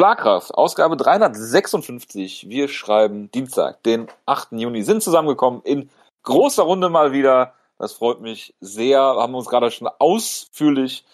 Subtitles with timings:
[0.00, 2.48] Schlagkraft, Ausgabe 356.
[2.48, 4.52] Wir schreiben Dienstag, den 8.
[4.52, 5.90] Juni, sind zusammengekommen in
[6.22, 7.52] großer Runde mal wieder.
[7.76, 8.98] Das freut mich sehr.
[8.98, 11.04] Haben uns gerade schon ausführlich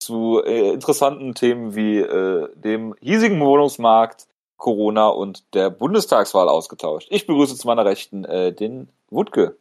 [0.00, 7.06] zu äh, interessanten Themen wie äh, dem hiesigen Wohnungsmarkt, Corona und der Bundestagswahl ausgetauscht.
[7.12, 9.56] Ich begrüße zu meiner Rechten äh, den Wutke.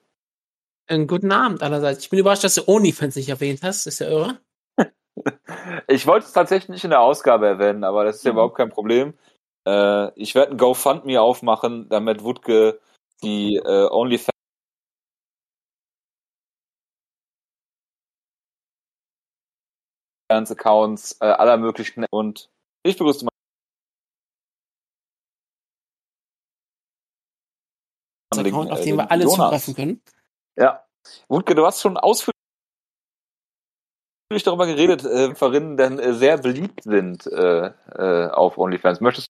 [0.88, 2.05] Einen guten Abend allerseits.
[2.05, 3.86] Ich bin überrascht, dass du OnlyFans nicht erwähnt hast.
[3.86, 4.39] Ist ja irre.
[5.88, 8.38] Ich wollte es tatsächlich nicht in der Ausgabe erwähnen, aber das ist ja mhm.
[8.38, 9.13] überhaupt kein Problem.
[9.68, 12.79] Äh, ich werde ein GoFundMe aufmachen, damit Wutke
[13.23, 14.32] die äh, OnlyFans
[20.29, 22.50] Accounts äh, aller möglichen und
[22.83, 23.31] ich begrüße mal
[28.37, 29.37] Account, auf den wir alle Jonas.
[29.37, 30.01] zugreifen können.
[30.57, 30.86] Ja.
[31.28, 32.31] Wutke, du hast schon ausführlich
[34.40, 39.02] darüber geredet, äh, Verinnen denn äh, sehr beliebt sind äh, äh, auf OnlyFans.
[39.02, 39.28] Möchtest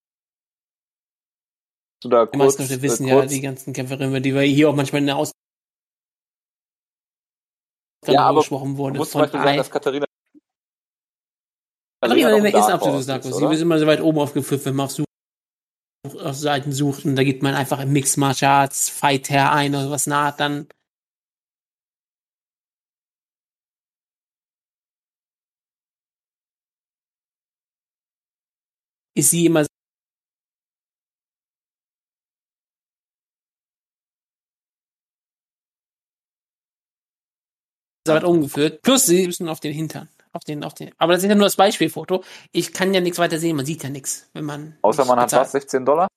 [2.02, 2.32] du da kurz...
[2.32, 5.16] Die meisten Leute wissen ja, die ganzen Kämpferinnen, die wir hier auch manchmal in der
[5.16, 5.32] Aus
[8.06, 8.98] ja, aber gesprochen wurde.
[8.98, 10.06] Muss zum Beispiel sagen, dass Katharina
[12.02, 15.04] Katharina ist absolutes Dark Sie ist immer so weit oben aufgeführt, wenn man auf, Such
[16.20, 19.90] auf Seiten sucht und da gibt man einfach im Mixed Martial Arts Fighter ein oder
[19.90, 20.66] was naht, dann
[29.46, 29.64] immer
[38.06, 38.82] so weit umgeführt.
[38.82, 40.08] Plus sie müssen auf den Hintern.
[40.32, 40.92] Auf den, auf den.
[40.96, 42.24] Aber das ist ja nur das Beispielfoto.
[42.52, 43.56] Ich kann ja nichts weiter sehen.
[43.56, 44.78] Man sieht ja nichts, wenn man.
[44.80, 45.32] Außer man bezahlt.
[45.32, 46.08] hat was, 16 Dollar?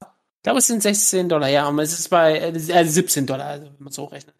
[0.00, 1.64] Ich glaube, es sind 16 Dollar, ja.
[1.66, 4.36] Aber es ist bei äh, 17 Dollar, also wenn man es hochrechnet.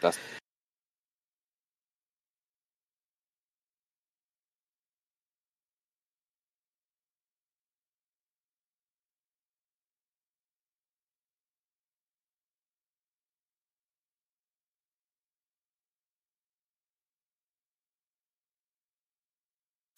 [0.00, 0.18] Das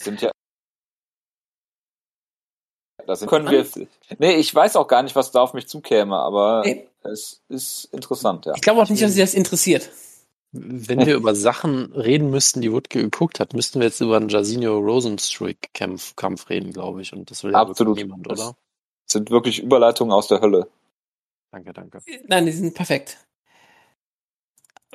[0.02, 0.30] sind ja
[3.06, 3.66] das können wir.
[4.18, 6.88] Nee, ich weiß auch gar nicht, was da auf mich zukäme, aber nee.
[7.04, 8.54] Es ist interessant, ja.
[8.54, 9.90] Ich glaube auch nicht, dass sie das interessiert.
[10.52, 14.28] Wenn wir über Sachen reden müssten, die Wutke geguckt hat, müssten wir jetzt über einen
[14.28, 17.12] Jasinho Rosenstruik Kampf, Kampf reden, glaube ich.
[17.14, 17.96] Und das will ja Absolut.
[17.96, 18.36] niemand, oder?
[18.36, 18.54] Das
[19.06, 20.68] sind wirklich Überleitungen aus der Hölle.
[21.50, 22.00] Danke, danke.
[22.26, 23.18] Nein, die sind perfekt.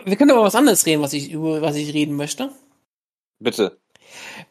[0.04, 2.52] Wir können aber was anderes reden, was ich über was ich reden möchte.
[3.40, 3.80] Bitte.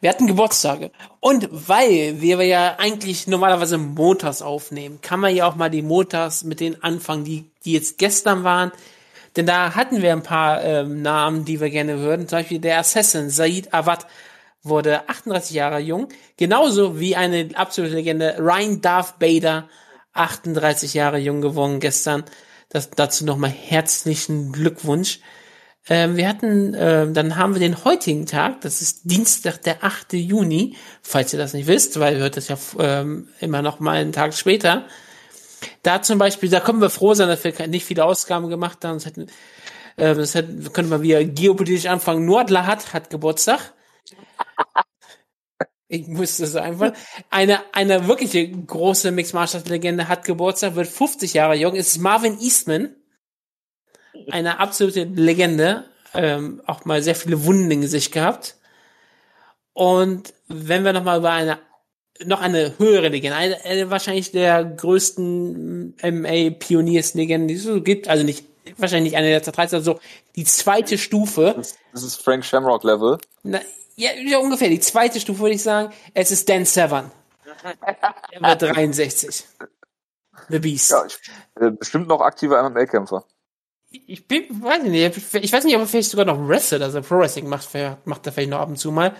[0.01, 0.91] Wir hatten Geburtstage.
[1.19, 6.43] Und weil wir ja eigentlich normalerweise montags aufnehmen, kann man ja auch mal die montags
[6.43, 8.71] mit denen anfangen, die, die jetzt gestern waren.
[9.35, 12.27] Denn da hatten wir ein paar ähm, Namen, die wir gerne würden.
[12.27, 14.07] Zum Beispiel der Assassin Said Awad
[14.63, 16.09] wurde 38 Jahre jung.
[16.37, 19.69] Genauso wie eine absolute Legende Ryan Darth Bader,
[20.13, 22.23] 38 Jahre jung geworden gestern.
[22.69, 25.19] Das, dazu nochmal herzlichen Glückwunsch.
[25.89, 30.13] Ähm, wir hatten, äh, dann haben wir den heutigen Tag, das ist Dienstag, der 8.
[30.13, 33.97] Juni, falls ihr das nicht wisst, weil ihr hört das ja ähm, immer noch mal
[33.97, 34.85] einen Tag später.
[35.83, 38.95] Da zum Beispiel, da können wir froh sein, dass wir nicht viele Ausgaben gemacht haben.
[38.95, 39.27] Das, hätten,
[39.95, 42.25] äh, das hätten, können wir wieder geopolitisch anfangen.
[42.25, 43.73] Nordler hat, hat Geburtstag.
[45.89, 46.91] Ich musste so einfach.
[47.29, 51.77] Eine, eine wirkliche große Mixed Martial Legende hat Geburtstag, wird 50 Jahre jung.
[51.77, 52.93] Es ist Marvin Eastman
[54.31, 58.55] eine absolute Legende, ähm, auch mal sehr viele Wunden im Gesicht gehabt.
[59.73, 61.59] Und wenn wir nochmal über eine
[62.25, 68.23] noch eine höhere Legende, eine, eine wahrscheinlich der größten MA-Pionierslegenden, die es so gibt, also
[68.23, 68.45] nicht
[68.77, 69.99] wahrscheinlich nicht eine der 13, also so
[70.35, 71.53] die zweite Stufe.
[71.55, 73.17] Das ist Frank Shamrock Level.
[73.43, 73.59] Na,
[73.95, 75.93] ja, ja, ungefähr die zweite Stufe würde ich sagen.
[76.13, 77.11] Es ist Dan Severn.
[78.31, 79.43] er wird 63.
[80.49, 80.91] The Beast.
[80.91, 81.19] Ja, ich,
[81.59, 83.25] äh, bestimmt noch aktiver MMA-Kämpfer
[84.07, 87.19] ich bin, weiß nicht, ich weiß nicht, ob er vielleicht sogar noch wrestelt, also Pro
[87.19, 87.69] Wrestling macht,
[88.05, 89.15] macht er vielleicht noch ab und zu mal.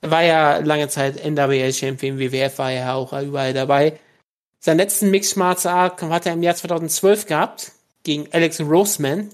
[0.00, 3.98] War ja lange Zeit NWA Champion, WWF war ja auch überall dabei.
[4.60, 7.72] Seinen letzten Mixed Martial Art hat er im Jahr 2012 gehabt,
[8.02, 9.30] gegen Alex Roseman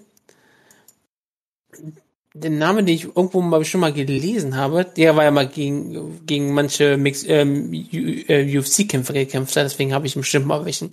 [2.36, 6.26] den Namen, den ich irgendwo mal schon mal gelesen habe, der war ja mal gegen,
[6.26, 10.90] gegen manche Mix, ähm, UFC-Kämpfer äh, gekämpft, deswegen habe ich bestimmt mal welchen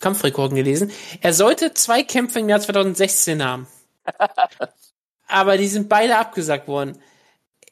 [0.00, 0.90] Kampfrekorden gelesen.
[1.20, 3.66] Er sollte zwei Kämpfe im Jahr 2016 haben.
[5.28, 6.96] Aber die sind beide abgesagt worden.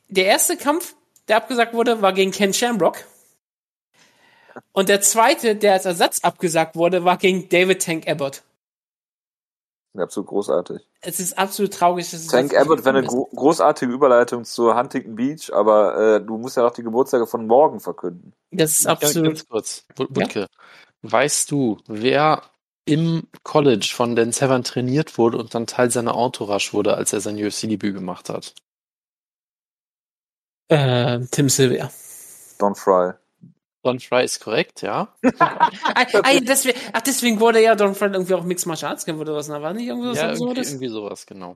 [0.08, 0.94] Der erste Kampf,
[1.28, 2.98] der abgesagt wurde, war gegen Ken Shamrock.
[4.72, 8.42] Und der zweite, der als Ersatz abgesagt wurde, war gegen David Tank Abbott.
[9.98, 10.80] Absolut großartig.
[11.00, 12.10] Es ist absolut traurig.
[12.10, 16.56] Dass Tank Abbott wäre eine gro großartige Überleitung zur Huntington Beach, aber äh, du musst
[16.56, 18.32] ja noch die Geburtstage von morgen verkünden.
[18.50, 19.16] Das ist absolut.
[19.16, 19.86] Ja, ganz kurz.
[19.96, 20.46] Wutke, ja?
[21.02, 22.42] weißt du, wer
[22.84, 27.20] im College von Dan Severn trainiert wurde und dann Teil seiner Entourage wurde, als er
[27.20, 28.54] sein UFC-Debüt gemacht hat?
[30.68, 31.90] Äh, Tim Sylvia.
[32.58, 33.12] Don Fry.
[33.86, 35.14] Don Fry ist korrekt, ja.
[35.38, 36.06] ah,
[36.40, 39.48] deswegen, ach, deswegen wurde ja Don Fry irgendwie auch Mixed Martial Arts Kämpfer oder was,
[39.48, 41.54] war nicht irgendwas ja, so irgendwie, irgendwie sowas, genau.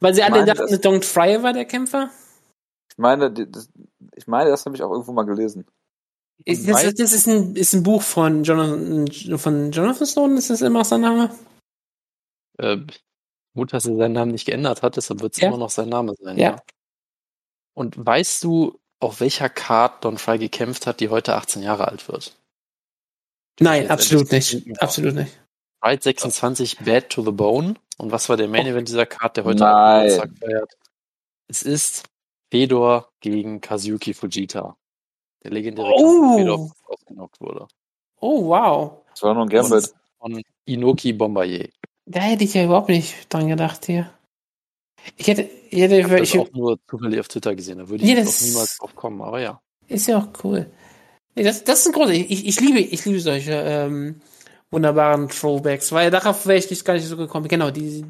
[0.00, 2.10] Weil sie alle dachten, Don Fry war der Kämpfer?
[2.90, 3.70] Ich meine, das,
[4.16, 5.64] ich meine, das habe ich auch irgendwo mal gelesen.
[6.44, 10.62] Das, das, das, ist, ein, ist ein Buch von Jonathan, von Jonathan Snowden, ist das
[10.62, 11.30] immer sein Name?
[12.58, 12.78] Äh,
[13.54, 15.48] gut, dass er seinen Namen nicht geändert hat, deshalb wird es ja.
[15.48, 16.36] immer noch sein Name sein.
[16.36, 16.50] Ja.
[16.50, 16.62] ja.
[17.74, 22.08] Und weißt du, auf welcher Card Don Fry gekämpft hat, die heute 18 Jahre alt
[22.08, 22.36] wird?
[23.60, 24.64] Nein, absolut nicht.
[24.80, 25.38] Absolut nicht.
[25.80, 27.74] Pride 26 Bad to the Bone.
[27.98, 30.72] Und was war der Main Event dieser Card, der heute Geburtstag feiert?
[31.48, 32.04] Es ist
[32.50, 34.76] Fedor gegen Kazuki Fujita.
[35.42, 36.38] Der legendäre oh.
[36.38, 37.66] Fedor ausgenockt wurde.
[38.20, 39.02] Oh, wow.
[39.10, 39.92] Das war nur ein Gambit.
[40.18, 41.68] Von Inoki Bombardier.
[42.06, 44.12] Da hätte ich ja überhaupt nicht dran gedacht hier.
[45.16, 48.04] Ich hätte, ich hätte ich, ich das auch nur zufällig auf Twitter gesehen, da würde
[48.04, 49.60] ich ja, auch niemals drauf kommen, aber ja.
[49.88, 50.66] Ist ja auch cool.
[51.34, 52.12] Nee, das, das ist ein großer.
[52.12, 54.20] Ich, ich liebe, ich liebe solche ähm,
[54.70, 57.48] wunderbaren Throwbacks, weil darauf wäre ich nicht gar nicht so gekommen.
[57.48, 58.04] Genau, die.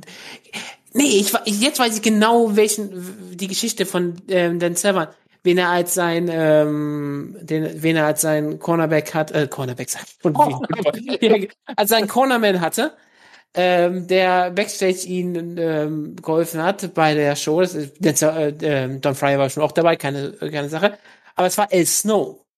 [0.92, 5.08] Nee, ich, ich jetzt weiß ich genau welchen die Geschichte von ähm, Dan Severn,
[5.42, 10.06] wen er als sein ähm, den wen er als sein Cornerback hat, äh, Cornerback sagt,
[10.24, 10.62] oh.
[11.76, 12.92] als sein Cornerman hatte
[13.54, 17.60] ähm, der Backstage ihnen ähm, geholfen hat bei der Show.
[17.60, 20.98] Das ist, äh, äh, Don Fryer war schon auch dabei, keine, keine Sache.
[21.34, 22.38] Aber es war El Snow.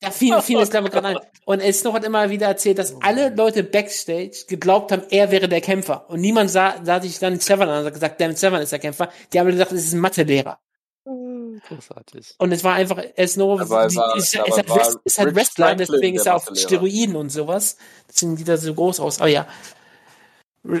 [0.00, 1.18] Da fiel, glaube ich, gerade ein.
[1.44, 5.48] Und El Snow hat immer wieder erzählt, dass alle Leute Backstage geglaubt haben, er wäre
[5.48, 6.08] der Kämpfer.
[6.10, 8.78] Und niemand sah, sah sich dann Severn an und hat gesagt, David Severn ist der
[8.78, 9.08] Kämpfer.
[9.32, 10.58] Die haben gesagt, es ist ein Mathelehrer.
[11.66, 12.34] Großartig.
[12.38, 16.48] Und es war einfach, es nur, ist, halt, West, ist Wrestler, deswegen ist er auf
[16.54, 17.76] Steroiden und sowas.
[18.08, 19.20] Deswegen sieht er so groß aus.
[19.20, 19.46] Aber ja.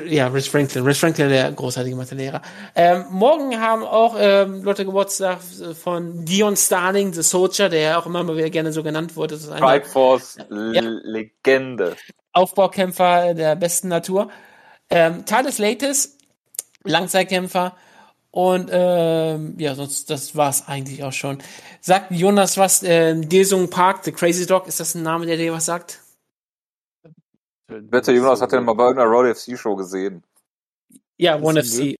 [0.06, 0.84] Ja, Rich Franklin.
[0.84, 2.42] Rich Franklin, der großartige Mathelehrer.
[2.74, 5.38] Ähm, morgen haben auch ähm, Leute Geburtstag
[5.80, 9.38] von Dion Starling, The Soldier, der auch immer mal wieder gerne so genannt wurde.
[9.38, 11.96] Strike Force ja, Legende.
[12.32, 14.30] Aufbaukämpfer der besten Natur.
[14.90, 16.18] Ähm, Thales Lates,
[16.84, 17.76] Langzeitkämpfer.
[18.38, 21.38] Und ähm, ja, sonst das war's eigentlich auch schon.
[21.80, 25.52] Sagt Jonas was, äh, Desung Park, The Crazy Dog, ist das ein Name, der dir
[25.52, 26.00] was sagt?
[27.66, 30.22] Bitte, Jonas hat den mal bei irgendeiner Road FC Show gesehen.
[31.16, 31.96] Ja, One FC.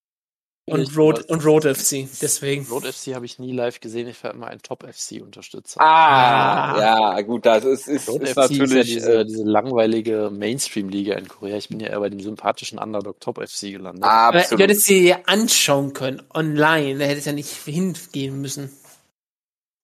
[0.71, 2.67] Und Road, und Road FC, deswegen.
[2.67, 5.81] Road FC habe ich nie live gesehen, ich war immer ein Top-FC-Unterstützer.
[5.81, 8.97] Ah, ah, ja, gut, das ist, ist, Road ist FC natürlich.
[8.97, 11.57] Ist ja diese, diese langweilige Mainstream-Liga in Korea.
[11.57, 14.05] Ich bin ja eher bei dem sympathischen Underdog Top-FC gelandet.
[14.05, 14.47] Ah, absolut.
[14.47, 18.71] Aber du hättest sie anschauen können, online, da hättest du ja nicht hingehen müssen.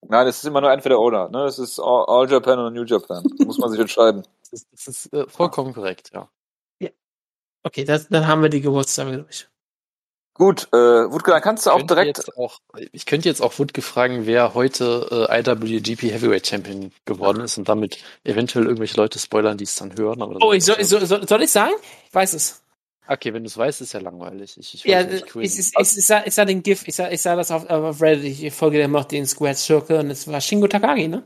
[0.09, 1.45] Nein, es ist immer nur entweder oder, ne?
[1.45, 3.25] Es ist All, All Japan oder New Japan.
[3.39, 4.23] muss man sich entscheiden.
[4.43, 6.29] Das ist, das ist äh, vollkommen korrekt, ja.
[6.79, 6.91] Ja.
[7.63, 9.49] Okay, das, dann haben wir die Geburtstage durch.
[10.37, 12.37] Gut, äh, Wutke, dann kannst du auch direkt.
[12.37, 12.59] Auch,
[12.91, 17.69] ich könnte jetzt auch Wutke fragen, wer heute äh, IWGP Heavyweight Champion geworden ist und
[17.69, 20.21] damit eventuell irgendwelche Leute spoilern, die es dann hören.
[20.23, 21.75] oh, ich soll, soll, soll, soll ich sagen?
[22.09, 22.65] Ich weiß es.
[23.07, 24.57] Okay, wenn du es weißt, ist ja langweilig.
[24.59, 27.23] Ich, ich ja, ich, ich, ich, ich, sah, ich sah den GIF, ich sah, ich
[27.23, 30.41] sah das auf, auf Reddit, ich folge dem auch den Square Circle und es war
[30.41, 31.23] Shingo Takagi, ne?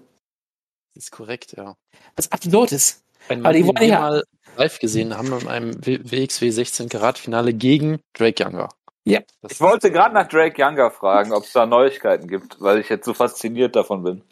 [0.94, 1.76] Das ist korrekt, ja.
[2.16, 3.04] Was absurd ist.
[3.28, 4.24] Ein Mann, den wir mal
[4.56, 8.68] live gesehen haben in einem WXW 16 Karat Finale gegen Drake Younger.
[9.08, 9.20] Ja.
[9.48, 13.06] Ich wollte gerade nach Drake Younger fragen, ob es da Neuigkeiten gibt, weil ich jetzt
[13.06, 14.22] so fasziniert davon bin.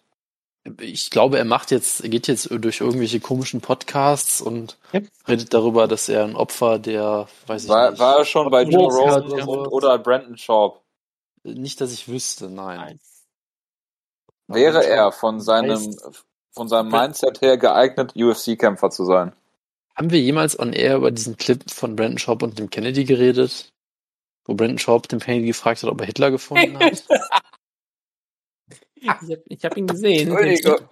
[0.81, 5.01] Ich glaube, er macht jetzt, geht jetzt durch irgendwelche komischen Podcasts und ja.
[5.27, 8.01] redet darüber, dass er ein Opfer der, weiß ich war, nicht.
[8.01, 10.83] War er schon bei Joe Rogan oder, oder Brandon Schaub?
[11.45, 12.79] Nicht, dass ich wüsste, nein.
[12.79, 13.01] nein.
[14.49, 15.97] Wäre er von seinem,
[16.51, 19.33] von seinem Mindset her geeignet, UFC-Kämpfer zu sein?
[19.95, 23.73] Haben wir jemals on air über diesen Clip von Brandon Schaub und dem Kennedy geredet?
[24.47, 27.05] Wo Brandon Schaub dem Kennedy gefragt hat, ob er Hitler gefunden hat.
[28.95, 30.29] ich habe hab ihn gesehen.
[30.29, 30.89] Entschuldigung.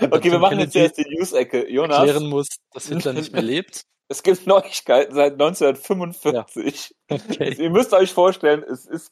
[0.00, 1.70] Okay, wir machen jetzt erst die News-Ecke.
[1.70, 1.98] Jonas.
[1.98, 3.82] Erklären muss, dass Hitler nicht mehr lebt.
[4.08, 6.94] Es gibt Neuigkeiten seit 1945.
[7.08, 7.16] Ja.
[7.16, 7.54] Okay.
[7.58, 9.10] Ihr müsst euch vorstellen, es ist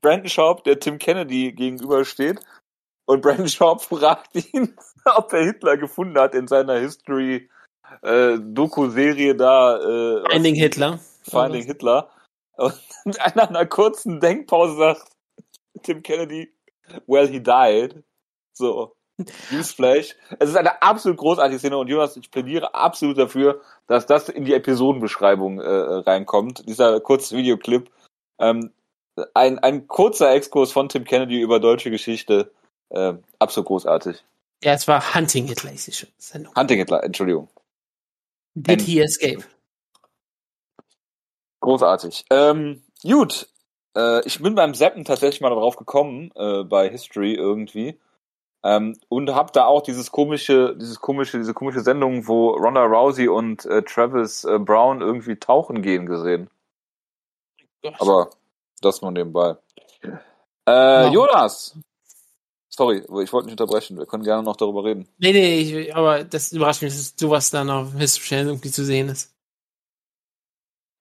[0.00, 2.40] Brandon Schaub, der Tim Kennedy gegenübersteht.
[3.04, 7.50] Und Brandon Schaub fragt ihn, ob er Hitler gefunden hat in seiner History
[8.00, 9.76] äh, Doku-Serie da.
[9.76, 11.00] Äh, Finding Hitler.
[11.22, 12.10] Finding Hitler.
[12.58, 12.74] Und
[13.34, 15.10] nach einer kurzen Denkpause sagt
[15.82, 16.52] Tim Kennedy,
[17.06, 18.02] well, he died.
[18.52, 18.94] So.
[19.50, 20.14] Newsflash.
[20.38, 24.44] Es ist eine absolut großartige Szene und Jonas, ich plädiere absolut dafür, dass das in
[24.44, 26.68] die Episodenbeschreibung äh, reinkommt.
[26.68, 27.90] Dieser kurze Videoclip.
[28.38, 28.72] Ähm,
[29.34, 32.52] ein, ein kurzer Exkurs von Tim Kennedy über deutsche Geschichte.
[32.90, 34.24] Äh, absolut großartig.
[34.62, 35.72] Ja, es war Hunting Hitler,
[36.18, 36.54] Sendung.
[36.54, 37.48] Hunting Hitler, Entschuldigung.
[38.54, 39.44] Did he escape?
[41.68, 42.24] Großartig.
[42.30, 43.46] Ähm, gut.
[43.94, 47.98] Äh, ich bin beim Seppen tatsächlich mal darauf gekommen, äh, bei History irgendwie.
[48.64, 53.28] Ähm, und hab da auch dieses komische, dieses komische, diese komische Sendung, wo Ronda Rousey
[53.28, 56.48] und äh, Travis äh, Brown irgendwie tauchen gehen gesehen.
[57.98, 58.30] Aber
[58.80, 59.56] das nur nebenbei.
[60.02, 60.16] Äh,
[60.66, 61.10] Ja.
[61.10, 61.76] Jonas!
[62.70, 63.98] Sorry, ich wollte nicht unterbrechen.
[63.98, 65.06] Wir können gerne noch darüber reden.
[65.18, 68.86] Nee, nee, ich, aber das überrascht mich, dass sowas dann auf History Channel irgendwie zu
[68.86, 69.34] sehen ist.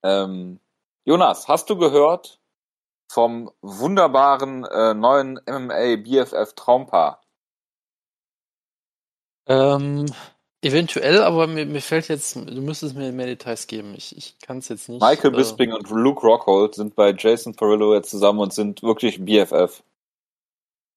[0.03, 0.59] Ähm,
[1.05, 2.39] Jonas, hast du gehört
[3.09, 7.21] vom wunderbaren äh, neuen MMA BFF Traumpaar?
[9.47, 10.05] Ähm,
[10.61, 13.93] eventuell, aber mir, mir fällt jetzt, du müsstest mir mehr Details geben.
[13.95, 15.01] Ich, ich kann es jetzt nicht.
[15.01, 19.23] Michael äh, Bisping und Luke Rockhold sind bei Jason Perillo jetzt zusammen und sind wirklich
[19.23, 19.83] BFF.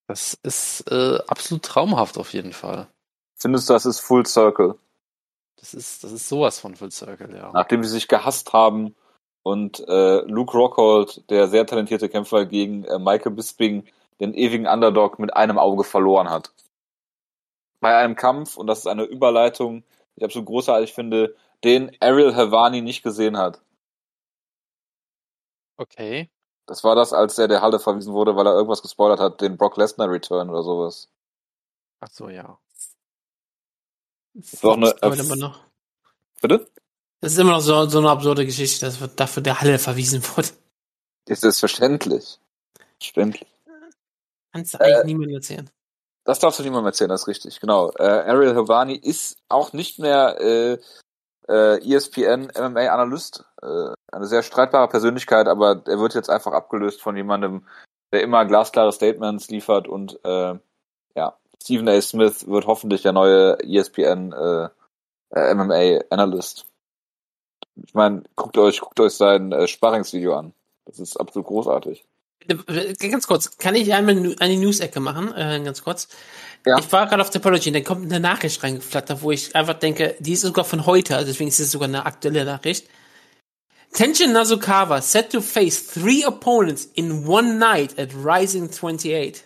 [0.09, 2.89] Das ist äh, absolut traumhaft auf jeden Fall.
[3.37, 4.75] Findest du, das ist Full Circle?
[5.61, 7.51] Das ist, das ist sowas von Full Circle, ja.
[7.53, 8.97] Nachdem sie sich gehasst haben
[9.43, 13.87] und äh, Luke Rockhold, der sehr talentierte Kämpfer, gegen äh, Michael Bisping,
[14.21, 16.53] den ewigen Underdog, mit einem Auge verloren hat.
[17.81, 22.35] Bei einem Kampf, und das ist eine Überleitung, die ich absolut großartig finde, den Ariel
[22.35, 23.61] Havani nicht gesehen hat.
[25.77, 26.31] Okay.
[26.67, 29.59] Das war das, als er der Halle verwiesen wurde, weil er irgendwas gespoilert hat, den
[29.59, 31.11] Brock Lesnar Return oder sowas.
[32.01, 32.59] Ach so, ja.
[34.63, 35.61] War auch eine- aber immer noch.
[36.41, 36.67] Bitte?
[37.21, 40.49] Das ist immer noch so, so eine absurde Geschichte, dass dafür der Halle verwiesen wurde.
[41.27, 42.39] Ist das verständlich?
[42.99, 43.47] Verständlich.
[44.53, 45.71] Kannst du Äh, eigentlich niemandem erzählen.
[46.25, 47.91] Das darfst du niemandem erzählen, das ist richtig, genau.
[47.93, 50.79] Äh, Ariel Havani ist auch nicht mehr äh,
[51.49, 53.45] äh, ESPN MMA-Analyst.
[53.63, 57.67] Äh, eine sehr streitbare Persönlichkeit, aber er wird jetzt einfach abgelöst von jemandem,
[58.13, 60.59] der immer glasklare Statements liefert und äh,
[61.63, 62.01] Stephen A.
[62.01, 64.69] Smith wird hoffentlich der neue ESPN äh,
[65.31, 66.67] äh, MMA-Analyst.
[67.85, 70.53] Ich meine, guckt euch, guckt euch sein äh, Sparringsvideo an.
[70.87, 72.05] Das ist absolut großartig.
[72.49, 75.33] Äh, Ganz kurz, kann ich einmal eine News-Ecke machen?
[75.35, 76.09] Äh, ganz kurz.
[76.67, 76.79] Ja.
[76.79, 80.17] Ich war gerade auf Topology und dann kommt eine Nachricht reingeflattert, wo ich einfach denke,
[80.19, 82.87] die ist sogar von heute, also deswegen ist es sogar eine aktuelle Nachricht.
[83.93, 89.43] Tenshin Nasukawa set to face three opponents in one night at Rising 28.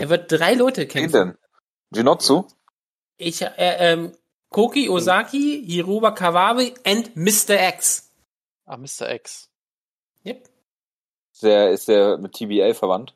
[0.00, 1.12] Er wird drei Leute Wen kämpfen.
[1.12, 1.38] denn?
[1.94, 2.44] Jinotsu?
[3.18, 4.12] Ich, äh, ähm,
[4.48, 7.68] Koki Ozaki, Hiroba Kawabe and Mr.
[7.68, 8.10] X.
[8.64, 9.12] Ah, Mr.
[9.12, 9.50] X.
[10.24, 10.48] Yep.
[11.42, 13.14] Der ist der mit TBA verwandt.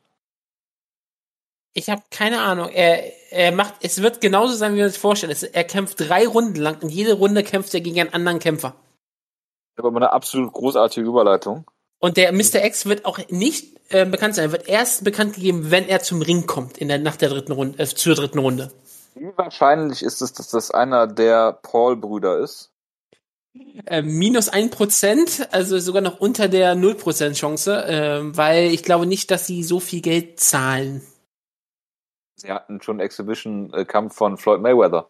[1.73, 2.69] Ich habe keine Ahnung.
[2.69, 5.31] Er, er macht, es wird genauso sein, wie wir uns vorstellen.
[5.31, 8.75] Es, er kämpft drei Runden lang und jede Runde kämpft er gegen einen anderen Kämpfer.
[9.75, 11.65] Aber eine absolut großartige Überleitung.
[11.97, 12.63] Und der Mr.
[12.63, 14.45] X wird auch nicht äh, bekannt sein.
[14.45, 17.51] Er wird erst bekannt gegeben, wenn er zum Ring kommt in der nach der dritten
[17.51, 18.71] Runde, äh, zur dritten Runde.
[19.15, 22.71] Wie wahrscheinlich ist es, dass das einer der Paul-Brüder ist?
[23.85, 29.05] Äh, minus ein Prozent, also sogar noch unter der 0% Chance, äh, weil ich glaube
[29.05, 31.01] nicht, dass sie so viel Geld zahlen.
[32.35, 35.07] Sie hatten schon Exhibition-Kampf von Floyd Mayweather.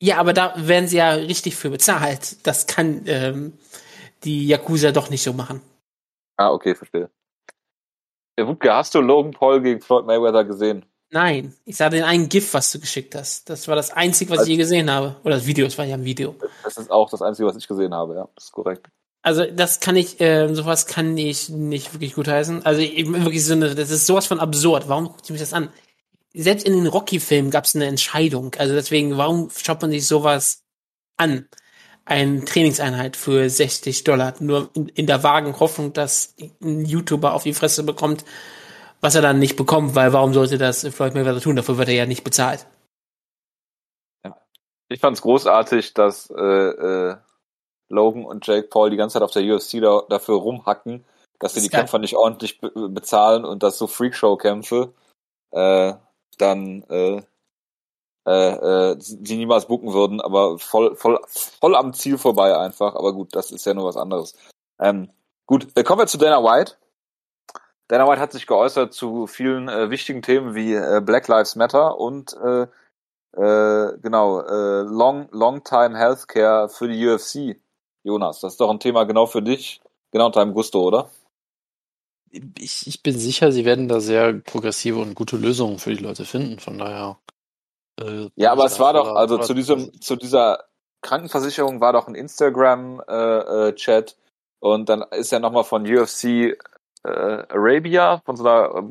[0.00, 2.46] Ja, aber da werden sie ja richtig für bezahlt.
[2.46, 3.58] Das kann ähm,
[4.22, 5.60] die Yakuza doch nicht so machen.
[6.36, 7.10] Ah, okay, verstehe.
[8.40, 10.86] Ja, Wutke, hast du Logan Paul gegen Floyd Mayweather gesehen?
[11.10, 13.50] Nein, ich sah den einen GIF, was du geschickt hast.
[13.50, 15.16] Das war das Einzige, was ich je gesehen habe.
[15.24, 16.34] Oder das Video, es war ja ein Video.
[16.64, 18.88] Das ist auch das Einzige, was ich gesehen habe, ja, das ist korrekt.
[19.20, 22.64] Also das kann ich, äh, sowas kann ich nicht wirklich gutheißen.
[22.64, 24.88] Also eben wirklich so eine, das ist sowas von absurd.
[24.88, 25.68] Warum guckt ihr mich das an?
[26.32, 28.54] Selbst in den Rocky-Filmen gab es eine Entscheidung.
[28.56, 30.64] Also deswegen, warum schaut man sich sowas
[31.18, 31.46] an?
[32.04, 37.54] Eine Trainingseinheit für 60 Dollar, nur in, der vagen Hoffnung, dass ein YouTuber auf die
[37.54, 38.24] Fresse bekommt,
[39.00, 41.56] was er dann nicht bekommt, weil warum sollte das Floyd Mayweather tun?
[41.56, 42.66] Dafür wird er ja nicht bezahlt.
[44.88, 47.16] Ich fand es großartig, dass äh, äh,
[47.88, 51.04] Logan und Jake Paul die ganze Zeit auf der UFC da, dafür rumhacken,
[51.38, 51.76] dass sie Das die.
[51.76, 54.92] Kämpfer nicht ordentlich be bezahlen und dass so Freakshow-Kämpfe
[55.52, 55.94] äh,
[56.38, 57.22] dann äh,
[58.30, 62.94] äh, äh, sie niemals bucken würden, aber voll, voll, voll am Ziel vorbei einfach.
[62.94, 64.36] Aber gut, das ist ja nur was anderes.
[64.78, 65.10] Ähm,
[65.46, 66.76] gut, äh, kommen wir zu Dana White.
[67.88, 71.98] Dana White hat sich geäußert zu vielen äh, wichtigen Themen wie äh, Black Lives Matter
[71.98, 72.66] und äh,
[73.36, 77.60] äh, genau, äh, Long, Long Time Healthcare für die UFC.
[78.04, 79.80] Jonas, das ist doch ein Thema genau für dich.
[80.12, 81.10] Genau in deinem Gusto, oder?
[82.30, 86.24] Ich, ich bin sicher, sie werden da sehr progressive und gute Lösungen für die Leute
[86.24, 86.60] finden.
[86.60, 87.18] Von daher.
[88.00, 90.64] Äh, ja, aber es war doch, also zu diesem, zu dieser
[91.02, 94.14] Krankenversicherung war doch ein Instagram-Chat äh, äh,
[94.60, 96.56] und dann ist ja nochmal von UFC äh,
[97.04, 98.82] Arabia, von so einer äh,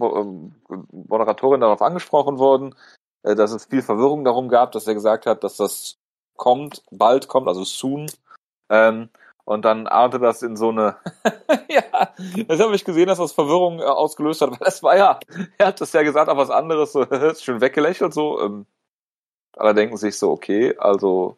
[0.91, 2.75] Moderatorin darauf angesprochen worden,
[3.21, 5.97] dass es viel Verwirrung darum gab, dass er gesagt hat, dass das
[6.37, 8.09] kommt, bald kommt, also soon.
[8.69, 9.09] Ähm,
[9.43, 10.95] und dann ahnte das in so eine,
[11.69, 12.13] ja,
[12.47, 15.19] das habe ich gesehen, dass das Verwirrung äh, ausgelöst hat, weil das war ja,
[15.57, 17.05] er hat das ja gesagt, aber was anderes, so,
[17.39, 18.39] schön weggelächelt, so.
[18.41, 18.65] Ähm,
[19.55, 21.37] alle denken sich so, okay, also,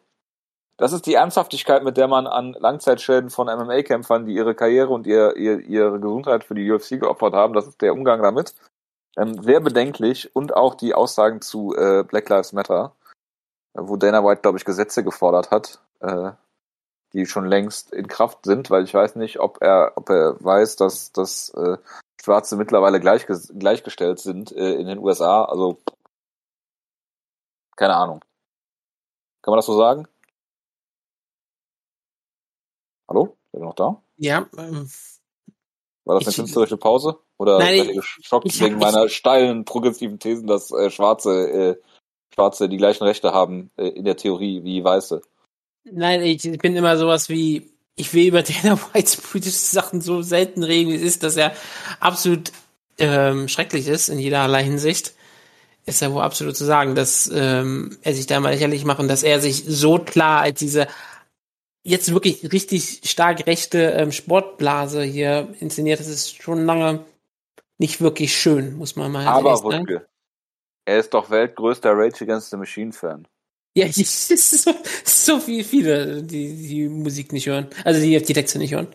[0.76, 5.06] das ist die Ernsthaftigkeit, mit der man an Langzeitschäden von MMA-Kämpfern, die ihre Karriere und
[5.06, 8.54] ihr, ihr, ihre Gesundheit für die UFC geopfert haben, das ist der Umgang damit.
[9.16, 12.92] Ähm, sehr bedenklich und auch die Aussagen zu äh, Black Lives Matter,
[13.74, 16.30] wo Dana White, glaube ich, Gesetze gefordert hat, äh,
[17.12, 20.76] die schon längst in Kraft sind, weil ich weiß nicht, ob er, ob er weiß,
[20.76, 21.76] dass, dass äh,
[22.22, 25.44] Schwarze mittlerweile gleich, gleichgestellt sind äh, in den USA.
[25.44, 25.78] Also
[27.76, 28.24] keine Ahnung.
[29.42, 30.06] Kann man das so sagen?
[33.08, 33.36] Hallo?
[33.52, 34.02] Seid ihr noch da?
[34.16, 34.48] Ja.
[34.56, 34.88] Ähm,
[36.04, 37.18] War das eine künstlerische Pause?
[37.38, 41.50] Oder nein, seid ihr geschockt ich, wegen ich, meiner steilen, progressiven Thesen, dass äh, Schwarze,
[41.50, 41.76] äh,
[42.32, 45.22] Schwarze die gleichen Rechte haben äh, in der Theorie wie Weiße?
[45.84, 50.62] Nein, ich bin immer sowas wie, ich will über Dana Whites politische Sachen so selten
[50.62, 51.52] reden, wie es ist, dass er
[51.98, 52.52] absolut
[52.98, 55.14] ähm, schrecklich ist in jederlei Hinsicht.
[55.84, 59.08] Ist ja wohl absolut zu sagen, dass ähm, er sich da mal lächerlich macht und
[59.08, 60.86] dass er sich so klar als diese
[61.82, 65.98] jetzt wirklich richtig stark rechte ähm, Sportblase hier inszeniert.
[65.98, 67.04] Das ist schon lange
[67.78, 70.06] nicht wirklich schön, muss man mal Aber Wutke,
[70.84, 73.26] er ist doch weltgrößter Rage Against the Machine Fan.
[73.74, 74.74] Ja, es ist so,
[75.04, 77.68] so viel, viele, die die Musik nicht hören.
[77.84, 78.88] Also die die Texte nicht hören.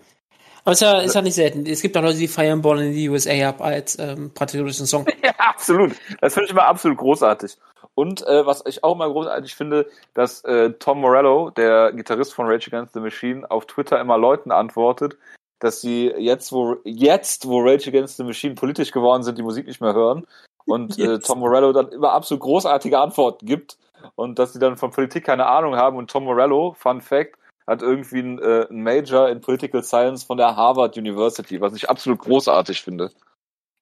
[0.67, 1.65] Aber es ist ja, ist ja nicht selten.
[1.65, 5.05] Es gibt auch Leute, die feiern Born in the USA ab als ähm, patriotischen Song.
[5.23, 5.93] Ja, absolut.
[6.19, 7.55] Das finde ich immer absolut großartig.
[7.95, 12.47] Und äh, was ich auch immer großartig finde, dass äh, Tom Morello, der Gitarrist von
[12.47, 15.15] Rage Against the Machine, auf Twitter immer Leuten antwortet,
[15.59, 19.67] dass sie jetzt, wo jetzt, wo Rage Against the Machine politisch geworden sind, die Musik
[19.67, 20.27] nicht mehr hören.
[20.65, 23.77] Und äh, Tom Morello dann immer absolut großartige Antworten gibt
[24.15, 25.95] und dass sie dann von Politik keine Ahnung haben.
[25.95, 30.37] Und Tom Morello, Fun Fact, hat irgendwie ein, äh, ein Major in Political Science von
[30.37, 33.11] der Harvard University, was ich absolut großartig finde.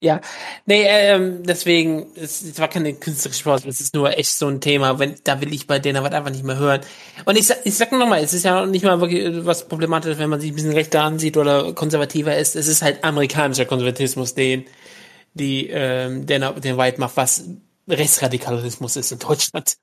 [0.01, 0.19] Ja,
[0.65, 4.99] nee, ähm, deswegen, es, war keine künstlerische Pause, es ist nur echt so ein Thema,
[4.99, 6.81] wenn, da will ich bei denen aber einfach nicht mehr hören.
[7.25, 10.41] Und ich, ich sag nochmal, es ist ja nicht mal wirklich was problematisch, wenn man
[10.41, 12.55] sich ein bisschen rechter ansieht oder konservativer ist.
[12.55, 14.65] Es ist halt amerikanischer Konservatismus, den,
[15.33, 17.45] die, ähm, den, den White macht, was
[17.87, 19.77] Rechtsradikalismus ist in Deutschland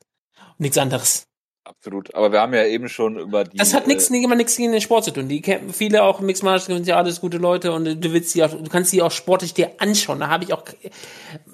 [0.59, 1.27] nichts anderes.
[1.65, 2.13] Absolut.
[2.15, 3.57] Aber wir haben ja eben schon über die.
[3.57, 5.29] Das hat nichts, äh, immer nichts gegen den Sport zu tun.
[5.29, 8.51] Die viele auch Mixed Martial sind ja alles gute Leute und du willst sie auch,
[8.51, 10.21] du kannst sie auch sportlich dir anschauen.
[10.21, 10.65] Da habe ich auch,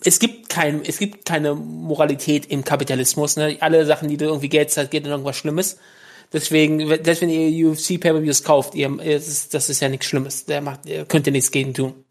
[0.05, 3.37] es gibt kein, es gibt keine Moralität im Kapitalismus.
[3.37, 3.59] Ne?
[3.61, 5.79] Alle Sachen, die du irgendwie Geld zahlt, geht in irgendwas Schlimmes.
[6.33, 10.47] Deswegen, selbst wenn ihr UFC Pay-per-Views kauft, ihr, das ist ja nichts Schlimmes.
[10.47, 12.05] Der macht, ihr könnt ihr nichts gegen tun.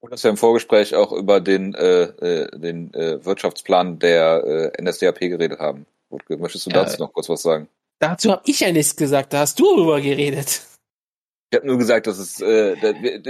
[0.00, 4.82] Und das ja im Vorgespräch auch über den, äh, äh den äh, Wirtschaftsplan der äh,
[4.82, 5.86] NSDAP geredet haben.
[6.14, 7.68] Wutke, möchtest du dazu noch kurz was sagen?
[7.98, 10.62] Dazu habe ich ja nichts gesagt, da hast du drüber geredet.
[11.50, 12.74] Ich habe nur gesagt, dass es äh,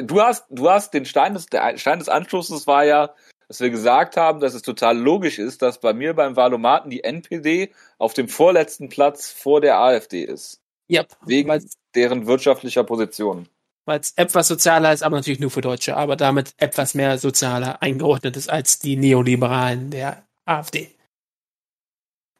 [0.02, 3.14] du hast du hast den Stein des der Stein des Anschlusses war ja,
[3.48, 7.04] dass wir gesagt haben, dass es total logisch ist, dass bei mir beim Wahlomaten die
[7.04, 10.60] NPD auf dem vorletzten Platz vor der AfD ist.
[10.86, 11.50] Ja, wegen
[11.94, 13.48] deren wirtschaftlicher Position.
[13.86, 17.82] Weil es etwas sozialer ist, aber natürlich nur für Deutsche, aber damit etwas mehr sozialer
[17.82, 20.90] eingeordnet ist als die Neoliberalen der AfD.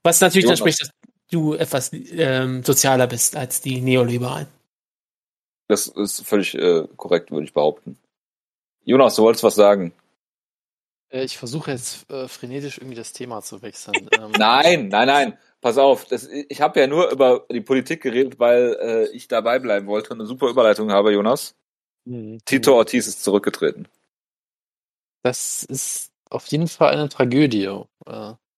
[0.05, 0.91] Was natürlich dann spricht, dass
[1.31, 4.47] du etwas ähm, sozialer bist als die Neoliberalen.
[5.67, 7.99] Das ist völlig äh, korrekt, würde ich behaupten.
[8.85, 9.95] Jonas, du wolltest was sagen.
[11.09, 14.09] Äh, ich versuche jetzt äh, frenetisch irgendwie das Thema zu wechseln.
[14.19, 15.39] Ähm, nein, nein, nein.
[15.61, 19.59] Pass auf, das, ich habe ja nur über die Politik geredet, weil äh, ich dabei
[19.59, 21.57] bleiben wollte und eine super Überleitung habe, Jonas.
[22.05, 22.39] Mhm.
[22.45, 23.89] Tito Ortiz ist zurückgetreten.
[25.23, 27.81] Das ist auf jeden Fall eine Tragödie.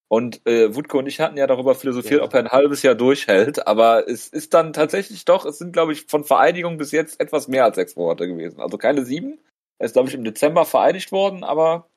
[0.09, 2.25] Und äh, Wutke und ich hatten ja darüber philosophiert, ja.
[2.25, 5.93] ob er ein halbes Jahr durchhält, aber es ist dann tatsächlich doch, es sind, glaube
[5.93, 8.61] ich, von Vereidigung bis jetzt etwas mehr als sechs Monate gewesen.
[8.61, 9.41] Also keine sieben.
[9.79, 11.89] Er ist, glaube ich, im Dezember vereidigt worden, aber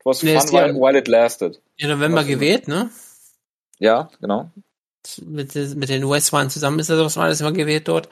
[0.00, 1.62] it was fun while, while it lasted.
[1.76, 2.90] Im November gewählt, ne?
[3.78, 4.50] Ja, genau.
[5.22, 8.08] Mit, mit den US-Wahlen zusammen ist er sowas alles immer gewählt dort.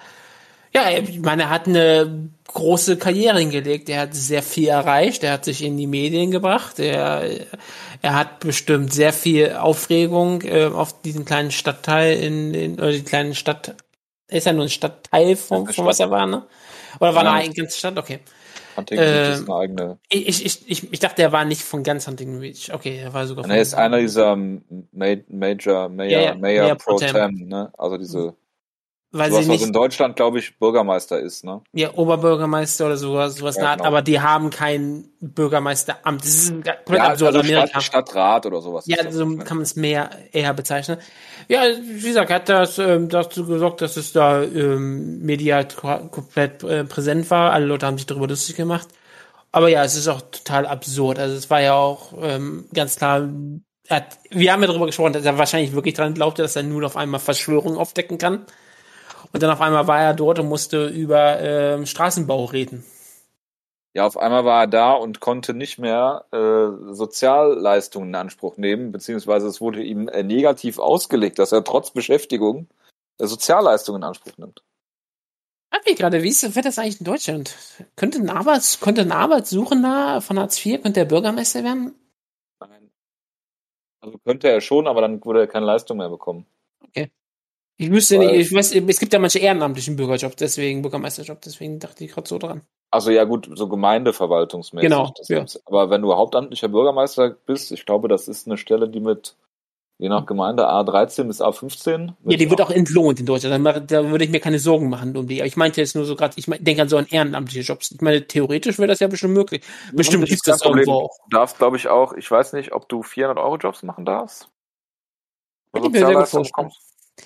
[0.75, 3.89] Ja, ich meine, er hat eine große Karriere hingelegt.
[3.89, 5.23] Er hat sehr viel erreicht.
[5.23, 6.79] Er hat sich in die Medien gebracht.
[6.79, 7.23] Er,
[8.01, 13.03] er hat bestimmt sehr viel Aufregung äh, auf diesen kleinen Stadtteil in, in oder die
[13.03, 13.75] kleinen Stadt
[14.29, 16.47] ist ja nur ein Stadtteil von, von was er war, ne?
[17.01, 17.31] Oder war Ja.
[17.33, 17.99] er eine ganze Stadt?
[17.99, 18.21] Okay.
[18.75, 19.99] Huntington Beach Ähm, ist eine eigene.
[20.09, 22.71] Ich, ich, ich, ich dachte, er war nicht von ganz Huntington Beach.
[22.73, 26.35] Okay, er war sogar Und er ist einer dieser ähm, Ma- Major, Mayor, Ja, ja,
[26.35, 27.35] Mayor Mayor Pro Tem.
[27.47, 27.71] ne?
[27.77, 28.35] Also diese,
[29.12, 31.61] weil sowas, sie was in nicht Deutschland, glaube ich, Bürgermeister ist, ne?
[31.72, 33.85] ja, Oberbürgermeister oder sowas, sowas Ja, genau.
[33.87, 36.22] aber die haben kein Bürgermeisteramt.
[36.22, 37.48] Das ist ein komplett Ja, absurd also.
[37.48, 38.87] Stadt, Stadtrat oder sowas.
[38.87, 40.98] Ja, so kann man es mehr eher bezeichnen.
[41.48, 46.62] Ja, wie gesagt, hat das ähm, dazu gesorgt, dass es da ähm, medial ko- komplett
[46.64, 47.53] äh, präsent war.
[47.53, 48.88] Alle Leute haben sich darüber lustig gemacht.
[49.51, 51.18] Aber ja, es ist auch total absurd.
[51.18, 53.29] Also es war ja auch ähm, ganz klar,
[53.90, 56.85] hat, wir haben ja darüber gesprochen, dass er wahrscheinlich wirklich dran glaubte, dass er nun
[56.85, 58.46] auf einmal Verschwörungen aufdecken kann.
[59.33, 62.85] Und dann auf einmal war er dort und musste über ähm, Straßenbau reden.
[63.95, 68.91] Ja, auf einmal war er da und konnte nicht mehr äh, Sozialleistungen in Anspruch nehmen,
[68.91, 72.69] beziehungsweise es wurde ihm äh, negativ ausgelegt, dass er trotz Beschäftigung
[73.19, 74.63] äh, Sozialleistungen in Anspruch nimmt.
[75.71, 77.57] Hab ich gerade, wie ist, wird das eigentlich in Deutschland?
[77.97, 81.95] Könnte ein Arbeits, könnte ein Arbeitssuchender von Hartz IV, könnte der Bürgermeister werden?
[82.61, 82.91] Nein.
[84.01, 86.47] Also könnte er schon, aber dann würde er keine Leistung mehr bekommen.
[87.83, 91.79] Ich wüsste Weil- nicht, ich weiß, es gibt ja manche ehrenamtlichen Bürgerjobs, deswegen, Bürgermeisterjob, deswegen
[91.81, 92.62] dachte ich gerade so dran.
[92.90, 94.88] Also ja gut, so gemeindeverwaltungsmäßig.
[94.88, 95.42] Genau, das ja.
[95.42, 99.35] ist- Aber wenn du hauptamtlicher Bürgermeister bist, ich glaube, das ist eine Stelle, die mit,
[99.99, 102.12] je nach Gemeinde, A13 bis A15.
[102.25, 105.16] Ja, die wird auch entlohnt in Deutschland, mach- da würde ich mir keine Sorgen machen
[105.16, 105.40] um die.
[105.40, 107.90] Aber ich meinte jetzt nur so gerade, ich mein- denke an so an ehrenamtliche Jobs.
[107.90, 109.62] Ich meine, theoretisch wäre das ja bestimmt möglich.
[109.92, 110.81] Bestimmt gibt ist es das Problem.
[110.85, 111.18] irgendwo auch.
[111.31, 114.49] Du darfst, glaube ich, auch, ich weiß nicht, ob du 400-Euro-Jobs machen darfst.
[115.75, 116.14] Ich mir sehr
[116.53, 116.73] gut.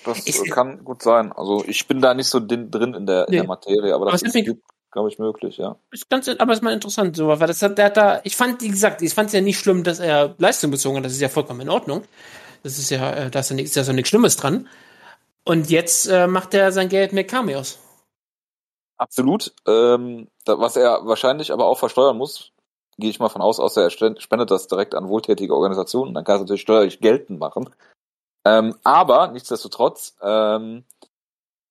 [0.05, 1.31] Das Ich- äh, kann gut sein.
[1.31, 3.37] Also ich bin da nicht so drin in der, in Nee.
[3.37, 4.57] der Materie, aber Aber das es ist
[4.91, 5.75] glaube ich, möglich, ja.
[5.91, 8.61] Ist ganz, aber ist mal interessant, so, weil das hat, der hat da, ich fand,
[8.61, 11.21] wie gesagt, ich fand es ja nicht schlimm, dass er Leistung bezogen hat, das ist
[11.21, 12.03] ja vollkommen in Ordnung.
[12.63, 14.67] Das ist ja, äh, da ist ja nichts, ja nichts Schlimmes dran.
[15.43, 17.79] Und jetzt äh, macht er sein Geld mit Cameos.
[18.97, 19.53] Absolut.
[19.67, 22.51] Ähm, was er wahrscheinlich aber auch versteuern muss,
[22.97, 26.33] gehe ich mal von aus, außer er spendet das direkt an wohltätige Organisationen, dann kann
[26.33, 27.69] er es natürlich steuerlich geltend machen.
[28.47, 30.85] Ähm, aber nichtsdestotrotz, ähm,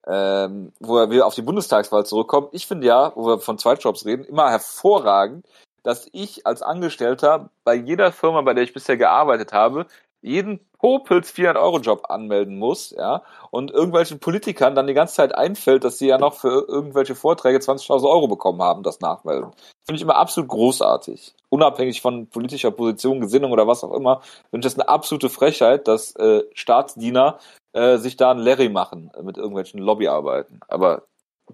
[0.07, 4.25] ähm, wo wir auf die Bundestagswahl zurückkommen, ich finde ja, wo wir von Zweitjobs reden,
[4.25, 5.47] immer hervorragend,
[5.83, 9.87] dass ich als Angestellter bei jeder Firma, bei der ich bisher gearbeitet habe,
[10.21, 15.99] jeden Popels 400-Euro-Job anmelden muss, ja, und irgendwelchen Politikern dann die ganze Zeit einfällt, dass
[15.99, 19.51] sie ja noch für irgendwelche Vorträge 20.000 Euro bekommen haben, das Nachmelden.
[19.85, 21.35] Finde ich immer absolut großartig.
[21.49, 24.20] Unabhängig von politischer Position, Gesinnung oder was auch immer,
[24.51, 27.40] finde ich das eine absolute Frechheit, dass äh, Staatsdiener
[27.72, 30.61] äh, sich da ein Larry machen äh, mit irgendwelchen Lobbyarbeiten.
[30.68, 31.03] Aber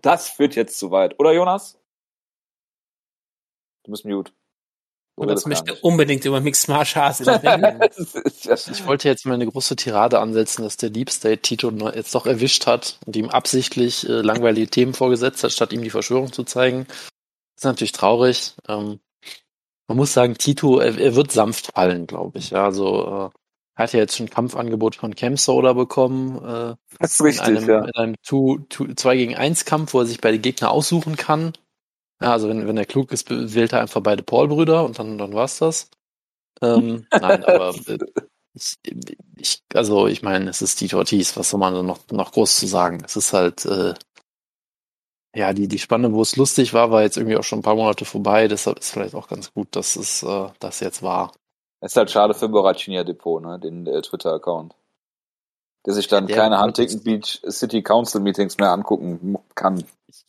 [0.03, 1.19] das führt jetzt zu weit.
[1.19, 1.81] Oder Jonas?
[3.85, 4.31] Du bist mute.
[5.15, 5.85] Und das möchte nicht.
[5.85, 7.81] unbedingt über Mixed Martial Arts reden.
[8.73, 12.27] Ich wollte jetzt mal eine große Tirade ansetzen, dass der Deep State Tito jetzt doch
[12.27, 16.45] erwischt hat und ihm absichtlich äh, langweilige Themen vorgesetzt hat, statt ihm die Verschwörung zu
[16.45, 16.87] zeigen.
[16.89, 18.55] Das ist natürlich traurig.
[18.69, 19.01] Ähm,
[19.89, 22.51] man muss sagen, Tito, er, er wird sanft fallen, glaube ich.
[22.51, 23.39] Ja, also äh,
[23.75, 26.37] er hat ja jetzt schon ein Kampfangebot von Cam Soda bekommen.
[26.39, 27.85] Äh, Das ist in richtig, einem, ja.
[27.85, 28.17] in einem
[28.97, 31.53] 2 gegen 1 Kampf, wo er sich beide Gegner aussuchen kann.
[32.23, 35.35] Ja, also wenn, wenn er klug ist, wählt er einfach beide Paul-Brüder und dann, dann
[35.35, 35.91] war's das.
[36.61, 37.99] Ähm, nein, aber äh,
[38.55, 38.79] ich,
[39.37, 42.67] ich, also ich meine, es ist Tito Ortiz, was soll man noch, noch groß zu
[42.67, 43.03] sagen?
[43.05, 43.95] Es ist halt, äh,
[45.35, 47.75] ja, die, die Spanne, wo es lustig war, war jetzt irgendwie auch schon ein paar
[47.75, 51.33] Monate vorbei, deshalb ist vielleicht auch ganz gut, dass es äh, das jetzt war.
[51.81, 54.75] Es ist halt schade für Boracinia Depot, ne, den äh, Twitter-Account.
[55.85, 59.83] Der sich dann Der- keine Huntington Beach City Council Meetings mehr angucken kann.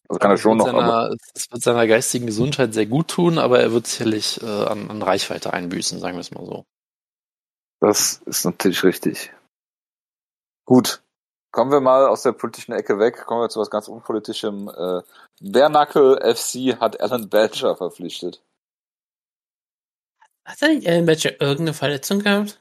[0.07, 3.09] Also kann er Es schon wird noch, seiner, es wird seiner geistigen Gesundheit sehr gut
[3.09, 6.65] tun, aber er wird sicherlich äh, an, an Reichweite einbüßen, sagen wir es mal so.
[7.79, 9.33] das ist natürlich richtig.
[10.65, 11.01] Gut.
[11.51, 14.69] Kommen wir mal aus der politischen Ecke weg, kommen wir zu was ganz unpolitischem.
[14.69, 15.01] Äh,
[15.39, 18.41] Bernacle FC hat Alan Badger verpflichtet.
[20.45, 22.59] Hat er nicht Ellen Badger irgendeine Verletzung gehabt?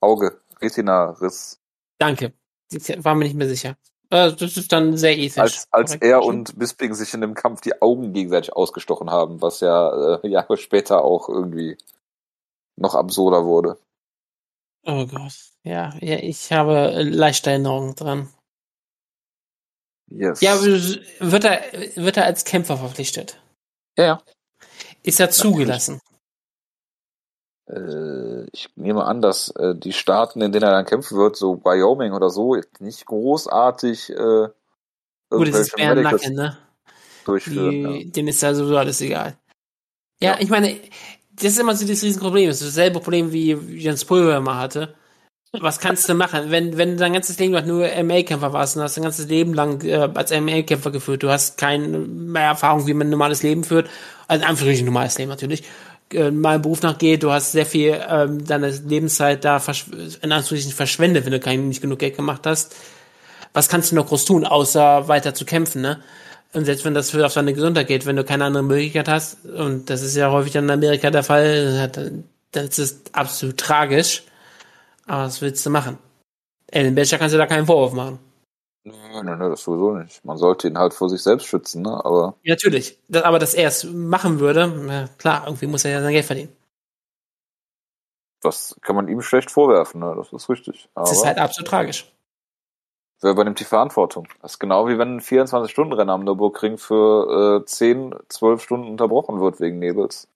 [0.00, 1.60] Auge, Retina-Riss.
[1.98, 2.32] Danke.
[2.70, 3.76] Ich war mir nicht mehr sicher.
[4.10, 5.38] Äh, Das ist dann sehr ethisch.
[5.38, 9.60] Als, als er und Bisping sich in dem Kampf die Augen gegenseitig ausgestochen haben, was
[9.60, 11.76] ja äh, Jahre später auch irgendwie
[12.76, 13.78] noch absurder wurde.
[14.86, 15.34] Oh Gott.
[15.62, 18.28] Ja, ja, ich habe äh, leichte Erinnerungen dran.
[20.10, 20.40] Yes.
[20.42, 21.60] Ja, wird er,
[21.96, 23.40] wird er als Kämpfer verpflichtet?
[23.96, 24.22] ja, ja.
[25.02, 26.00] Ist er zugelassen?
[27.68, 31.64] Äh, ich nehme an, dass äh, die Staaten, in denen er dann kämpfen wird, so
[31.64, 34.48] Wyoming oder so, nicht großartig äh,
[35.30, 36.58] Gut, es ist Medicals Bärennacken, ne?
[37.24, 37.94] durchführen.
[37.94, 39.36] Die, Denen ist ja sowieso alles egal.
[40.20, 40.36] Ja, Ja.
[40.40, 40.76] ich meine,
[41.32, 42.48] das ist immer so das Riesenproblem.
[42.48, 44.94] Das ist dasselbe Problem, wie Jens Pulver immer hatte.
[45.52, 46.50] was kannst du machen?
[46.50, 49.54] Wenn, wenn du dein ganzes Leben lang nur MMA-Kämpfer warst und hast dein ganzes Leben
[49.54, 53.64] lang äh, als MMA-Kämpfer geführt, du hast keine mehr Erfahrung, wie man ein normales Leben
[53.64, 53.88] führt,
[54.28, 55.64] also einfach ein normales Leben natürlich,
[56.12, 59.86] meinem Beruf nachgeht, du hast sehr viel ähm, deine Lebenszeit da versch
[60.22, 62.74] in Anführungszeichen verschwendet, wenn du kein, nicht genug Geld gemacht hast.
[63.52, 66.00] Was kannst du noch groß tun, außer weiter zu kämpfen, ne?
[66.52, 69.44] Und selbst wenn das für auf deine Gesundheit geht, wenn du keine andere Möglichkeit hast,
[69.44, 71.90] und das ist ja häufig dann in Amerika der Fall,
[72.52, 74.22] dann ist absolut tragisch.
[75.06, 75.98] Aber was willst du machen?
[76.70, 78.18] Ellen Becher kannst du da keinen Vorwurf machen.
[78.86, 80.24] Nein, nein, das sowieso nicht.
[80.24, 82.04] Man sollte ihn halt vor sich selbst schützen, ne?
[82.04, 82.36] Aber.
[82.42, 82.98] Ja, natürlich.
[83.12, 86.54] Aber dass er es machen würde, klar, irgendwie muss er ja sein Geld verdienen.
[88.42, 90.14] Das kann man ihm schlecht vorwerfen, ne?
[90.16, 90.88] Das ist richtig.
[90.94, 92.12] Aber Das ist halt absolut tragisch.
[93.22, 94.28] wer übernimmt die Verantwortung?
[94.42, 99.40] Das ist genau wie wenn ein 24-Stunden-Rennen am Nürburgring für äh, 10, 12 Stunden unterbrochen
[99.40, 100.28] wird wegen Nebels.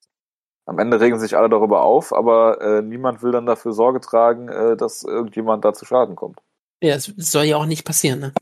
[0.66, 4.48] Am Ende regen sich alle darüber auf, aber äh, niemand will dann dafür Sorge tragen,
[4.48, 6.40] äh, dass irgendjemand da zu Schaden kommt.
[6.82, 8.32] Ja, es soll ja auch nicht passieren, ne?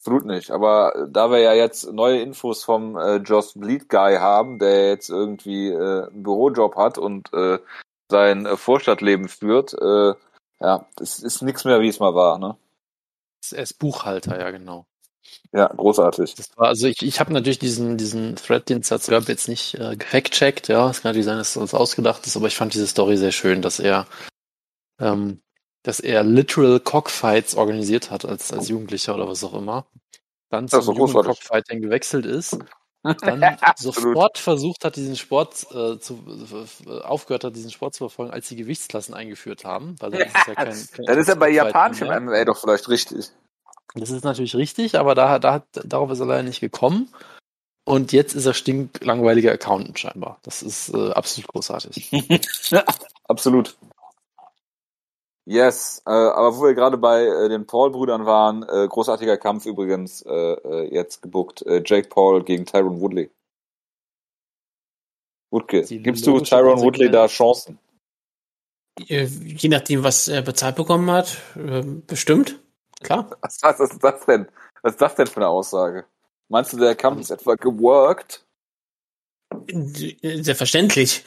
[0.00, 0.50] Absolut nicht.
[0.50, 4.88] Aber äh, da wir ja jetzt neue Infos vom äh, Joss Bleed Guy haben, der
[4.88, 7.58] jetzt irgendwie äh, einen Bürojob hat und äh,
[8.10, 10.14] sein äh, Vorstadtleben führt, äh,
[10.60, 12.56] ja, es ist nichts mehr, wie es mal war, ne?
[13.52, 14.86] Er ist Buchhalter, ja genau.
[15.52, 16.34] Ja, großartig.
[16.34, 19.96] Das war, also ich, ich habe natürlich diesen, diesen Thread, den Zatzgab jetzt nicht äh,
[19.96, 20.88] gefact-checkt, ja.
[20.88, 23.60] Es kann natürlich sein, dass das ausgedacht ist, aber ich fand diese Story sehr schön,
[23.62, 24.06] dass er,
[24.98, 25.40] ähm,
[25.82, 29.86] dass er literal Cockfights organisiert hat als, als Jugendlicher oder was auch immer.
[30.50, 31.30] Dann Das zum doch großartig.
[31.30, 32.58] Cockfighting gewechselt ist,
[33.02, 36.18] dann sofort versucht hat, diesen Sport äh, zu
[36.86, 39.96] äh, aufgehört hat, diesen Sport zu verfolgen, als sie Gewichtsklassen eingeführt haben.
[40.00, 42.08] Weil dann ist ja kein, kein Dann ist er bei japanischem.
[42.08, 43.30] MMA doch vielleicht richtig.
[43.94, 47.08] Das ist natürlich richtig, aber da, da hat, darauf ist er leider nicht gekommen.
[47.84, 50.38] Und jetzt ist er stinklangweiliger Accountant scheinbar.
[50.42, 52.10] Das ist äh, absolut großartig.
[53.24, 53.76] Absolut.
[55.50, 60.22] Yes, äh, aber wo wir gerade bei äh, den Paul-Brüdern waren, äh, großartiger Kampf übrigens
[60.22, 61.62] äh, äh, jetzt gebuckt.
[61.62, 63.32] Äh, Jake Paul gegen Tyron Woodley.
[65.50, 67.80] Woodke, Die gibst du Tyron Woodley da Chancen?
[68.96, 71.38] Je nachdem, was er bezahlt bekommen hat,
[72.06, 72.60] bestimmt.
[73.02, 73.28] Klar.
[73.40, 74.46] Was, was ist das denn?
[74.82, 76.04] Was ist das denn für eine Aussage?
[76.48, 78.44] Meinst du, der Kampf ist etwa geworkt?
[79.66, 81.24] Selbstverständlich.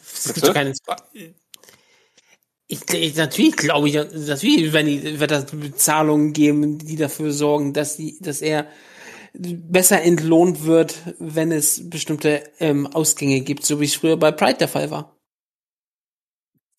[0.00, 0.74] Es gibt doch keine
[3.16, 8.18] natürlich glaube ich, natürlich, wenn die, wird das Bezahlungen geben, die dafür sorgen, dass die,
[8.20, 8.66] dass er
[9.34, 14.58] besser entlohnt wird, wenn es bestimmte ähm, Ausgänge gibt, so wie es früher bei Pride
[14.58, 15.17] der Fall war.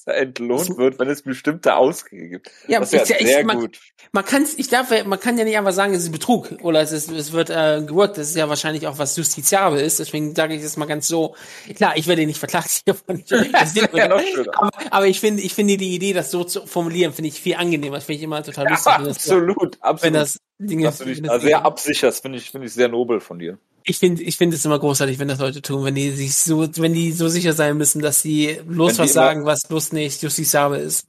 [0.10, 2.52] Entlohnt wird, wenn es bestimmte Ausgänge gibt.
[2.68, 3.80] Ja, das ist ja ich- ich- sehr man- gut.
[4.12, 6.92] Man kann ich darf, man kann ja nicht einfach sagen, es ist Betrug oder es
[6.92, 8.18] ist, es wird äh, geworkt.
[8.18, 10.00] Das ist ja wahrscheinlich auch was justiziabel ist.
[10.00, 11.36] Deswegen sage ich das mal ganz so.
[11.76, 13.24] Klar, ich werde ihn nicht verklagt hiervon.
[13.30, 14.16] Ja, ja.
[14.54, 17.56] aber, aber ich finde, ich finde die Idee, das so zu formulieren, finde ich viel
[17.56, 17.98] angenehmer.
[17.98, 20.04] Das finde ich immer total lustig, wenn das, absolut, absolut.
[20.04, 20.84] wenn das Dinge.
[20.86, 23.58] dass du dich da das sehr absicherst, finde ich, finde ich sehr nobel von dir.
[23.90, 26.68] Ich finde, ich finde es immer großartig, wenn das Leute tun, wenn die sich so,
[26.78, 30.80] wenn die so sicher sein müssen, dass sie bloß was sagen, was bloß nicht justiziabel
[30.80, 31.08] ist.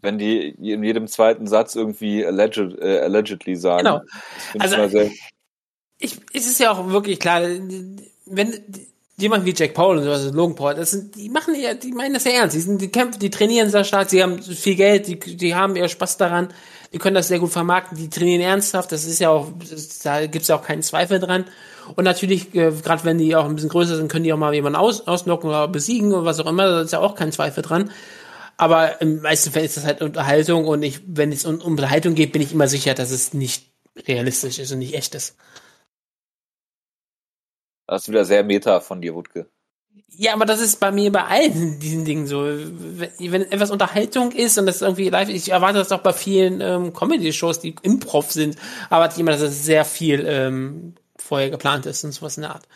[0.00, 3.84] Wenn die in jedem zweiten Satz irgendwie alleged, äh, allegedly sagen.
[3.84, 4.00] Genau.
[4.58, 5.12] Also- ich
[5.98, 7.42] ich, es ist ja auch wirklich klar,
[8.26, 8.64] wenn
[9.16, 12.14] jemand wie Jack Paul und sowas, Logan Paul, das sind, die machen ja, die meinen
[12.14, 12.56] das ja ernst.
[12.56, 15.76] Die sind, die kämpfen, die trainieren sehr stark, sie haben viel Geld, die, die haben
[15.76, 16.48] ihr Spaß daran,
[16.94, 19.52] die können das sehr gut vermarkten, die trainieren ernsthaft, das ist ja auch,
[20.04, 21.44] da gibt's ja auch keinen Zweifel dran.
[21.96, 24.54] Und natürlich, äh, gerade wenn die auch ein bisschen größer sind, können die auch mal
[24.54, 27.64] jemanden aus, ausnocken oder besiegen oder was auch immer, da ist ja auch kein Zweifel
[27.64, 27.90] dran.
[28.56, 32.30] Aber im meisten Fällen ist das halt Unterhaltung und ich, wenn es um Unterhaltung geht,
[32.30, 33.72] bin ich immer sicher, dass es nicht
[34.06, 35.36] realistisch ist und nicht echt ist.
[37.88, 39.50] das ist wieder sehr meta von dir, Wutke.
[40.16, 42.44] Ja, aber das ist bei mir bei allen diesen Dingen so.
[42.44, 46.60] Wenn wenn etwas Unterhaltung ist und das irgendwie live, ich erwarte das auch bei vielen
[46.60, 48.56] ähm, Comedy-Shows, die Improv sind,
[48.90, 52.54] erwarte ich immer, dass es sehr viel ähm, vorher geplant ist und sowas in der
[52.54, 52.66] Art.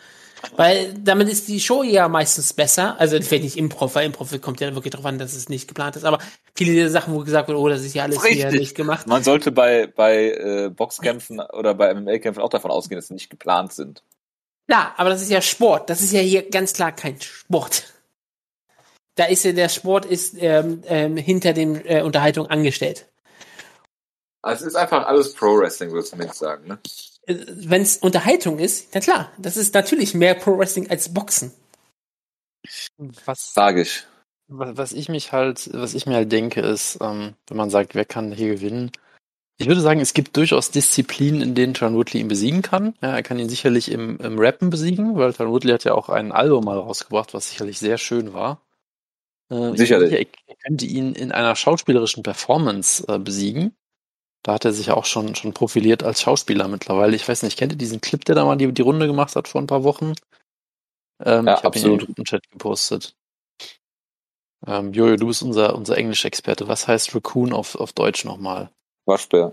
[0.55, 2.99] Weil damit ist die Show ja meistens besser.
[2.99, 5.95] Also vielleicht nicht Improv, weil Improv kommt ja wirklich darauf an, dass es nicht geplant
[5.95, 6.05] ist.
[6.05, 6.19] Aber
[6.55, 8.59] viele dieser Sachen, wo gesagt wird, oh, das ist ja alles hier Richtig.
[8.59, 9.07] nicht gemacht.
[9.07, 13.29] Man sollte bei, bei äh, Boxkämpfen oder bei MMA-Kämpfen auch davon ausgehen, dass sie nicht
[13.29, 14.03] geplant sind.
[14.69, 15.89] Klar, aber das ist ja Sport.
[15.89, 17.91] Das ist ja hier ganz klar kein Sport.
[19.15, 23.07] Da ist ja der Sport ist ähm, ähm, hinter dem äh, Unterhaltung angestellt.
[24.43, 26.77] Also es ist einfach alles Pro-Wrestling, würdest du mir jetzt sagen, ne?
[27.25, 31.51] Wenn es Unterhaltung ist, na klar, das ist natürlich mehr Pro Wrestling als Boxen.
[33.25, 34.05] Was, Sag ich.
[34.47, 37.95] was was ich mich halt, was ich mir halt denke, ist, ähm, wenn man sagt,
[37.95, 38.91] wer kann hier gewinnen?
[39.61, 42.95] Ich würde sagen, es gibt durchaus Disziplinen, in denen John Woodley ihn besiegen kann.
[43.01, 46.07] Ja, er kann ihn sicherlich im, im Rappen besiegen, weil John Woodley hat ja auch
[46.07, 48.61] ein Album mal rausgebracht, was sicherlich sehr schön war.
[49.49, 50.13] Äh, Sicherlich.
[50.13, 53.75] Ich, er könnte ihn in einer schauspielerischen Performance äh, besiegen.
[54.43, 57.15] Da hat er sich ja auch schon, schon profiliert als Schauspieler mittlerweile.
[57.15, 59.47] Ich weiß nicht, kennt ihr diesen Clip, der da mal die, die Runde gemacht hat
[59.49, 60.13] vor ein paar Wochen?
[61.23, 63.15] Ähm, Ja, ich habe ihn in den Gruppenchat gepostet.
[64.65, 66.69] Ähm, Jojo, du bist unser, unser Englisch-Experte.
[66.69, 68.71] Was heißt Raccoon auf, auf Deutsch nochmal?
[69.09, 69.51] Waschbär.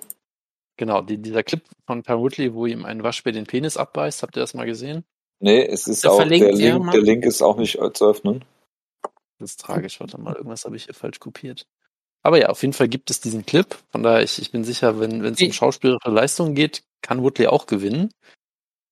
[0.77, 4.37] Genau, die, dieser Clip von Pam Woodley, wo ihm ein Waschbär den Penis abbeißt, habt
[4.37, 5.05] ihr das mal gesehen?
[5.41, 8.45] Nee, es ist Ja, auch, verlinkt, der Link, der Link ist auch nicht zu öffnen.
[9.39, 11.67] Das ist tragisch, warte mal, irgendwas habe ich hier falsch kopiert.
[12.23, 13.77] Aber ja, auf jeden Fall gibt es diesen Clip.
[13.91, 17.47] Von daher, ich, ich bin sicher, wenn wenn es um schauspielerische Leistung geht, kann Woodley
[17.47, 18.11] auch gewinnen.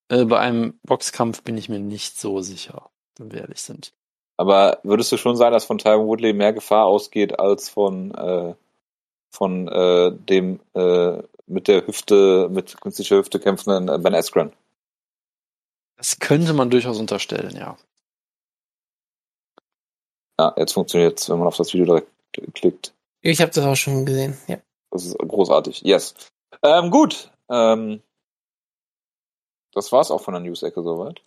[0.09, 3.93] Äh, bei einem Boxkampf bin ich mir nicht so sicher, wenn wir ehrlich sind.
[4.37, 8.55] Aber würdest du schon sagen, dass von Tyron Woodley mehr Gefahr ausgeht als von, äh,
[9.35, 14.53] von äh, dem äh, mit der Hüfte, mit künstlicher Hüfte kämpfenden äh, Ben Askren?
[15.97, 17.77] Das könnte man durchaus unterstellen, ja.
[20.39, 22.95] Ja, jetzt funktioniert wenn man auf das Video direkt klickt.
[23.23, 24.37] Ich habe das auch schon gesehen.
[24.47, 24.59] Ja.
[24.91, 25.83] Das ist großartig.
[25.83, 26.15] Yes.
[26.63, 27.31] Ähm, gut.
[27.51, 28.03] Ähm,
[29.73, 31.23] das war's auch von der News-Ecke soweit.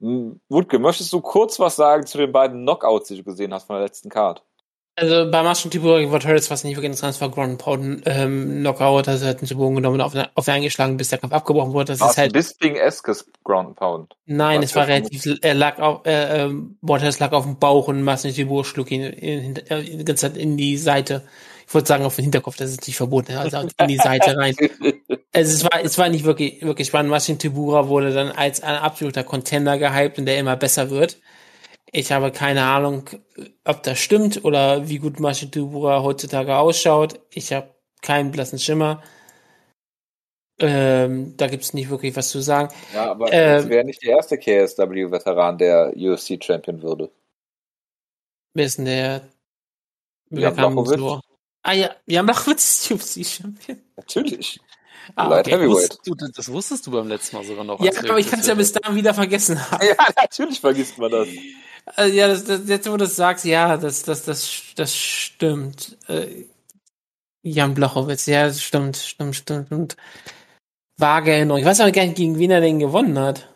[0.00, 3.76] Wutke, möchtest du kurz was sagen zu den beiden Knockouts, die du gesehen hast von
[3.76, 4.44] der letzten Card?
[4.96, 8.02] Also bei Marshall Tibur Ward Harris war es nicht wirklich interessant, es war Ground Pound
[8.06, 11.08] ähm, Knockout, also er hat einen zu Boden genommen und auf, auf ihn eingeschlagen, bis
[11.08, 11.86] der Kampf abgebrochen wurde.
[11.92, 14.14] Das War ist halt, Bisping-eskes Ground Pound?
[14.26, 17.88] nein, was es war relativ, er lag auf, äh, ähm, Harris lag auf dem Bauch
[17.88, 21.22] und Marshall Tibur schlug ihn in, in, äh, Zeit in die Seite.
[21.66, 24.54] Ich wollte sagen auf den Hinterkopf, das ist nicht verboten, also in die Seite rein.
[25.36, 27.10] Also es war, es war nicht wirklich, wirklich spannend.
[27.10, 31.18] Marcin Tibura wurde dann als ein absoluter Contender gehypt und der immer besser wird.
[31.96, 33.08] Ich habe keine Ahnung,
[33.64, 37.20] ob das stimmt oder wie gut Marcin Tibura heutzutage ausschaut.
[37.30, 39.00] Ich habe keinen blassen Schimmer.
[40.58, 42.74] Ähm, da gibt es nicht wirklich was zu sagen.
[42.92, 47.12] ja, aber Ähm, es wäre nicht der erste KSW-Veteran, der UFC-Champion würde.
[48.54, 49.28] Wer ist denn der?
[50.30, 51.20] Jan nur?
[51.62, 53.80] Ah ja, Jan Blachowicz ist UFC-Champion.
[53.96, 54.58] Natürlich.
[55.14, 55.58] Ah, Light okay.
[55.58, 55.98] Heavyweight.
[56.04, 57.80] Du, das wusstest du beim letzten Mal sogar noch.
[57.80, 59.86] Ja, aber ich kann es ja bis dahin wieder vergessen haben.
[59.86, 61.28] Ja, natürlich vergisst man das.
[61.86, 65.98] Also, ja, das, das, jetzt wo du das sagst, ja, das, das, das, das stimmt.
[66.08, 66.46] Äh,
[67.42, 69.96] Jan Blachowitz, ja, das stimmt, stimmt, stimmt, stimmt.
[70.98, 71.60] Vage Erinnerung.
[71.60, 73.48] Ich weiß aber gar nicht, gegen wen er denn gewonnen hat.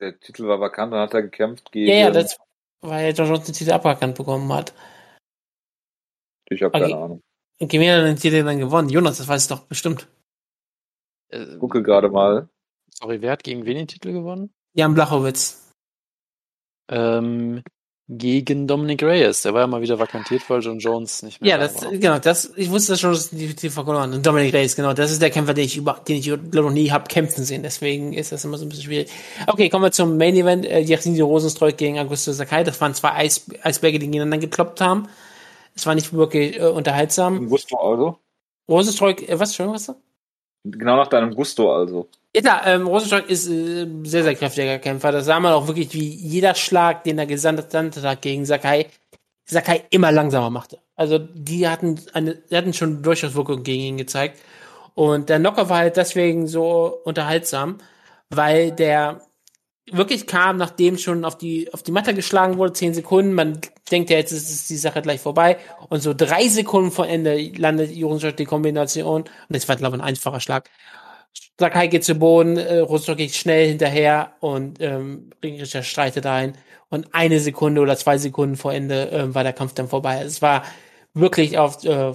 [0.00, 1.88] Der Titel war vakant, dann hat er gekämpft gegen.
[1.90, 2.38] Ja, ja, das,
[2.80, 4.72] weil John Jones den Titel aberkannt bekommen hat.
[6.50, 6.90] Ich habe Okay.
[6.90, 7.20] keine Ahnung.
[7.60, 8.88] Und gegen wen hat er den Titel dann gewonnen?
[8.88, 10.08] Jonas, das weiß ich doch bestimmt.
[11.28, 12.48] Äh, Gucke gerade mal.
[12.90, 14.52] sorry, wer hat gegen wen den Titel gewonnen?
[14.74, 15.61] Jan Blachowitz.
[16.92, 17.62] Ähm,
[18.08, 19.42] gegen Dominic Reyes.
[19.42, 21.92] Der war ja mal wieder vakantiert, weil John Jones nicht mehr Ja, da das, war.
[21.92, 24.12] genau, das, ich wusste das schon, dass die Titel verloren haben.
[24.12, 26.72] Und Dominic Reyes, genau, das ist der Kämpfer, den ich über, den ich glaube noch
[26.72, 27.62] nie hab kämpfen sehen.
[27.62, 29.10] Deswegen ist das immer so ein bisschen schwierig.
[29.46, 30.66] Okay, kommen wir zum Main Event.
[30.66, 32.64] Äh, Yasini Rosenstreuk gegen Augusto Sakai.
[32.64, 35.08] Das waren zwei Eis, Eisberge, die gegeneinander gekloppt haben.
[35.74, 37.48] Es war nicht wirklich äh, unterhaltsam.
[37.48, 38.18] Gusto also?
[38.68, 39.86] Rosenstreuk, äh, was, Entschuldigung, was?
[39.86, 39.94] du?
[40.64, 42.08] Genau nach deinem Gusto also.
[42.34, 45.12] Ja, klar, ähm, Rosenstreuk ist äh, sehr, sehr kräftiger Kämpfer.
[45.12, 48.86] Das sah man auch wirklich, wie jeder Schlag, den er gesandt hat gegen Sakai,
[49.44, 50.78] Sakai immer langsamer machte.
[50.96, 54.40] Also die hatten eine, die hatten schon durchaus Wirkung gegen ihn gezeigt.
[54.94, 57.78] Und der Knocker war halt deswegen so unterhaltsam,
[58.30, 59.20] weil der
[59.90, 63.34] wirklich kam, nachdem schon auf die, auf die Matte geschlagen wurde, zehn Sekunden.
[63.34, 65.58] Man denkt ja, jetzt ist, ist die Sache gleich vorbei.
[65.90, 69.22] Und so drei Sekunden vor Ende landet Rosenstreuk die Kombination.
[69.22, 70.70] Und das war, glaube ich, ein einfacher Schlag.
[71.58, 76.56] Sakai geht zu Boden, äh, Rosenstreuk geht schnell hinterher und ähm, Ringrichter streitet ein.
[76.88, 80.16] Und eine Sekunde oder zwei Sekunden vor Ende ähm, war der Kampf dann vorbei.
[80.18, 80.64] Also Es war
[81.14, 82.12] wirklich auf äh,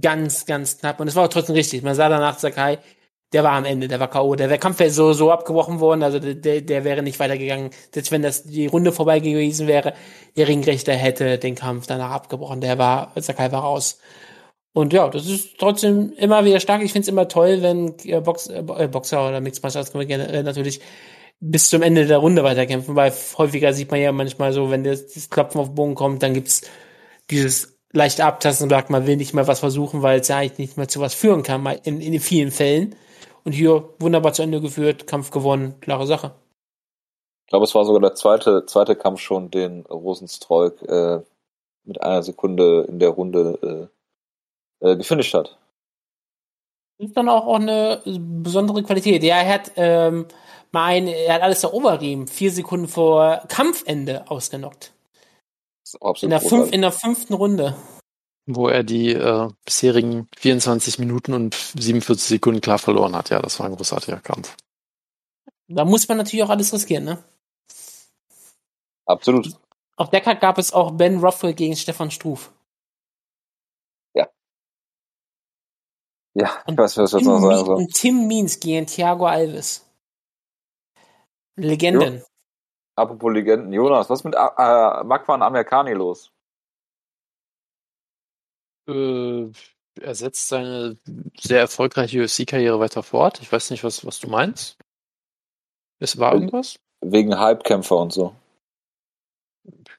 [0.00, 1.00] ganz, ganz knapp.
[1.00, 1.82] Und es war auch trotzdem richtig.
[1.82, 2.78] Man sah danach Sakai,
[3.32, 4.34] der war am Ende, der war K.O.
[4.36, 7.70] Der, der Kampf wäre so, so abgebrochen worden, also der, der, der wäre nicht weitergegangen.
[7.92, 9.94] Selbst wenn das die Runde vorbei gewesen wäre,
[10.36, 12.60] der Ringrichter hätte den Kampf danach abgebrochen.
[12.60, 13.98] Der war, Sakai war raus.
[14.76, 16.82] Und ja, das ist trotzdem immer wieder stark.
[16.82, 20.42] Ich finde es immer toll, wenn äh, Box, äh, Boxer oder Mixed Martial Arts äh,
[20.42, 20.82] natürlich
[21.40, 25.06] bis zum Ende der Runde weiterkämpfen, weil häufiger sieht man ja manchmal so, wenn das,
[25.14, 26.60] das Klopfen auf den Boden kommt, dann gibt's
[27.30, 30.58] dieses leichte Abtasten und sagt, man will nicht mehr was versuchen, weil es ja eigentlich
[30.58, 32.96] nicht mehr zu was führen kann, in, in vielen Fällen.
[33.44, 36.32] Und hier wunderbar zu Ende geführt, Kampf gewonnen, klare Sache.
[37.46, 41.20] Ich glaube, es war sogar der zweite, zweite Kampf schon, den Rosenstreuk äh,
[41.84, 43.90] mit einer Sekunde in der Runde
[44.86, 45.58] äh, gefinisht hat.
[46.98, 49.22] Das ist dann auch, auch eine besondere Qualität.
[49.22, 50.26] Ja, er hat ähm,
[50.72, 54.92] mal ein, er hat alles der Oberriemen vier Sekunden vor Kampfende ausgenockt.
[56.20, 57.76] In der, fünf, in der fünften Runde.
[58.46, 63.30] Wo er die äh, bisherigen 24 Minuten und 47 Sekunden klar verloren hat.
[63.30, 64.56] Ja, das war ein großartiger Kampf.
[65.68, 67.24] Da muss man natürlich auch alles riskieren, ne?
[69.04, 69.48] Absolut.
[69.96, 72.52] Auf der Karte gab es auch Ben Ruffel gegen Stefan Struf.
[76.38, 77.76] Ja, ich Und weiß, was ich Tim, noch sagen Means- soll.
[77.76, 79.86] und Tim Means gegen Thiago Alves.
[81.56, 82.22] Legenden.
[82.94, 83.72] Apropos Legenden.
[83.72, 86.30] Jonas, was ist mit äh, Makwan Amerikani los?
[88.88, 89.50] Äh,
[90.00, 90.98] er setzt seine
[91.38, 93.40] sehr erfolgreiche UFC-Karriere weiter fort.
[93.40, 94.76] Ich weiß nicht, was, was du meinst.
[95.98, 96.76] Es war irgendwas?
[97.00, 98.34] Wegen Hypekämpfer und so.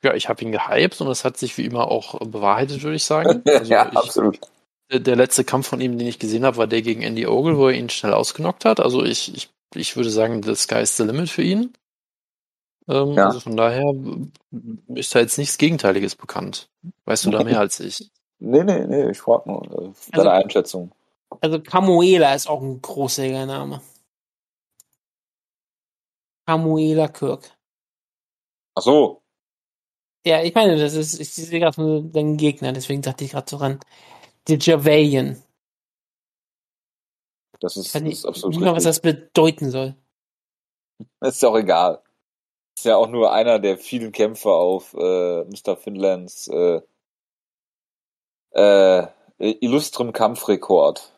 [0.04, 3.06] Ja, ich habe ihn gehypt und es hat sich wie immer auch bewahrheitet, würde ich
[3.06, 3.42] sagen.
[3.48, 4.40] Also ja, ich, absolut.
[4.90, 7.68] Der letzte Kampf von ihm, den ich gesehen habe, war der gegen Andy Ogle, wo
[7.68, 8.80] er ihn schnell ausgenockt hat.
[8.80, 11.74] Also ich, ich, ich würde sagen, the sky is the limit für ihn.
[12.88, 13.28] Ähm, Ja.
[13.28, 13.84] Also von daher
[14.96, 16.70] ist da jetzt nichts Gegenteiliges bekannt.
[17.06, 18.10] Weißt du da mehr als ich?
[18.40, 19.64] Nee, nee, nee, ich frage nur.
[19.64, 20.92] Äh, deine Also- Einschätzung.
[21.42, 23.82] Also Camuela ist auch ein großartiger Name.
[26.46, 27.52] Camuela Kirk.
[28.76, 29.22] Ach so.
[30.26, 33.50] Ja, ich meine, das ist, ich sehe gerade nur deinen Gegner, deswegen dachte ich gerade
[33.50, 33.80] so ran.
[34.48, 35.42] Der Javalian.
[37.60, 38.86] Das ist, Ich das weiß ist nicht, absolut nicht mal, was richtig.
[38.86, 39.96] das bedeuten soll.
[41.22, 42.02] Ist ja auch egal.
[42.78, 45.76] Ist ja auch nur einer der vielen Kämpfer auf äh, Mr.
[45.78, 46.82] Finlands äh,
[48.54, 51.14] äh, illustrem Kampfrekord.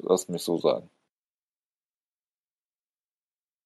[0.00, 0.90] Lass mich so sagen.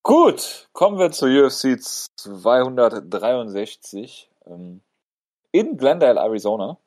[0.03, 1.79] Gut, kommen wir zur UFC
[2.17, 4.81] 263 ähm,
[5.53, 6.79] in Glendale, Arizona.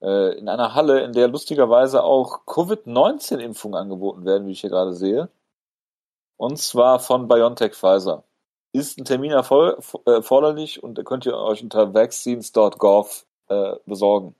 [0.00, 4.94] Äh, in einer Halle, in der lustigerweise auch Covid-19-Impfungen angeboten werden, wie ich hier gerade
[4.94, 5.28] sehe.
[6.36, 8.24] Und zwar von BioNTech Pfizer.
[8.72, 14.34] Ist ein Termin äh, erforderlich und könnt ihr euch unter vaccines.gov äh, besorgen.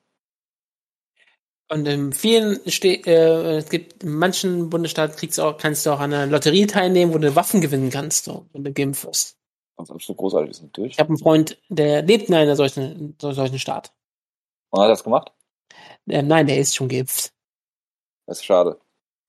[1.71, 6.01] Und in vielen ste äh, es gibt in manchen Bundesstaaten kriegst auch, kannst du auch
[6.01, 9.37] an einer Lotterie teilnehmen, wo du Waffen gewinnen kannst, so, wenn du geimpft wirst.
[9.77, 10.93] Was absolut großartig ist natürlich.
[10.93, 13.93] Ich habe einen Freund, der lebt in einer solchen, so- solchen Staat.
[14.71, 15.33] Und hat er das gemacht?
[16.11, 17.33] Ähm, nein, der ist schon geimpft.
[18.27, 18.79] Das ist schade.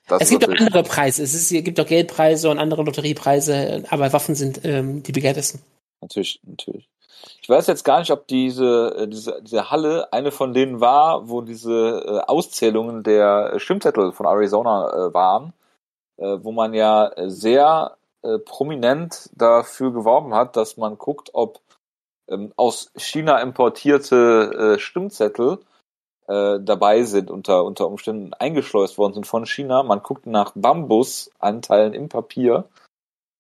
[0.08, 1.24] Das es gibt auch andere Preise.
[1.24, 5.62] Es ist, es gibt auch Geldpreise und andere Lotteriepreise, aber Waffen sind ähm, die begehrtesten.
[6.02, 6.90] Natürlich, natürlich.
[7.42, 11.30] Ich weiß jetzt gar nicht, ob diese, äh, diese, diese Halle eine von denen war,
[11.30, 15.54] wo diese äh, Auszählungen der Stimmzettel von Arizona äh, waren,
[16.22, 17.96] wo man ja sehr
[18.44, 21.62] prominent dafür geworben hat, dass man guckt, ob
[22.28, 25.60] ähm, aus China importierte Stimmzettel
[26.30, 29.82] äh, dabei sind, unter, unter Umständen eingeschleust worden sind von China.
[29.82, 32.70] Man guckt nach Bambusanteilen im Papier,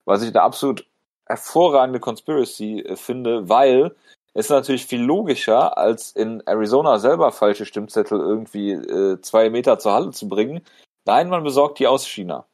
[0.05, 0.87] was ich eine absolut
[1.27, 3.95] hervorragende Conspiracy äh, finde, weil
[4.33, 9.77] es ist natürlich viel logischer, als in Arizona selber falsche Stimmzettel irgendwie äh, zwei Meter
[9.77, 10.61] zur Halle zu bringen.
[11.05, 12.45] Nein, man besorgt die aus China.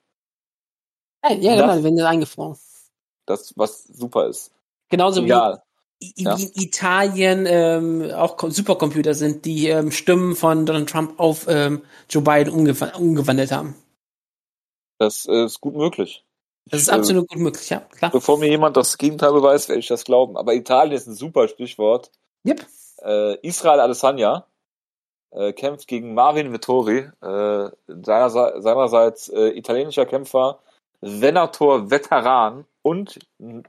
[1.23, 2.57] Ja, ja Das- genau, wenn eingefroren.
[3.25, 4.51] Das, was super ist.
[4.89, 5.63] Genauso wie Egal.
[6.15, 6.35] Ja.
[6.35, 12.23] in Italien ähm, auch Supercomputer sind, die ähm, Stimmen von Donald Trump auf ähm, Joe
[12.23, 13.75] Biden umgewa umgewandelt haben.
[14.97, 16.23] Das ist gut möglich.
[16.67, 18.11] Das ist äh, absolut gut möglich, ja, klar.
[18.11, 20.37] Bevor mir jemand das Gegenteil beweist, werde ich das glauben.
[20.37, 22.11] Aber Italien ist ein super Stichwort.
[22.47, 22.65] Yep.
[23.03, 24.45] Äh, Israel Adesanya
[25.31, 30.59] äh, kämpft gegen Marvin Vittori, äh, seinerseits, seinerseits äh, italienischer Kämpfer,
[31.01, 33.19] Venator Veteran und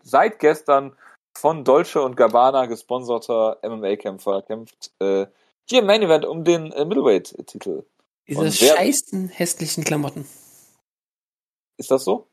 [0.03, 0.97] seit gestern
[1.37, 5.27] von Dolce und Gabbana gesponserter MMA-Kämpfer kämpft äh,
[5.69, 7.85] hier im Main Event um den äh, Middleweight-Titel.
[8.29, 10.27] Diese Und wer- scheißen hässlichen Klamotten.
[11.79, 12.27] Ist das so?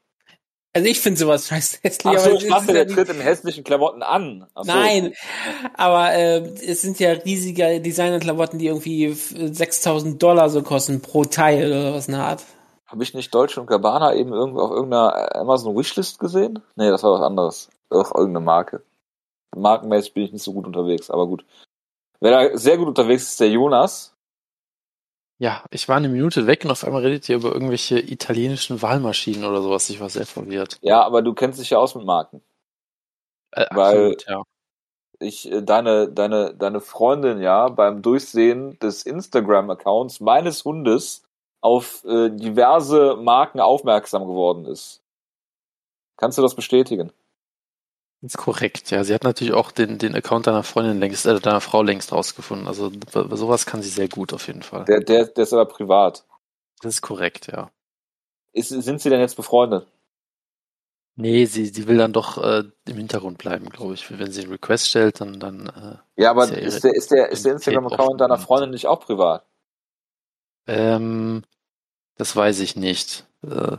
[0.75, 2.17] Also ich finde sowas scheiß hässlich.
[2.17, 4.47] Ach so, ich dachte, der tritt in hässlichen Klamotten an.
[4.55, 4.63] So.
[4.63, 5.13] Nein,
[5.75, 11.25] aber äh, es sind ja riesige Designerklamotten, die irgendwie f- 6000 Dollar so kosten pro
[11.25, 12.43] Teil oder was in der Art.
[12.87, 16.59] Habe ich nicht Dolce und Gabbana eben irgendwo auf irgendeiner Amazon Wishlist gesehen?
[16.75, 17.69] Nee, das war was anderes.
[17.91, 18.81] Auch irgendeine Marke.
[19.55, 21.45] Markenmäßig bin ich nicht so gut unterwegs, aber gut.
[22.19, 24.15] Wer da sehr gut unterwegs ist, der Jonas.
[25.39, 29.43] Ja, ich war eine Minute weg und auf einmal redet ihr über irgendwelche italienischen Wahlmaschinen
[29.43, 29.89] oder sowas.
[29.89, 30.77] Ich war sehr verwirrt.
[30.81, 32.41] Ja, aber du kennst dich ja aus mit Marken.
[33.51, 34.43] Äh, Weil- absolut, ja.
[35.19, 41.23] Ich, äh, deine, deine, deine Freundin ja beim Durchsehen des Instagram-Accounts meines Hundes
[41.61, 45.01] auf äh, diverse Marken aufmerksam geworden ist.
[46.17, 47.11] Kannst du das bestätigen?
[48.23, 49.03] Ist korrekt, ja.
[49.03, 52.67] Sie hat natürlich auch den, den Account deiner Freundin längst, äh, deiner Frau längst rausgefunden.
[52.67, 54.85] Also sowas kann sie sehr gut auf jeden Fall.
[54.85, 56.25] Der, der, der ist aber privat.
[56.81, 57.69] Das ist korrekt, ja.
[58.53, 59.87] Ist, sind sie denn jetzt befreundet?
[61.15, 64.09] Nee, sie, sie will dann doch äh, im Hintergrund bleiben, glaube ich.
[64.17, 66.95] Wenn sie einen Request stellt, dann, dann äh, Ja, aber Ist ja ihre ist der,
[66.95, 69.45] ist der, ist der Instagram-Account deiner und- Freundin nicht auch privat?
[70.65, 71.43] ähm,
[72.15, 73.25] das weiß ich nicht.
[73.43, 73.77] Äh,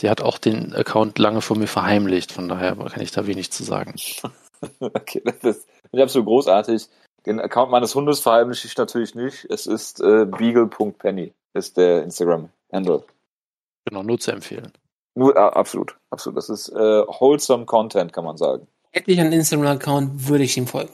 [0.00, 3.50] sie hat auch den Account lange vor mir verheimlicht, von daher kann ich da wenig
[3.52, 3.94] zu sagen.
[4.80, 6.88] okay, das ist, ich absolut großartig.
[7.24, 9.46] Den Account meines Hundes verheimliche ich natürlich nicht.
[9.50, 13.04] Es ist äh, beagle.penny, ist der Instagram-Handle.
[13.84, 14.72] Genau, nur zu empfehlen.
[15.14, 16.36] Nur, äh, absolut, absolut.
[16.36, 16.74] Das ist äh,
[17.06, 18.66] wholesome Content, kann man sagen.
[18.92, 20.92] Hätte ich einen Instagram-Account, würde ich ihm folgen.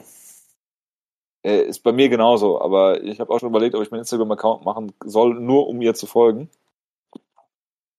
[1.43, 4.65] Äh, ist bei mir genauso, aber ich habe auch schon überlegt, ob ich meinen Instagram-Account
[4.65, 6.49] machen soll, nur um ihr zu folgen.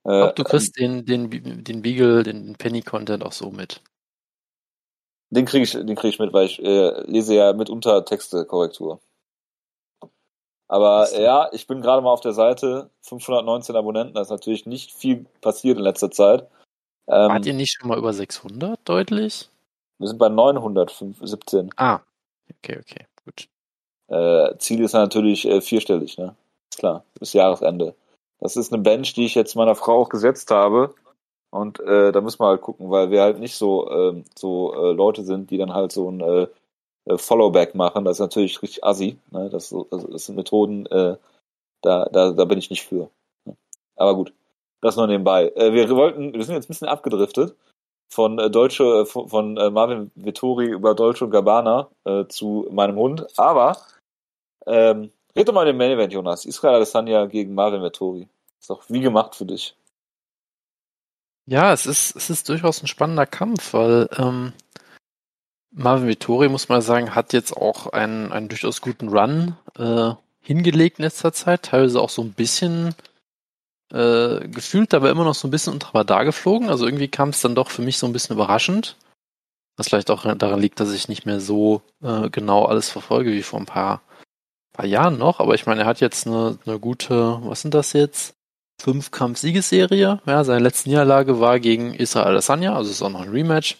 [0.06, 3.80] Ich Äh, glaub, du kriegst den, den, den Beagle, den Penny-Content auch so mit.
[5.30, 9.00] Den kriege ich, den krieg ich mit, weil ich äh, lese ja mitunter Texte-Korrektur.
[10.68, 14.66] Aber Ist- ja, ich bin gerade mal auf der Seite, 519 Abonnenten, da ist natürlich
[14.66, 16.42] nicht viel passiert in letzter Zeit.
[17.06, 19.48] Ähm, Wart ihr nicht schon mal über 600 deutlich?
[19.98, 21.70] wir sind bei 917.
[21.76, 22.00] Ah,
[22.50, 23.48] okay, okay, gut.
[24.08, 26.34] Äh, Ziel ist natürlich äh, vierstellig, ne?
[26.70, 27.94] Ist klar, bis Jahresende.
[28.44, 30.94] Das ist eine Bench, die ich jetzt meiner Frau auch gesetzt habe.
[31.50, 34.92] Und äh, da müssen wir halt gucken, weil wir halt nicht so, ähm, so äh,
[34.92, 36.46] Leute sind, die dann halt so ein äh,
[37.06, 38.04] äh, Followback machen.
[38.04, 39.16] Das ist natürlich richtig assi.
[39.30, 39.48] Ne?
[39.48, 41.16] Das, so- also das sind Methoden, äh,
[41.80, 43.08] da, da, da bin ich nicht für.
[43.96, 44.34] Aber gut,
[44.82, 45.52] das nur nebenbei.
[45.56, 47.54] Äh, wir wollten, wir sind jetzt ein bisschen abgedriftet
[48.12, 52.66] von äh, Deutsche, äh, von, von äh, Marvin Vittori über Deutsche und Gabbana äh, zu
[52.70, 53.26] meinem Hund.
[53.38, 53.78] Aber
[54.66, 56.44] ähm, red doch mal den Main Event, Jonas.
[56.44, 58.28] Israel Adesanya gegen Marvin Vittori.
[58.64, 59.76] Ist doch wie gemacht für dich.
[61.44, 64.54] Ja, es ist, es ist durchaus ein spannender Kampf, weil ähm,
[65.70, 70.98] Marvin Vittori, muss man sagen, hat jetzt auch einen, einen durchaus guten Run äh, hingelegt
[70.98, 72.94] in letzter Zeit, teilweise auch so ein bisschen
[73.92, 76.70] äh, gefühlt, aber immer noch so ein bisschen unter Radar geflogen.
[76.70, 78.96] Also irgendwie kam es dann doch für mich so ein bisschen überraschend.
[79.76, 83.42] Was vielleicht auch daran liegt, dass ich nicht mehr so äh, genau alles verfolge wie
[83.42, 84.00] vor ein paar,
[84.72, 85.38] paar Jahren noch.
[85.38, 88.34] Aber ich meine, er hat jetzt eine, eine gute, was sind das jetzt?
[88.84, 90.20] Fünf-Kampf-Siegesserie.
[90.26, 93.78] Ja, seine letzte Niederlage war gegen Israel Adesanya, also ist auch noch ein Rematch.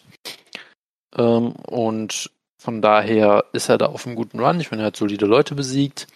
[1.15, 4.61] Ähm, und von daher ist er da auf einem guten Run.
[4.61, 6.07] Ich meine, er hat solide Leute besiegt.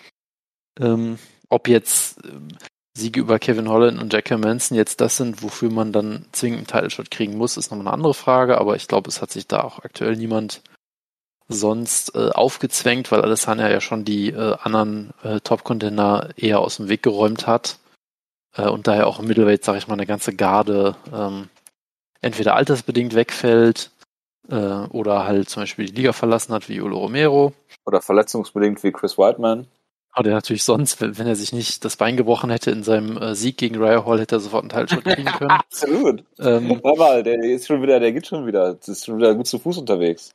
[0.80, 1.18] Ähm,
[1.50, 2.48] ob jetzt ähm,
[2.96, 6.66] Siege über Kevin Holland und Jack Manson jetzt das sind, wofür man dann zwingend einen
[6.66, 8.56] Title-Shot kriegen muss, ist nochmal eine andere Frage.
[8.56, 10.62] Aber ich glaube, es hat sich da auch aktuell niemand
[11.46, 16.88] sonst äh, aufgezwängt, weil Adesanya ja schon die äh, anderen äh, Top-Contender eher aus dem
[16.88, 17.78] Weg geräumt hat
[18.56, 21.48] äh, und daher auch im Middleweight, sage ich mal, eine ganze Garde ähm,
[22.20, 23.90] entweder altersbedingt wegfällt
[24.50, 27.52] äh, oder halt zum Beispiel die Liga verlassen hat, wie Ulo Romero.
[27.84, 29.66] Oder verletzungsbedingt wie Chris Whiteman.
[30.12, 33.16] Aber der natürlich sonst, wenn wenn er sich nicht das Bein gebrochen hätte in seinem
[33.18, 35.50] äh, Sieg gegen Raya Hall, hätte er sofort einen Teilshot kriegen können.
[35.50, 36.24] Absolut.
[36.40, 38.76] ähm, mal, der ist schon wieder, der geht schon wieder.
[38.84, 40.34] Ist schon wieder gut zu Fuß unterwegs.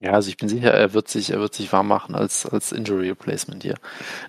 [0.00, 2.72] Ja, also ich bin sicher, er wird sich, er wird sich warm machen als, als
[2.72, 3.76] Injury Replacement hier.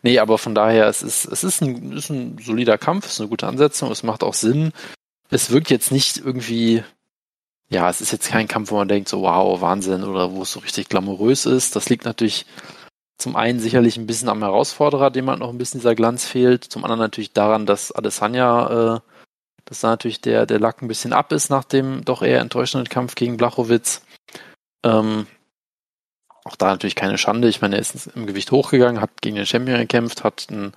[0.01, 3.30] Nee, aber von daher, es ist, es ist ein, ist ein solider Kampf, ist eine
[3.30, 4.72] gute Ansetzung, es macht auch Sinn.
[5.30, 6.84] Es wirkt jetzt nicht irgendwie,
[7.70, 10.53] ja, es ist jetzt kein Kampf, wo man denkt, so wow, Wahnsinn, oder wo es
[10.53, 11.76] so richtig glamourös ist.
[11.76, 12.45] Das liegt natürlich
[13.18, 16.63] zum einen sicherlich ein bisschen am Herausforderer, dem halt noch ein bisschen dieser Glanz fehlt.
[16.63, 18.99] Zum anderen natürlich daran, dass Adesanya, äh,
[19.65, 22.88] dass da natürlich der, der Lack ein bisschen ab ist nach dem doch eher enttäuschenden
[22.88, 24.03] Kampf gegen Blachowitz.
[24.86, 25.28] Ähm,
[26.47, 27.47] auch da natürlich keine Schande.
[27.47, 30.73] Ich meine, er ist im Gewicht hochgegangen, hat gegen den Champion gekämpft, hat einen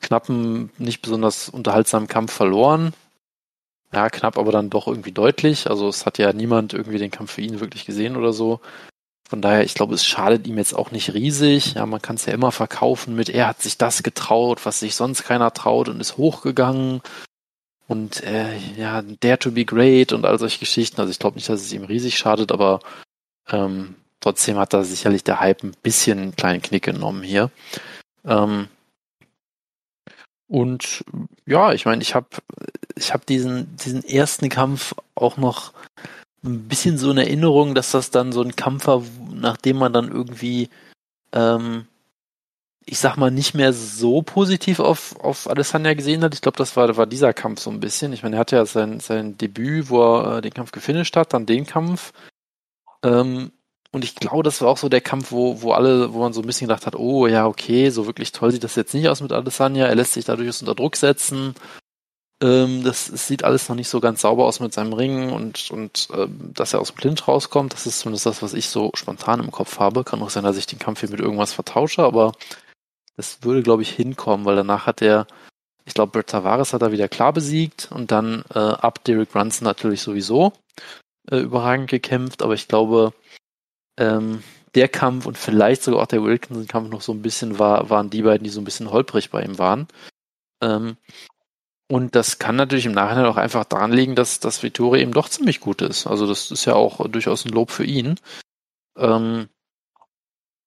[0.00, 2.92] knappen, nicht besonders unterhaltsamen Kampf verloren.
[3.92, 5.70] Ja, knapp, aber dann doch irgendwie deutlich.
[5.70, 8.60] Also es hat ja niemand irgendwie den Kampf für ihn wirklich gesehen oder so.
[9.26, 11.74] Von daher, ich glaube, es schadet ihm jetzt auch nicht riesig.
[11.74, 14.94] Ja, man kann es ja immer verkaufen mit, er hat sich das getraut, was sich
[14.94, 17.00] sonst keiner traut und ist hochgegangen.
[17.86, 21.00] Und äh, ja, dare to be great und all solche Geschichten.
[21.00, 22.80] Also ich glaube nicht, dass es ihm riesig schadet, aber
[23.50, 23.94] ähm,
[24.24, 27.50] trotzdem hat da sicherlich der Hype ein bisschen einen kleinen Knick genommen hier.
[28.24, 28.68] Ähm,
[30.48, 31.04] und
[31.46, 32.28] ja, ich meine, ich habe
[32.96, 35.72] ich hab diesen, diesen ersten Kampf auch noch
[36.42, 40.10] ein bisschen so in Erinnerung, dass das dann so ein Kampf war, nachdem man dann
[40.10, 40.70] irgendwie,
[41.32, 41.86] ähm,
[42.86, 46.34] ich sag mal, nicht mehr so positiv auf, auf Adesanya gesehen hat.
[46.34, 48.12] Ich glaube, das war, war dieser Kampf so ein bisschen.
[48.12, 51.34] Ich meine, er hatte ja sein, sein Debüt, wo er äh, den Kampf gefinisht hat,
[51.34, 52.12] dann den Kampf.
[53.02, 53.52] Ähm,
[53.94, 56.40] und ich glaube, das war auch so der Kampf, wo, wo alle, wo man so
[56.40, 59.20] ein bisschen gedacht hat, oh ja, okay, so wirklich toll sieht das jetzt nicht aus
[59.20, 59.86] mit Adesanya.
[59.86, 61.54] Er lässt sich dadurch unter Druck setzen.
[62.42, 65.70] Ähm, das es sieht alles noch nicht so ganz sauber aus mit seinem Ring und,
[65.70, 68.90] und ähm, dass er aus dem Clinch rauskommt, das ist zumindest das, was ich so
[68.94, 70.02] spontan im Kopf habe.
[70.02, 72.32] Kann auch sein, dass ich den Kampf hier mit irgendwas vertausche, aber
[73.16, 75.28] das würde, glaube ich, hinkommen, weil danach hat er,
[75.84, 79.64] ich glaube, Bert Tavares hat er wieder klar besiegt und dann äh, ab Derek Brunson
[79.64, 80.52] natürlich sowieso
[81.30, 83.12] äh, überragend gekämpft, aber ich glaube,
[83.98, 84.42] ähm,
[84.74, 88.22] der Kampf und vielleicht sogar auch der Wilkinson-Kampf noch so ein bisschen war, waren die
[88.22, 89.86] beiden, die so ein bisschen holprig bei ihm waren.
[90.62, 90.96] Ähm,
[91.88, 95.28] und das kann natürlich im Nachhinein auch einfach daran liegen, dass, dass Vittori eben doch
[95.28, 96.06] ziemlich gut ist.
[96.06, 98.18] Also das ist ja auch durchaus ein Lob für ihn.
[98.96, 99.48] Ähm,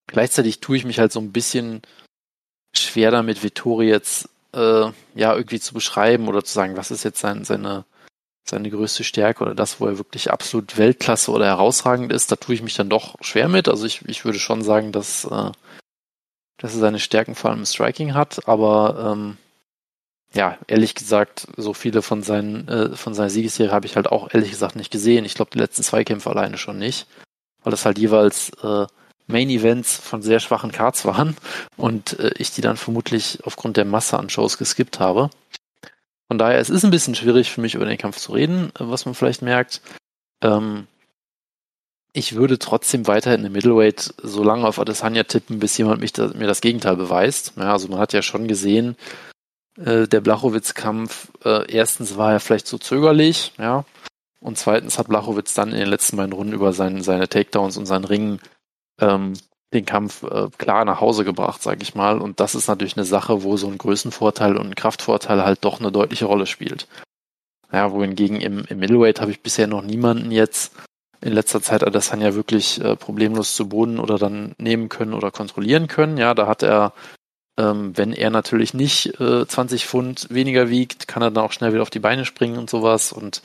[0.05, 1.81] gleichzeitig tue ich mich halt so ein bisschen
[2.75, 7.19] schwer damit, Vittori jetzt äh, ja irgendwie zu beschreiben oder zu sagen, was ist jetzt
[7.19, 7.85] sein, seine,
[8.49, 12.31] seine größte Stärke oder das, wo er wirklich absolut Weltklasse oder herausragend ist.
[12.31, 13.67] Da tue ich mich dann doch schwer mit.
[13.67, 15.51] Also ich, ich würde schon sagen, dass, äh,
[16.57, 19.37] dass er seine Stärken vor allem im Striking hat, aber ähm,
[20.33, 24.33] ja, ehrlich gesagt, so viele von seinen, äh, von seiner Siegesserie habe ich halt auch
[24.33, 25.25] ehrlich gesagt nicht gesehen.
[25.25, 27.07] Ich glaube, die letzten zwei Kämpfe alleine schon nicht.
[27.63, 28.85] Weil das halt jeweils äh,
[29.27, 31.35] Main Events von sehr schwachen Cards waren
[31.75, 35.29] und äh, ich die dann vermutlich aufgrund der Masse an Shows geskippt habe.
[36.27, 39.05] Von daher, es ist ein bisschen schwierig für mich über den Kampf zu reden, was
[39.05, 39.81] man vielleicht merkt.
[40.43, 40.87] Ähm,
[42.13, 46.47] ich würde trotzdem weiterhin im Middleweight so lange auf Adesanya tippen, bis jemand da, mir
[46.47, 47.53] das Gegenteil beweist.
[47.55, 48.97] Ja, also man hat ja schon gesehen,
[49.77, 53.85] äh, der Blachowitz-Kampf, äh, erstens war er vielleicht zu zögerlich, ja,
[54.39, 57.85] und zweitens hat Blachowitz dann in den letzten beiden Runden über sein, seine Takedowns und
[57.85, 58.39] seinen Ringen
[58.99, 59.33] ähm,
[59.73, 62.19] den Kampf äh, klar nach Hause gebracht, sage ich mal.
[62.19, 65.79] Und das ist natürlich eine Sache, wo so ein Größenvorteil und ein Kraftvorteil halt doch
[65.79, 66.87] eine deutliche Rolle spielt.
[67.71, 70.73] Ja, wohingegen im, im Middleweight habe ich bisher noch niemanden jetzt
[71.19, 75.87] in letzter Zeit Adesanya wirklich äh, problemlos zu Boden oder dann nehmen können oder kontrollieren
[75.87, 76.17] können.
[76.17, 76.93] Ja, da hat er,
[77.59, 81.73] ähm, wenn er natürlich nicht äh, 20 Pfund weniger wiegt, kann er dann auch schnell
[81.73, 83.11] wieder auf die Beine springen und sowas.
[83.11, 83.41] Und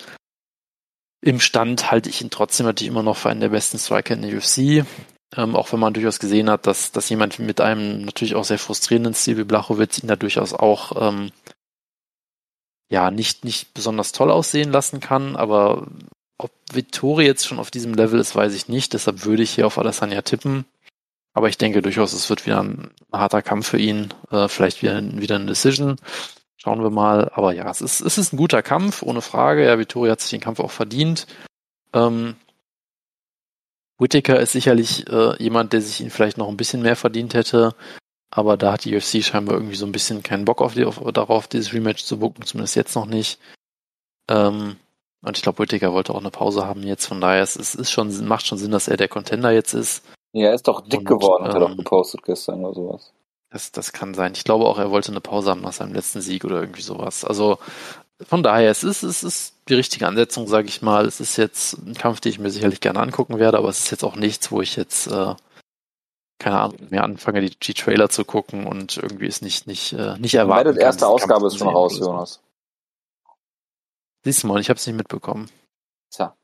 [1.20, 4.22] im Stand halte ich ihn trotzdem natürlich immer noch für einen der besten Striker in
[4.22, 4.86] der UFC.
[5.36, 8.58] Ähm, auch wenn man durchaus gesehen hat, dass, dass jemand mit einem natürlich auch sehr
[8.58, 11.32] frustrierenden Stil wie Blachowitz ihn da durchaus auch ähm,
[12.90, 15.86] ja nicht, nicht besonders toll aussehen lassen kann, aber
[16.42, 18.92] ob Vittori jetzt schon auf diesem Level ist, weiß ich nicht.
[18.92, 20.64] Deshalb würde ich hier auf Alessandra tippen.
[21.34, 24.12] Aber ich denke durchaus, es wird wieder ein harter Kampf für ihn.
[24.30, 25.96] Äh, vielleicht wieder, wieder eine Decision.
[26.56, 27.30] Schauen wir mal.
[27.34, 29.64] Aber ja, es ist, es ist ein guter Kampf, ohne Frage.
[29.64, 31.26] Ja, Vittori hat sich den Kampf auch verdient.
[31.94, 32.36] Ähm,
[34.02, 37.74] Whittaker ist sicherlich äh, jemand, der sich ihn vielleicht noch ein bisschen mehr verdient hätte.
[38.30, 41.00] Aber da hat die UFC scheinbar irgendwie so ein bisschen keinen Bock auf die, auf,
[41.12, 43.38] darauf, dieses Rematch zu bucken, zumindest jetzt noch nicht.
[44.28, 44.76] Ähm,
[45.22, 47.92] und ich glaube, Whittaker wollte auch eine Pause haben jetzt, von daher es ist, ist
[47.92, 50.04] schon, macht schon Sinn, dass er der Contender jetzt ist.
[50.32, 53.12] Ja, er ist doch dick und, geworden, hat er doch ähm, gepostet gestern oder sowas.
[53.50, 54.32] Das, das kann sein.
[54.34, 57.24] Ich glaube auch, er wollte eine Pause haben nach seinem letzten Sieg oder irgendwie sowas.
[57.24, 57.58] Also
[58.22, 61.06] von daher, es ist, es ist die richtige Ansetzung, sage ich mal.
[61.06, 63.90] Es ist jetzt ein Kampf, den ich mir sicherlich gerne angucken werde, aber es ist
[63.90, 65.34] jetzt auch nichts, wo ich jetzt, äh,
[66.38, 70.18] keine Ahnung, mehr anfange, die, die Trailer zu gucken und irgendwie ist nicht, nicht, äh,
[70.18, 70.74] nicht erwartet.
[70.74, 72.42] Meine erste Ausgabe ist schon raus, Jonas.
[74.24, 75.50] Siehst du mal, ich habe es nicht mitbekommen.
[76.10, 76.36] Tja.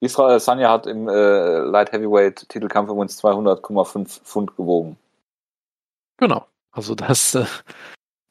[0.00, 4.96] Israel Sanja hat im äh, Light Heavyweight Titelkampf übrigens 200,5 Pfund gewogen.
[6.18, 6.46] Genau.
[6.70, 7.46] Also das, äh,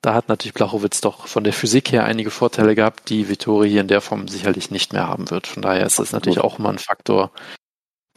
[0.06, 3.82] da hat natürlich Blachowitz doch von der Physik her einige Vorteile gehabt, die Vittori hier
[3.82, 5.48] in der Form sicherlich nicht mehr haben wird.
[5.48, 7.32] Von daher ist das natürlich auch immer ein Faktor,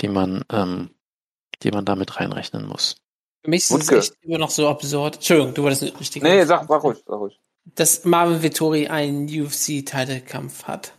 [0.02, 0.90] den man, ähm,
[1.64, 2.96] den man damit reinrechnen muss.
[3.42, 5.16] Für mich ist es echt immer noch so absurd.
[5.16, 6.22] Entschuldigung, du wolltest nicht richtig.
[6.22, 7.40] Nee, sag, sag ruhig, sag ruhig.
[7.64, 10.92] Dass Marvin Vittori einen UFC-Titelkampf hat.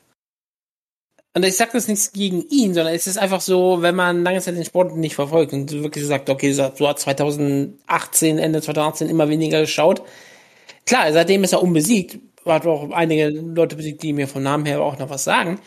[1.35, 4.41] Und ich sage das nichts gegen ihn, sondern es ist einfach so, wenn man lange
[4.41, 9.29] Zeit den Sport nicht verfolgt und wirklich sagt, okay, so hat 2018, Ende 2018 immer
[9.29, 10.01] weniger geschaut,
[10.89, 12.17] Klar, seitdem ist er unbesiegt.
[12.45, 15.59] Hat auch einige Leute besiegt, die mir vom Namen her auch noch was sagen.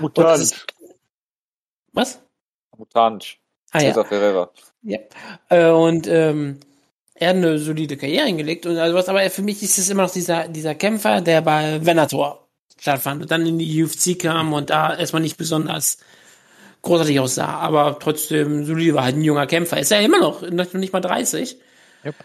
[0.00, 0.42] Mutant.
[0.42, 0.66] Ist,
[1.92, 2.20] was?
[2.76, 3.36] Mutant.
[3.70, 4.08] Ah, Cesar ja.
[4.08, 4.50] Ferreira.
[4.82, 4.98] Ja.
[5.48, 6.58] Äh, und ähm,
[7.14, 10.02] er hat eine solide Karriere hingelegt und also was, aber für mich ist es immer
[10.02, 14.70] noch dieser, dieser Kämpfer, der bei Venator stattfand und dann in die UFC kam und
[14.70, 15.98] da erstmal nicht besonders
[16.82, 19.78] großartig aussah, aber trotzdem solide war halt ein junger Kämpfer.
[19.78, 21.58] Ist er immer noch, noch nicht mal 30.
[22.04, 22.16] Yep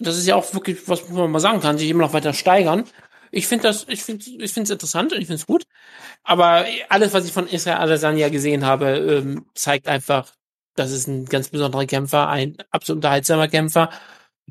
[0.00, 2.84] das ist ja auch wirklich, was man mal sagen kann, sich immer noch weiter steigern.
[3.30, 5.64] Ich finde das, ich finde, ich finde es interessant und ich finde es gut.
[6.24, 10.32] Aber alles, was ich von Israel Adesanya gesehen habe, ähm, zeigt einfach,
[10.74, 13.90] das ist ein ganz besonderer Kämpfer, ein absolut unterhaltsamer Kämpfer,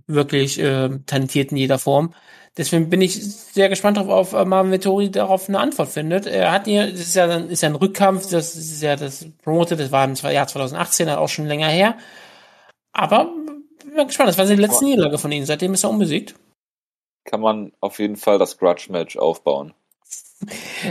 [0.05, 2.13] wirklich äh, talentiert in jeder Form.
[2.57, 6.25] Deswegen bin ich sehr gespannt darauf, auf äh, Marvin Vettori darauf eine Antwort findet.
[6.25, 9.27] Er hat hier, das ist ja dann, ist ja ein Rückkampf, das ist ja das
[9.43, 11.97] Promote, das war im Jahr 2018, auch schon länger her.
[12.93, 13.31] Aber
[13.79, 14.29] bin gespannt.
[14.29, 15.45] Das war die letzte Niederlage von ihm.
[15.45, 16.35] Seitdem ist er unbesiegt.
[17.25, 19.73] Kann man auf jeden Fall das Grudge-Match aufbauen.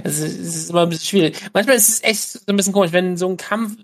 [0.03, 1.41] Es ist immer ein bisschen schwierig.
[1.53, 3.76] Manchmal ist es echt so ein bisschen komisch, wenn so ein Kampf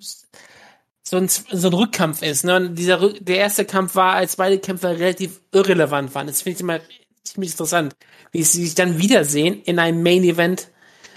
[1.12, 2.44] so ein, so ein Rückkampf ist.
[2.44, 2.56] Ne?
[2.56, 6.26] Und dieser, der erste Kampf war, als beide Kämpfer relativ irrelevant waren.
[6.26, 6.80] Das finde ich immer
[7.22, 7.94] ziemlich interessant.
[8.30, 10.70] Wie sie sich dann wiedersehen in einem Main-Event,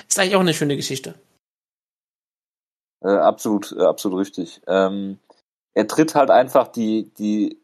[0.08, 1.16] ist eigentlich auch eine schöne Geschichte.
[3.02, 4.62] Äh, absolut, äh, absolut richtig.
[4.68, 5.18] Ähm,
[5.74, 7.62] er tritt halt einfach die, die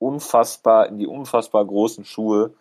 [0.00, 2.54] unfassbar, in die unfassbar großen Schuhe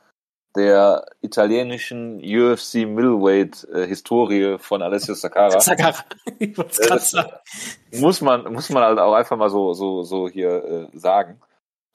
[0.55, 5.59] der italienischen UFC Middleweight äh, Historie von Alessio Sakara.
[5.61, 6.03] Sakara.
[6.39, 10.97] Ich äh, muss man muss man halt auch einfach mal so so so hier äh,
[10.97, 11.39] sagen.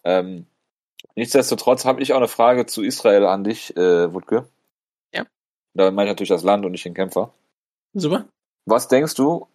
[0.04, 0.46] Ähm,
[1.16, 4.48] nichtsdestotrotz habe ich auch eine Frage zu Israel an dich, äh, Wutke.
[5.12, 5.26] Ja.
[5.74, 7.32] Da meine ich natürlich das Land und nicht den Kämpfer.
[7.92, 8.26] Super.
[8.66, 9.48] Was denkst du?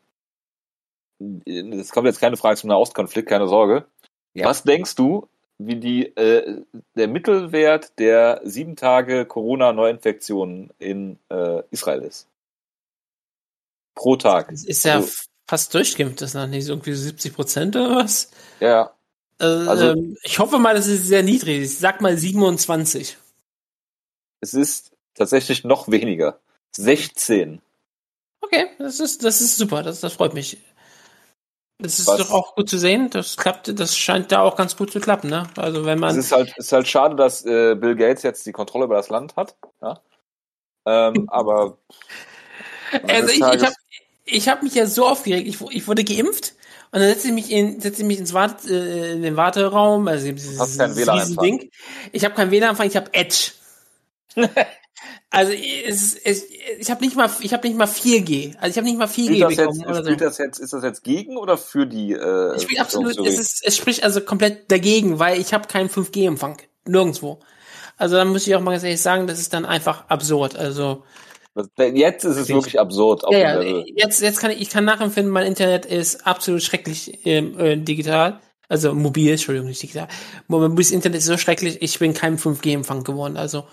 [1.45, 3.85] Es kommt jetzt keine Frage zum Nahostkonflikt, keine Sorge.
[4.33, 4.45] Ja.
[4.45, 5.27] Was denkst du,
[5.61, 6.63] wie die äh,
[6.95, 12.27] der Mittelwert der sieben Tage Corona-Neuinfektionen in äh, Israel ist?
[13.95, 14.49] Pro Tag.
[14.49, 15.11] Das ist ja Also-
[15.47, 18.31] fast durchgeimpft, das ist noch nicht so irgendwie so 70 Prozent oder was?
[18.59, 18.93] Ja,
[19.37, 21.61] Also, Also- ähm, ich hoffe mal, das ist sehr niedrig.
[21.63, 23.17] Ich sag mal 27.
[24.41, 26.39] es ist tatsächlich noch weniger.
[26.75, 27.61] 16.
[28.41, 30.57] Okay, das ist, das ist super, das, das freut mich.
[31.81, 33.09] Das ist Was- doch auch gut zu sehen.
[33.09, 35.47] Das klappt, das scheint da auch ganz gut zu klappen, ne?
[35.55, 36.17] Also wenn Es man.
[36.19, 39.35] ist halt, ist halt schade, dass äh, Bill Gates jetzt die Kontrolle über das Land
[39.37, 39.55] hat.
[39.81, 40.01] Ja?
[40.85, 41.77] Ähm, aber
[43.03, 43.75] Also ich, ich Tages- habe
[44.25, 45.47] ich hab mich ja so aufgeregt.
[45.47, 46.53] Ich, ich wurde geimpft
[46.91, 50.07] und dann setze ich mich in, setze ich mich ins Wart, äh, in den Warteraum,
[50.09, 51.43] also dieses Hast keinen WLAN-Empfang.
[51.43, 51.71] Ding.
[52.11, 53.51] Ich habe kein WLAN-Empfang, ich habe Edge.
[55.31, 56.45] also es, es,
[56.79, 58.55] ich habe nicht mal, ich habe nicht mal 4G.
[58.57, 60.15] Also ich habe nicht mal 4G spielt das, bekommen jetzt, oder so.
[60.15, 63.27] das jetzt, ist das jetzt gegen oder für die äh, Ich bin absolut, Verschwörungstheorie?
[63.27, 66.57] es, ist, es spricht also komplett dagegen, weil ich habe keinen 5G-Empfang.
[66.85, 67.39] Nirgendwo.
[67.97, 70.55] Also dann muss ich auch mal ganz ehrlich sagen, das ist dann einfach absurd.
[70.55, 71.03] Also
[71.77, 72.53] Jetzt ist es Wirklich.
[72.53, 73.23] wirklich absurd.
[73.31, 77.59] Ja, ja, jetzt, jetzt kann ich, ich kann nachempfinden, mein Internet ist absolut schrecklich ähm,
[77.59, 78.39] äh, digital.
[78.69, 80.07] Also mobil, Entschuldigung, nicht digital.
[80.47, 83.35] Mobiles Internet ist so schrecklich, ich bin kein 5G-Empfang geworden.
[83.35, 83.65] Also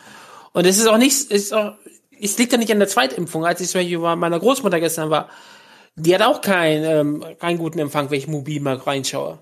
[0.57, 1.75] und es ist auch nicht, ist auch,
[2.19, 3.45] es liegt ja nicht an der Zweitimpfung.
[3.45, 5.29] Als ich zum Beispiel bei meiner Großmutter gestern war,
[5.97, 9.39] die hat auch keinen ähm, keinen guten Empfang, wenn ich mobil mal reinschaue.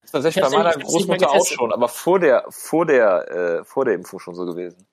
[0.00, 3.64] Das ist tatsächlich Ich bei meiner Großmutter auch schon, aber vor der, vor der, äh,
[3.64, 4.86] vor der Impfung schon so gewesen.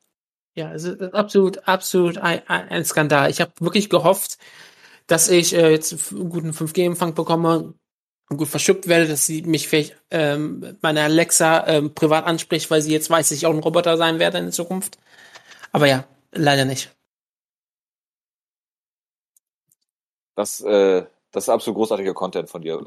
[0.53, 3.29] Ja, also das ist absolut, absolut ein, ein ein Skandal.
[3.29, 4.37] Ich habe wirklich gehofft,
[5.07, 7.73] dass ich äh, jetzt einen guten 5G-Empfang bekomme
[8.29, 12.81] und gut verschüppt werde, dass sie mich vielleicht ähm, meine Alexa ähm, privat anspricht, weil
[12.81, 14.97] sie jetzt weiß, dass ich auch ein Roboter sein werde in Zukunft.
[15.71, 16.93] Aber ja, leider nicht.
[20.35, 22.81] Das, äh, das ist absolut großartiger Content von dir,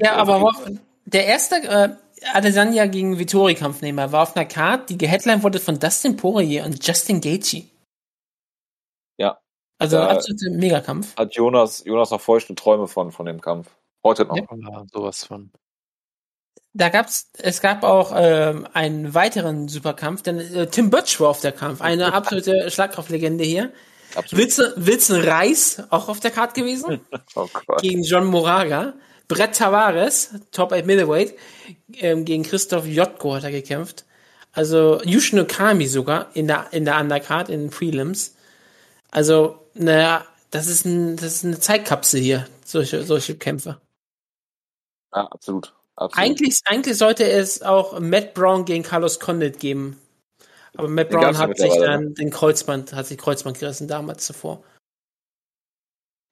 [0.00, 1.96] Ja, aber wo- der erste äh,
[2.32, 7.20] Adesanya gegen Vittori-Kampfnehmer war auf einer Card, die geheadlined wurde von Dustin Poirier und Justin
[7.20, 7.64] Gaethje.
[9.18, 9.38] Ja.
[9.78, 11.16] Also Da- absolute Megakampf.
[11.16, 13.68] hat Jonas, Jonas noch feuchte Träume von, von dem Kampf.
[14.02, 14.36] Heute noch.
[14.36, 15.50] Ja, sowas von.
[16.76, 21.40] Da gab's, es gab auch ähm, einen weiteren Superkampf, denn äh, Tim Butch war auf
[21.40, 23.72] der Kampf, eine absolute Schlagkraftlegende hier.
[24.14, 24.44] Absolut.
[24.44, 27.00] Wilson, Wilson Reis auch auf der Card gewesen
[27.34, 27.48] Oh
[27.80, 28.94] gegen John Moraga.
[29.26, 31.34] Brett Tavares, Top 8 Middleweight,
[31.94, 34.04] ähm, gegen Christoph Jotko hat er gekämpft.
[34.52, 38.36] Also Yushin Okami sogar in der in der Undercard in den Prelims.
[39.10, 43.80] Also naja, das ist ein das ist eine Zeitkapsel hier solche solche Kämpfe.
[45.12, 45.72] Ja, absolut.
[45.96, 46.26] Absolut.
[46.26, 50.00] Eigentlich, eigentlich sollte es auch Matt Brown gegen Carlos Condit geben.
[50.76, 54.62] Aber Matt Den Brown hat sich dann den Kreuzband, hat sich Kreuzband gerissen damals zuvor.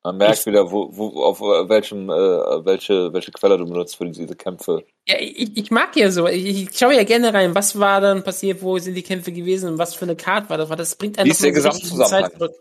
[0.04, 4.06] Man merkt ich- wieder, wo, wo, auf welchem, äh, welche, welche Quelle du benutzt für
[4.10, 4.84] diese Kämpfe.
[5.06, 6.26] Ja, ich, ich mag ja so.
[6.26, 9.70] Ich, ich schaue ja gerne rein, was war dann passiert, wo sind die Kämpfe gewesen
[9.70, 10.68] und was für eine Karte war das.
[10.76, 12.30] Das bringt einen noch so richtig in die Gesamtzusammenhang?
[12.30, 12.54] Zeit zurück.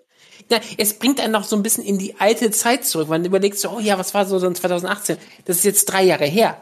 [0.52, 3.08] Ja, es bringt einen noch so ein bisschen in die alte Zeit zurück.
[3.10, 5.18] Man überlegt so, oh ja, was war so in 2018?
[5.46, 6.62] Das ist jetzt drei Jahre her.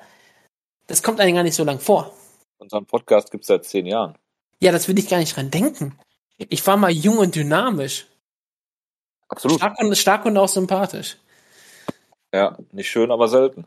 [0.89, 2.11] Das kommt einem gar nicht so lang vor.
[2.57, 4.17] Unseren Podcast gibt's seit zehn Jahren.
[4.59, 5.97] Ja, das will ich gar nicht dran denken.
[6.37, 8.07] Ich war mal jung und dynamisch.
[9.27, 9.59] Absolut.
[9.59, 11.17] Stark und, stark und auch sympathisch.
[12.33, 13.65] Ja, nicht schön, aber selten.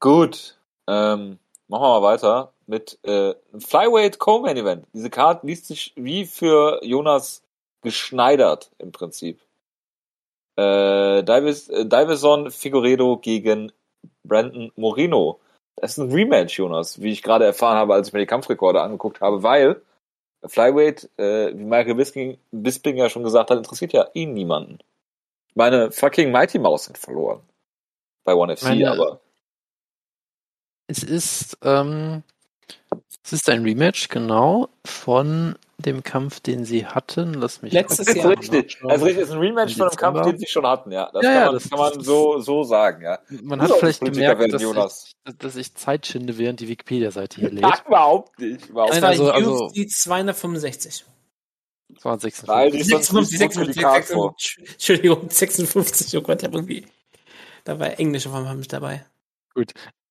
[0.00, 0.58] Gut.
[0.86, 4.86] Ähm, machen wir mal weiter mit äh, einem Flyweight Co-Main Event.
[4.94, 7.42] Diese Karte liest sich wie für Jonas
[7.82, 9.40] geschneidert im Prinzip.
[10.56, 13.70] Äh, Davis, äh, Davison Figueredo gegen
[14.28, 15.40] Brandon Moreno.
[15.76, 18.80] Das ist ein Rematch, Jonas, wie ich gerade erfahren habe, als ich mir die Kampfrekorde
[18.82, 19.80] angeguckt habe, weil
[20.44, 24.78] Flyweight, äh, wie Michael Bisping, Bisping ja schon gesagt hat, interessiert ja ihn niemanden.
[25.54, 27.40] Meine fucking Mighty Mouse sind verloren.
[28.24, 29.20] Bei One FC, Meine- aber.
[30.86, 32.22] Es ist, ähm,
[33.32, 37.34] es ist ein Rematch, genau, von dem Kampf, den sie hatten.
[37.34, 38.30] Lass mich Letztes Das Jahr.
[38.30, 38.78] richtig.
[38.82, 39.16] Das ist richtig.
[39.20, 41.08] Das ist ein Rematch von einem Kampf, den sie schon hatten, ja.
[41.12, 43.18] Das Ja, kann man, das- kann man so, so sagen, ja.
[43.42, 45.14] Man hat vielleicht gemerkt, werden, dass Jonas.
[45.26, 47.62] ich, dass ich Zeit schinde, während die Wikipedia-Seite hier lädt.
[47.62, 48.66] Nein, überhaupt nicht.
[48.68, 51.04] Überhaupt war also- also- UFC 265.
[52.00, 52.46] 256.
[52.48, 54.34] Nein, die ist sonst 56, nicht gut für die Karte vor.
[54.38, 56.86] 56, Entschuldigung, 56, oh Gott, ich hab irgendwie,
[57.64, 59.04] da war Englisch auf einmal mit dabei.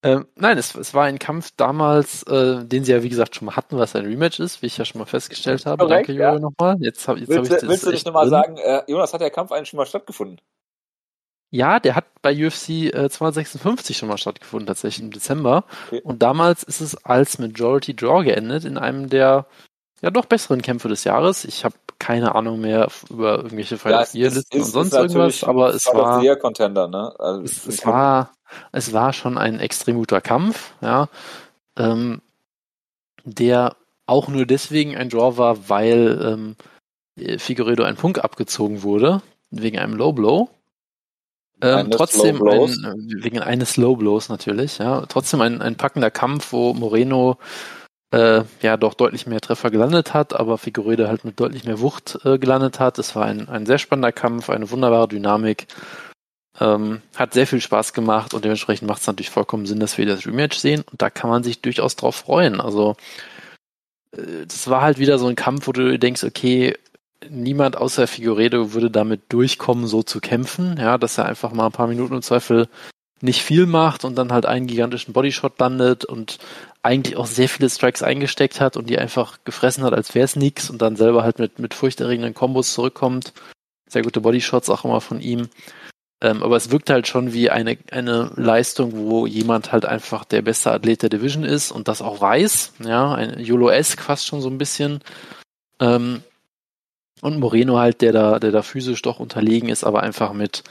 [0.03, 3.47] Ähm, nein, es, es war ein Kampf damals, äh, den sie ja wie gesagt schon
[3.47, 5.85] mal hatten, was ein Rematch ist, wie ich ja schon mal festgestellt habe.
[5.85, 6.29] Korrekt, Danke, ja.
[6.33, 6.77] Jojo, nochmal.
[6.79, 9.13] Jetzt habe jetzt hab ich Willst, das du- willst du nicht nochmal sagen, äh, Jonas,
[9.13, 10.39] hat der Kampf eigentlich schon mal stattgefunden?
[11.49, 15.63] Ja, der hat bei UFC äh, 256 schon mal stattgefunden, tatsächlich im Dezember.
[15.87, 16.01] Okay.
[16.03, 19.45] Und damals ist es als Majority Draw geendet in einem der
[20.01, 21.45] ja doch besseren Kämpfe des Jahres.
[21.45, 25.43] Ich habe keine Ahnung mehr über irgendwelche Fight of the Year Listen und sonst irgendwas,
[25.43, 27.15] aber es Fight of war Year Contender, ne?
[27.17, 28.33] Also, es, es war
[28.71, 31.09] es war schon ein extrem guter Kampf, ja,
[31.77, 32.21] ähm,
[33.23, 33.75] der
[34.05, 36.55] auch nur deswegen ein Draw war, weil
[37.17, 40.49] ähm, Figueredo ein Punkt abgezogen wurde wegen einem Low Blow.
[41.59, 45.05] Ähm, trotzdem ein, wegen eines Low Blows natürlich, ja.
[45.07, 47.37] Trotzdem ein, ein packender Kampf, wo Moreno
[48.11, 52.19] äh, ja doch deutlich mehr Treffer gelandet hat, aber Figueredo halt mit deutlich mehr Wucht
[52.23, 52.99] äh, gelandet hat.
[52.99, 55.67] Es war ein, ein sehr spannender Kampf, eine wunderbare Dynamik.
[56.59, 60.07] Ähm, hat sehr viel Spaß gemacht und dementsprechend macht es natürlich vollkommen Sinn, dass wir
[60.07, 62.59] das Rematch sehen und da kann man sich durchaus drauf freuen.
[62.59, 62.95] Also
[64.11, 66.75] äh, das war halt wieder so ein Kampf, wo du denkst, okay,
[67.29, 71.71] niemand außer Figueredo würde damit durchkommen, so zu kämpfen, ja, dass er einfach mal ein
[71.71, 72.67] paar Minuten im Zweifel
[73.21, 76.37] nicht viel macht und dann halt einen gigantischen Bodyshot landet und
[76.83, 80.35] eigentlich auch sehr viele Strikes eingesteckt hat und die einfach gefressen hat, als wäre es
[80.35, 83.33] nix und dann selber halt mit, mit furchterregenden Kombos zurückkommt.
[83.89, 85.49] Sehr gute Bodyshots auch immer von ihm.
[86.19, 90.41] Ähm, aber es wirkt halt schon wie eine, eine Leistung, wo jemand halt einfach der
[90.41, 92.73] beste Athlet der Division ist und das auch weiß.
[92.83, 95.01] Ja, ein YOLO-esque fast schon so ein bisschen.
[95.79, 96.23] Ähm,
[97.21, 100.63] und Moreno halt, der da, der da physisch doch unterlegen ist, aber einfach mit,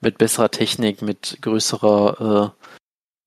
[0.00, 2.52] mit besserer Technik, mit größerer,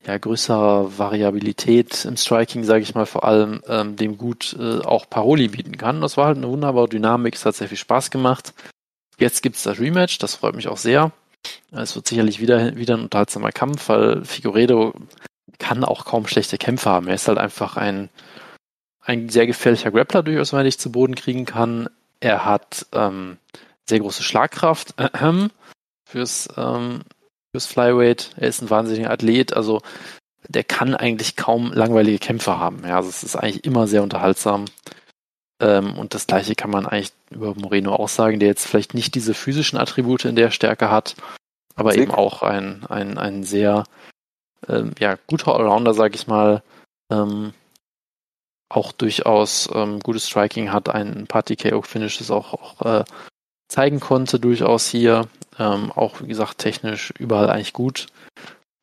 [0.03, 4.79] äh, ja, größerer Variabilität im Striking, sage ich mal, vor allem, ähm, dem gut äh,
[4.79, 6.01] auch Paroli bieten kann.
[6.01, 8.53] Das war halt eine wunderbare Dynamik, es hat sehr viel Spaß gemacht.
[9.17, 11.11] Jetzt gibt's das Rematch, das freut mich auch sehr.
[11.71, 14.93] Es wird sicherlich wieder, wieder ein unterhaltsamer Kampf, weil Figueredo
[15.59, 17.07] kann auch kaum schlechte Kämpfe haben.
[17.07, 18.09] Er ist halt einfach ein,
[19.01, 21.89] ein sehr gefährlicher Grappler durchaus, wenn er dich zu Boden kriegen kann.
[22.19, 23.37] Er hat ähm,
[23.87, 25.51] sehr große Schlagkraft ähm,
[26.05, 27.01] fürs, ähm,
[27.51, 28.31] fürs Flyweight.
[28.37, 29.81] Er ist ein wahnsinniger Athlet, also
[30.47, 32.83] der kann eigentlich kaum langweilige Kämpfe haben.
[32.85, 34.65] Ja, also es ist eigentlich immer sehr unterhaltsam.
[35.59, 39.15] Ähm, und das gleiche kann man eigentlich über Moreno auch sagen, der jetzt vielleicht nicht
[39.15, 41.15] diese physischen Attribute in der Stärke hat,
[41.75, 42.03] aber Sick.
[42.03, 43.85] eben auch ein, ein, ein sehr
[44.67, 46.61] ähm, ja, guter Allrounder, sag ich mal.
[47.11, 47.53] Ähm,
[48.69, 53.05] auch durchaus ähm, gutes Striking hat, ein paar TKO-Finishes auch, auch äh,
[53.67, 55.27] zeigen konnte, durchaus hier.
[55.57, 58.07] Ähm, auch, wie gesagt, technisch überall eigentlich gut.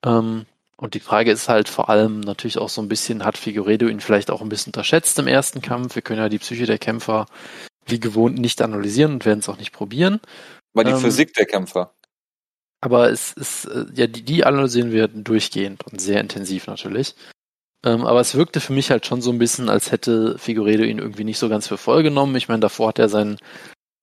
[0.05, 0.47] Ähm,
[0.83, 4.01] und die Frage ist halt vor allem natürlich auch so ein bisschen, hat Figueredo ihn
[4.01, 5.95] vielleicht auch ein bisschen unterschätzt im ersten Kampf?
[5.95, 7.27] Wir können ja die Psyche der Kämpfer
[7.87, 10.21] wie gewohnt nicht analysieren und werden es auch nicht probieren.
[10.75, 11.95] War die Ähm, Physik der Kämpfer.
[12.81, 17.15] Aber es ist, äh, ja, die, die analysieren wir durchgehend und sehr intensiv natürlich.
[17.85, 20.99] Ähm, aber es wirkte für mich halt schon so ein bisschen, als hätte Figueredo ihn
[20.99, 22.35] irgendwie nicht so ganz für voll genommen.
[22.35, 23.39] Ich meine, davor hat er seinen,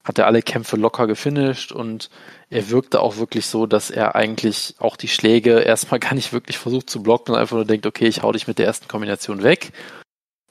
[0.10, 2.10] hat er alle Kämpfe locker gefinisht und
[2.49, 6.57] er wirkte auch wirklich so, dass er eigentlich auch die Schläge erstmal gar nicht wirklich
[6.57, 9.43] versucht zu blocken und einfach nur denkt, okay, ich hau dich mit der ersten Kombination
[9.43, 9.72] weg.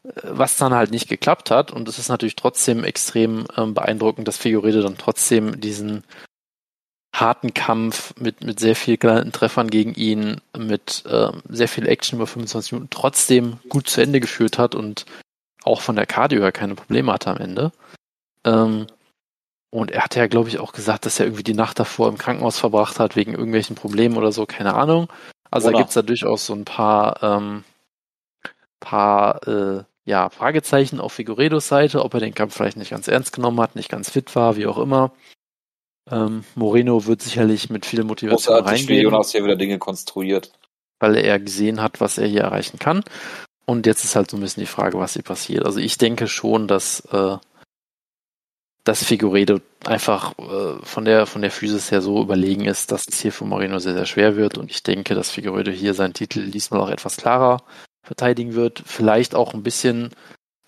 [0.05, 1.73] Äh, Was dann halt nicht geklappt hat.
[1.73, 6.05] Und es ist natürlich trotzdem extrem ähm, beeindruckend, dass Figueredo dann trotzdem diesen
[7.13, 12.19] harten Kampf mit, mit sehr viel gelandeten Treffern gegen ihn, mit ähm, sehr viel Action
[12.19, 15.05] über 25 Minuten trotzdem gut zu Ende geführt hat und
[15.65, 17.73] auch von der Cardio her keine Probleme hatte am Ende.
[18.45, 18.87] Ähm,
[19.71, 22.19] und er hatte ja, glaube ich, auch gesagt, dass er irgendwie die Nacht davor im
[22.19, 25.09] Krankenhaus verbracht hat, wegen irgendwelchen Problemen oder so, keine Ahnung.
[25.51, 25.75] Also Oder?
[25.75, 27.64] da gibt's da durchaus so ein paar, ähm,
[28.81, 33.33] paar äh, ja, Fragezeichen auf Figueredos Seite, ob er den Kampf vielleicht nicht ganz ernst
[33.33, 35.12] genommen hat, nicht ganz fit war, wie auch immer.
[36.11, 40.53] Ähm, Moreno wird sicherlich mit viel Motivation Großartig, wie reingehen, Jonas hier wieder Dinge konstruiert.
[40.99, 43.05] weil er gesehen hat, was er hier erreichen kann.
[43.66, 45.66] Und jetzt ist halt so ein bisschen die Frage, was hier passiert.
[45.66, 47.37] Also ich denke schon, dass, äh,
[48.89, 53.20] dass Figueredo einfach äh, von der von der Physis her so überlegen ist, dass es
[53.20, 54.57] hier für Moreno sehr, sehr schwer wird.
[54.57, 57.62] Und ich denke, dass Figueredo hier seinen Titel diesmal auch etwas klarer
[58.03, 58.82] verteidigen wird.
[58.86, 60.09] Vielleicht auch ein bisschen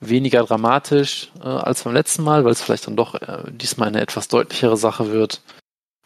[0.01, 4.03] weniger dramatisch äh, als beim letzten Mal, weil es vielleicht dann doch äh, diesmal eine
[4.03, 5.41] etwas deutlichere Sache wird.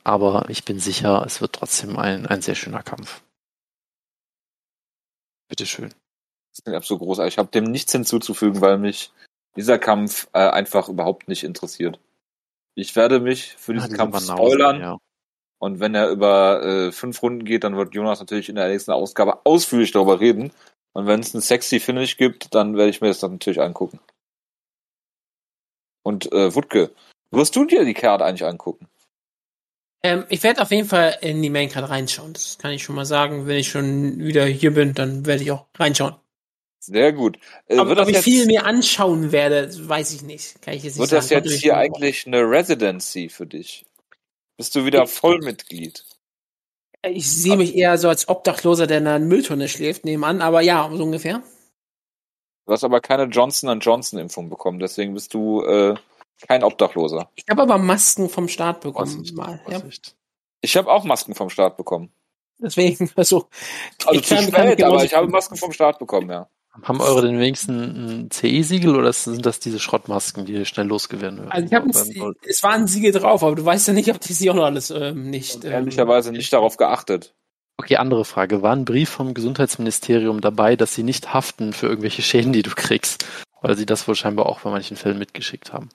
[0.04, 3.22] Aber ich bin sicher, es wird trotzdem ein, ein sehr schöner Kampf.
[5.48, 5.88] Bitteschön.
[5.88, 7.34] Das ist absolut großartig.
[7.34, 9.10] Ich habe dem nichts hinzuzufügen, weil mich
[9.56, 12.00] dieser Kampf äh, einfach überhaupt nicht interessiert.
[12.74, 14.98] Ich werde mich für diesen diese Kampf Banausen, spoilern Ja.
[15.58, 18.90] und wenn er über äh, fünf Runden geht, dann wird Jonas natürlich in der nächsten
[18.90, 20.52] Ausgabe ausführlich darüber reden.
[20.92, 24.00] Und wenn es einen sexy Finish gibt, dann werde ich mir das dann natürlich angucken.
[26.02, 26.92] Und äh, Wutke,
[27.30, 28.88] wirst du dir die Karte eigentlich angucken?
[30.02, 32.34] Ähm, ich werde auf jeden Fall in die Maincard reinschauen.
[32.34, 33.46] Das kann ich schon mal sagen.
[33.46, 36.14] Wenn ich schon wieder hier bin, dann werde ich auch reinschauen.
[36.86, 37.38] Sehr gut.
[37.66, 40.60] Äh, Aber ob das ich jetzt, viel mehr anschauen werde, weiß ich nicht.
[40.60, 41.44] Kann ich jetzt nicht wird das sagen.
[41.48, 43.86] jetzt hier eigentlich eine Residency für dich?
[44.58, 46.04] Bist du wieder Vollmitglied?
[47.06, 50.90] Ich sehe mich eher so als Obdachloser, der in einer Mülltonne schläft, nebenan, aber ja,
[50.92, 51.42] so ungefähr.
[52.66, 55.94] Du hast aber keine Johnson Johnson-Impfung bekommen, deswegen bist du äh,
[56.46, 57.30] kein Obdachloser.
[57.34, 59.26] Ich habe aber Masken vom Staat bekommen.
[59.34, 59.82] Mal, ja.
[60.62, 62.10] Ich habe auch Masken vom Staat bekommen.
[62.58, 63.48] Deswegen, also.
[64.06, 66.48] Also ich zu kann- kann spät, genauso- aber ich habe Masken vom Staat bekommen, ja.
[66.82, 71.52] Haben eure denn wenigstens ein CE-Siegel oder sind das diese Schrottmasken, die schnell losgewerden werden?
[71.52, 74.20] Also ich habe Beim- es war ein Siegel drauf, aber du weißt ja nicht, ob
[74.20, 75.64] die sie auch noch alles ähm, nicht.
[75.64, 77.34] Ähm, ehrlicherweise nicht darauf geachtet.
[77.76, 78.62] Okay, andere Frage.
[78.62, 82.70] War ein Brief vom Gesundheitsministerium dabei, dass sie nicht haften für irgendwelche Schäden, die du
[82.70, 83.24] kriegst?
[83.62, 85.88] Weil sie das wohl scheinbar auch bei manchen Fällen mitgeschickt haben.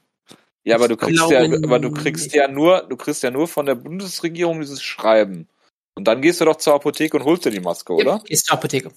[0.64, 3.66] Ja, aber du kriegst ja, aber du kriegst ja nur, du kriegst ja nur von
[3.66, 5.48] der Bundesregierung dieses Schreiben.
[5.96, 8.24] Und dann gehst du doch zur Apotheke und holst dir die Maske, ja, oder?
[8.28, 8.92] Ist zur Apotheke.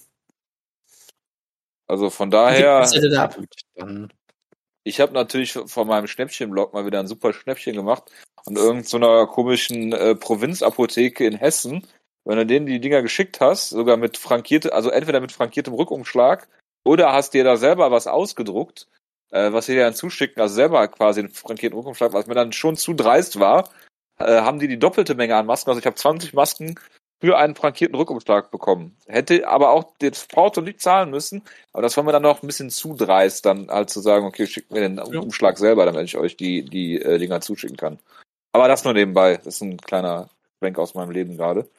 [1.86, 2.80] Also von daher,
[4.84, 8.10] ich habe natürlich von meinem Schnäppchenblog mal wieder ein super Schnäppchen gemacht
[8.46, 11.86] an irgendeiner so einer komischen äh, Provinzapotheke in Hessen.
[12.24, 16.48] Wenn du denen die Dinger geschickt hast, sogar mit frankierte, also entweder mit frankiertem Rückumschlag
[16.84, 18.88] oder hast dir da selber was ausgedruckt,
[19.30, 22.52] äh, was sie dir dann zuschicken, also selber quasi einen frankierten Rückumschlag, was mir dann
[22.52, 23.70] schon zu dreist war,
[24.18, 25.70] äh, haben die die doppelte Menge an Masken.
[25.70, 26.76] Also ich habe 20 Masken
[27.22, 28.96] für einen frankierten Rückumschlag bekommen.
[29.06, 31.42] Hätte aber auch das Porto nicht zahlen müssen,
[31.72, 34.44] aber das war mir dann noch ein bisschen zu dreist, dann halt zu sagen, okay,
[34.44, 38.00] schickt mir den Umschlag selber, damit ich euch die, die äh, Dinger zuschicken kann.
[38.50, 39.36] Aber das nur nebenbei.
[39.36, 41.70] Das ist ein kleiner Schwenk aus meinem Leben gerade.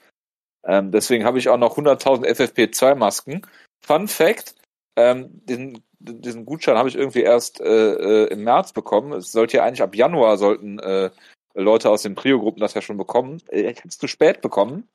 [0.66, 3.46] Ähm, deswegen habe ich auch noch 100.000 FFP2-Masken.
[3.86, 4.56] Fun Fact,
[4.96, 9.12] ähm, diesen, diesen Gutschein habe ich irgendwie erst äh, äh, im März bekommen.
[9.12, 11.10] Es sollte ja eigentlich ab Januar sollten äh,
[11.54, 13.42] Leute aus den Prio-Gruppen das ja schon bekommen.
[13.50, 14.88] Äh, Ich habe es zu spät bekommen.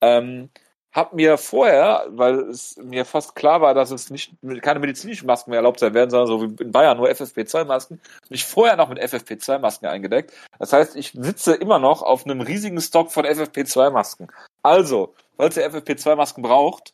[0.00, 0.50] Ähm,
[0.92, 5.50] hab mir vorher, weil es mir fast klar war, dass es nicht keine medizinischen Masken
[5.50, 8.98] mehr erlaubt sein werden, sondern so wie in Bayern nur FFP2-Masken, mich vorher noch mit
[8.98, 10.32] FFP2-Masken eingedeckt.
[10.58, 14.28] Das heißt, ich sitze immer noch auf einem riesigen Stock von FFP2-Masken.
[14.64, 16.92] Also, falls ihr FFP2-Masken braucht,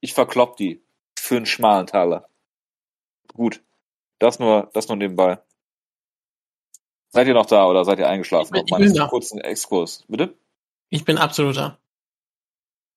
[0.00, 0.82] ich verklopp die
[1.18, 2.28] für einen schmalen Taler.
[3.32, 3.62] Gut,
[4.18, 5.38] das nur, das nur nebenbei.
[7.08, 8.54] Seid ihr noch da oder seid ihr eingeschlafen?
[8.56, 9.06] Ich bin- ich bin da.
[9.08, 10.04] kurzen Exkurs.
[10.08, 10.34] Bitte?
[10.90, 11.78] Ich bin absoluter.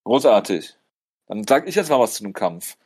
[0.07, 0.73] Großartig.
[1.27, 2.77] Dann sag ich jetzt mal was zu dem Kampf.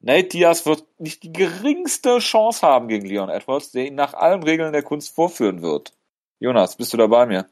[0.00, 4.42] Nate Diaz wird nicht die geringste Chance haben gegen Leon Edwards, der ihn nach allen
[4.42, 5.92] Regeln der Kunst vorführen wird.
[6.38, 7.46] Jonas, bist du da bei mir?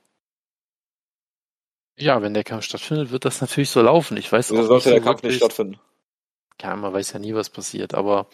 [1.99, 4.17] Ja, wenn der Kampf stattfindet, wird das natürlich so laufen.
[4.17, 5.79] Ich weiß Wieso auch sollte nicht der so Kampf nicht stattfinden?
[6.63, 8.29] Ja, man weiß ja nie, was passiert, aber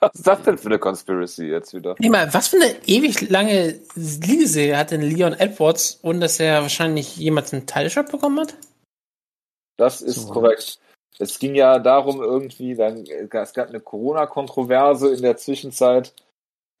[0.00, 1.94] Was ist das denn für eine Conspiracy jetzt wieder?
[1.98, 6.62] Nee, mal, was für eine ewig lange Liegeserie hat denn Leon Edwards, ohne dass er
[6.62, 8.54] wahrscheinlich jemals einen Title-Shot bekommen hat?
[9.76, 10.32] Das ist So.
[10.32, 10.78] korrekt.
[11.18, 16.12] Es ging ja darum irgendwie, dann, es gab eine Corona-Kontroverse in der Zwischenzeit,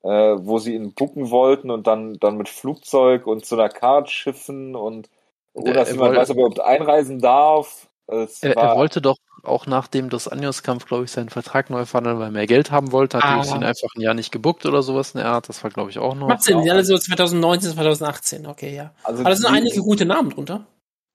[0.02, 4.10] äh, wo sie ihn bucken wollten und dann, dann mit Flugzeug und zu einer Card
[4.10, 5.08] schiffen und
[5.54, 7.88] ohne dass jemand weiß, ob er überhaupt einreisen darf.
[8.08, 11.86] Er, war, er wollte doch auch nach dem Dos Anjos-Kampf, glaube ich, seinen Vertrag neu
[11.86, 13.18] verhandeln, weil er mehr Geld haben wollte.
[13.18, 13.56] Hat Ah.
[13.56, 15.48] ihn einfach ein Jahr nicht gebuckt oder sowas in der Art.
[15.48, 16.28] Das war, glaube ich, auch noch.
[16.28, 16.64] Macht Sinn, ja.
[16.64, 18.92] die alle so 2019, 2018, okay, ja.
[19.02, 20.66] also Aber da sind einige gute Namen drunter.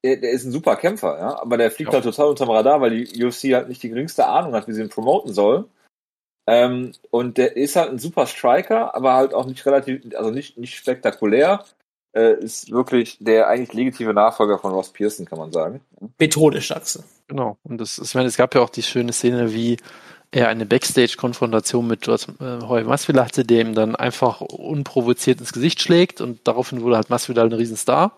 [0.04, 1.96] Der, der ist ein super Kämpfer, ja, aber der fliegt Ja.
[1.96, 4.82] halt total unterm Radar, weil die UFC halt nicht die geringste Ahnung hat, wie sie
[4.82, 5.66] ihn promoten soll.
[6.48, 10.58] Ähm, und der ist halt ein super Striker, aber halt auch nicht relativ, also nicht,
[10.58, 11.64] nicht spektakulär.
[12.14, 15.80] Äh, ist wirklich der eigentlich legitime Nachfolger von Ross Pearson, kann man sagen.
[16.20, 17.04] Methodisch, sagst.
[17.30, 17.58] Genau.
[17.64, 19.78] Und das, ich meine, es gab ja auch die schöne Szene, wie
[20.32, 25.54] er eine Backstage-Konfrontation mit George äh, Hoy Masvidal hatte, der ihm dann einfach unprovoziert ins
[25.54, 28.18] Gesicht schlägt und daraufhin wurde halt Masvidal ein Riesenstar.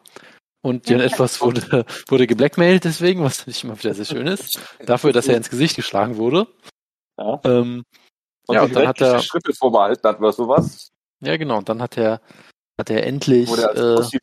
[0.64, 4.59] Und Jan Edwards wurde, wurde geblackmailt deswegen, was natürlich immer wieder sehr schön ist.
[4.86, 6.47] Dafür, dass er ins Gesicht geschlagen wurde.
[7.18, 7.39] Ja.
[7.43, 7.84] Ähm,
[8.47, 10.89] Und Ja, und dann hat er- Schritte vorbehalten hat oder sowas,
[11.22, 11.57] ja, genau.
[11.59, 12.20] Und dann hat er,
[12.80, 14.18] hat er endlich, wurde er als äh,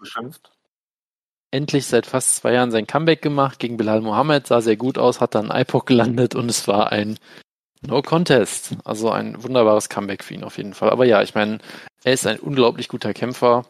[1.51, 5.21] endlich seit fast zwei Jahren sein Comeback gemacht gegen Bilal Mohammed, sah sehr gut aus,
[5.21, 7.19] hat dann IPOC gelandet und es war ein
[7.83, 8.77] No Contest.
[8.85, 10.91] Also ein wunderbares Comeback für ihn auf jeden Fall.
[10.91, 11.59] Aber ja, ich meine,
[12.05, 13.65] er ist ein unglaublich guter Kämpfer.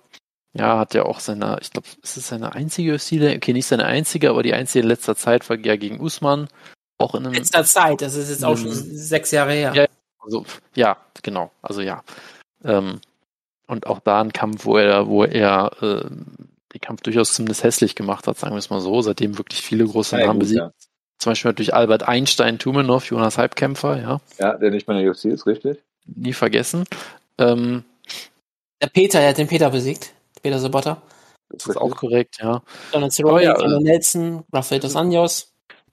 [0.53, 3.85] Ja, hat ja auch seine, ich glaube, ist es seine einzige UFC, okay, nicht seine
[3.85, 6.49] einzige, aber die einzige in letzter Zeit war ja gegen Usman.
[6.99, 9.73] Auch in einem, Letzter Zeit, das ist jetzt auch schon sechs Jahre her.
[9.75, 9.87] Ja.
[10.19, 10.45] also,
[10.75, 12.03] ja, genau, also ja.
[12.65, 13.01] Ähm,
[13.69, 16.05] und auch da ein Kampf, wo er, wo er äh,
[16.75, 19.87] den Kampf durchaus zumindest hässlich gemacht hat, sagen wir es mal so, seitdem wirklich viele
[19.87, 20.59] große Ja, Namen besiegt.
[20.59, 20.73] ja.
[21.19, 25.13] Zum Beispiel natürlich Albert Einstein, Tumenov, Jonas Halbkämpfer, ja, ja, der nicht mehr in der
[25.13, 25.79] UFC ist, richtig?
[26.07, 26.85] nie vergessen.
[27.39, 27.85] Ähm,
[28.83, 30.13] Der Peter, der hat den Peter besiegt.
[30.43, 31.03] Peter Sobotta.
[31.51, 32.63] das ist auch korrekt, ja.
[32.93, 35.53] Donald Cerrone, ja, Conor äh, Nelson, Rafael dos Anjos.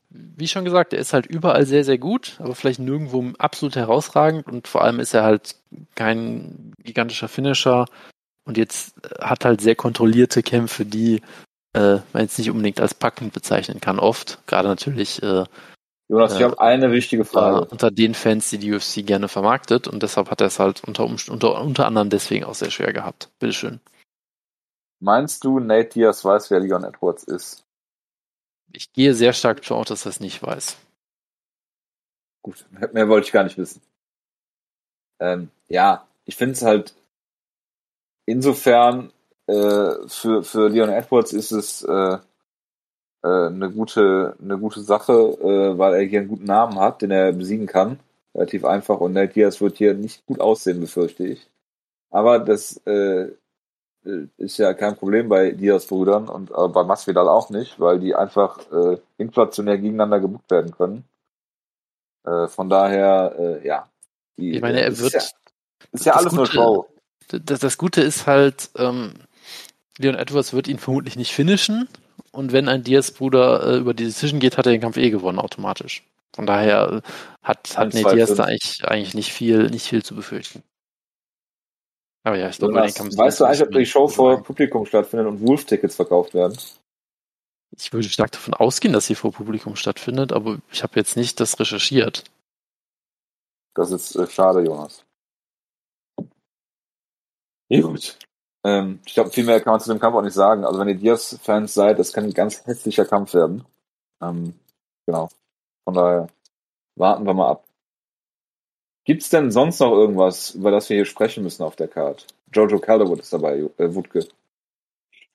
[0.10, 4.48] Wie schon gesagt, er ist halt überall sehr, sehr gut, aber vielleicht nirgendwo absolut herausragend
[4.48, 5.56] und vor allem ist er halt
[5.96, 7.86] kein gigantischer Finisher
[8.46, 11.22] und jetzt äh, hat halt sehr kontrollierte Kämpfe, die
[11.74, 14.40] äh, man jetzt nicht unbedingt als packend bezeichnen kann, oft.
[14.48, 15.44] Gerade natürlich äh,
[16.10, 16.46] Jonas, ich Ja.
[16.46, 17.66] habe eine wichtige unter, Frage.
[17.66, 21.04] unter den Fans, die die UFC gerne vermarktet und deshalb hat er es halt unter,
[21.06, 23.30] unter, unter anderem deswegen auch sehr schwer gehabt.
[23.40, 23.82] Bitteschön.
[25.00, 27.64] Meinst du, Nate Diaz weiß, wer Leon Edwards ist?
[28.74, 30.78] Ich gehe sehr stark davon aus, dass er es nicht weiß.
[32.42, 33.82] Gut, mehr wollte ich gar nicht wissen.
[35.20, 36.94] Ähm, ja, ich finde es halt
[38.26, 39.12] insofern
[39.48, 42.18] äh, für, für Leon Edwards ist es äh,
[43.24, 47.12] äh, eine gute eine gute Sache, äh, weil er hier einen guten Namen hat, den
[47.12, 48.00] er besiegen kann.
[48.36, 51.48] Relativ einfach und Nate Diaz wird hier nicht gut aussehen, befürchte ich.
[52.10, 52.92] Aber das äh,
[53.24, 53.36] äh,
[54.38, 58.60] ist ja kein Problem bei Diaz-Brüdern und äh, bei Masvidal auch nicht, weil die einfach
[58.72, 61.04] äh, inflationär gegeneinander gebucht werden können.
[62.26, 63.90] Äh, von daher, äh, ja.
[64.38, 65.20] Die, Ich meine, äh, er wird- Ist ja,
[65.92, 66.88] ist ja das alles nur Gute- Show.
[67.30, 69.14] Das, das Gute ist halt, ähm,
[69.98, 71.90] Leon Edwards wird ihn vermutlich nicht finishen.
[72.32, 75.40] Und wenn ein Diaz-Bruder äh, über die Decision geht, hat er den Kampf eh gewonnen,
[75.40, 76.04] automatisch.
[76.36, 77.10] Von daher äh,
[77.44, 80.62] hat, hat Nate Diaz da eigentlich, eigentlich nicht viel, nicht viel zu befürchten.
[82.28, 84.86] Aber ja, ich glaube, den Jonas, Kampf weißt du eigentlich, ob die Show vor Publikum
[84.86, 86.58] stattfindet und Wolf-Tickets verkauft werden?
[87.72, 91.40] Ich würde stark davon ausgehen, dass sie vor Publikum stattfindet, aber ich habe jetzt nicht
[91.40, 92.26] das recherchiert.
[93.76, 95.06] Das ist äh, schade, Jonas.
[97.70, 98.18] Ja, gut.
[98.66, 100.66] Ähm, ich glaube, viel mehr kann man zu dem Kampf auch nicht sagen.
[100.66, 103.64] Also wenn ihr Diaz-Fans seid, das kann ein ganz hässlicher Kampf werden.
[104.22, 104.54] Ähm,
[105.06, 105.30] genau.
[105.86, 106.28] Von daher
[106.96, 107.67] warten wir mal ab.
[109.08, 112.28] Gibt's denn sonst noch irgendwas, über das wir hier sprechen müssen auf der Card?
[112.54, 114.28] Jojo Calderwood ist dabei, äh, Wutke.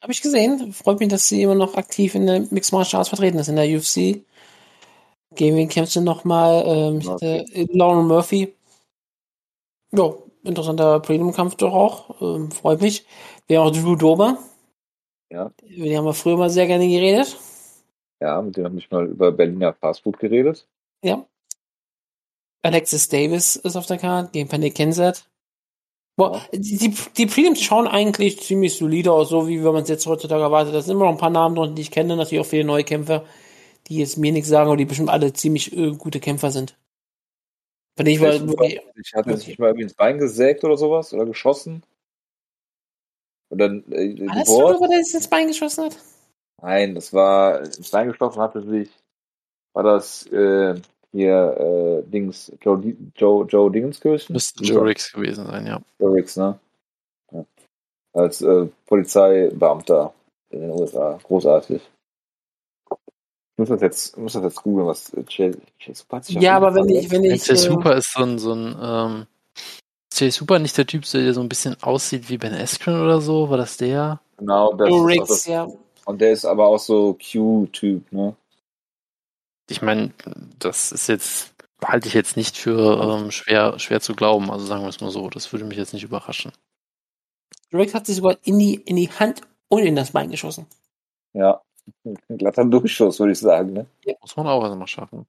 [0.02, 0.74] Habe ich gesehen.
[0.74, 3.56] Freut mich, dass sie immer noch aktiv in der Mixed Martial Arts vertreten ist, in
[3.56, 4.26] der UFC.
[5.34, 6.64] Gegen wen kämpft sie nochmal?
[6.66, 8.54] Ähm, ich hatte, Lauren Murphy.
[9.92, 10.12] Ja,
[10.44, 12.20] interessanter Premium-Kampf doch auch.
[12.20, 13.06] Ähm, freut mich.
[13.48, 14.36] Wäre auch Drew Dober.
[15.30, 15.50] Ja.
[15.62, 17.38] Über die haben wir früher mal sehr gerne geredet.
[18.20, 20.66] Ja, mit dem habe ich mal über Berliner Fastfood geredet.
[21.02, 21.24] Ja.
[22.62, 25.28] Alexis Davis ist auf der Karte gegen Penny Kenseth.
[26.16, 30.06] Boah, die, die, Prelims schauen eigentlich ziemlich solide aus, so wie wenn man es jetzt
[30.06, 30.74] heutzutage erwartet.
[30.74, 32.84] Da sind immer noch ein paar Namen drin, die ich kenne, natürlich auch viele neue
[32.84, 33.24] Kämpfer,
[33.88, 36.76] die jetzt mir nichts sagen, aber die bestimmt alle ziemlich äh, gute Kämpfer sind.
[37.98, 41.24] Denen ich war, wirklich- Ich hatte sich mal irgendwie ins Bein gesägt oder sowas oder
[41.26, 41.82] geschossen.
[43.50, 45.96] Und dann äh, war das Wort- so, wo der sich ins Bein geschossen hat?
[46.62, 48.90] Nein, das war ins Bein gestochen hatte sich,
[49.74, 50.80] war das äh,
[51.12, 52.82] hier äh, Dings, Joe,
[53.14, 54.32] Joe, Joe Dingenskirchen?
[54.32, 55.80] Müsste Joe Riggs gewesen sein, ja.
[55.98, 56.58] Joe Riggs, ne?
[57.30, 57.44] Ja.
[58.14, 60.14] Als äh, Polizeibeamter
[60.50, 61.18] in den USA.
[61.22, 61.82] Großartig.
[62.90, 66.36] Ich muss das jetzt, muss das jetzt googeln, was äh, Chase, Chase Super hat sich
[66.36, 69.26] Ja, aber wenn ich, wenn ich, Jay äh, Super ist so ein, so ein ähm,
[70.10, 73.20] ist Jay Super nicht der Typ, der so ein bisschen aussieht wie Ben Askren oder
[73.20, 73.50] so?
[73.50, 74.20] War das der?
[74.38, 75.68] Genau, das Joe ist auch Riggs, das, ja.
[76.06, 78.34] und der ist aber auch so Q-Typ, ne?
[79.68, 80.12] Ich meine,
[80.58, 84.50] das ist jetzt, halte ich jetzt nicht für ähm, schwer, schwer zu glauben.
[84.50, 86.52] Also sagen wir es mal so, das würde mich jetzt nicht überraschen.
[87.72, 90.66] Riggs hat sich sogar in die, in die Hand und in das Bein geschossen.
[91.32, 91.62] Ja.
[92.04, 93.86] Ein glatter Durchschuss, würde ich sagen, ne?
[94.20, 95.26] Muss man auch erstmal schaffen.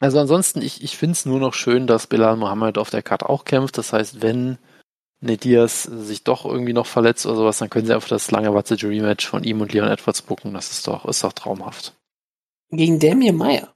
[0.00, 3.28] Also ansonsten, ich, ich finde es nur noch schön, dass Bilal Mohammed auf der Karte
[3.28, 3.78] auch kämpft.
[3.78, 4.58] Das heißt, wenn
[5.20, 8.48] Nate Diaz sich doch irgendwie noch verletzt oder sowas, dann können sie einfach das lange
[8.48, 10.52] erwartete Rematch von ihm und Leon Edwards bucken.
[10.52, 11.94] Das ist doch, ist doch traumhaft.
[12.70, 13.74] Gegen Damien Meyer.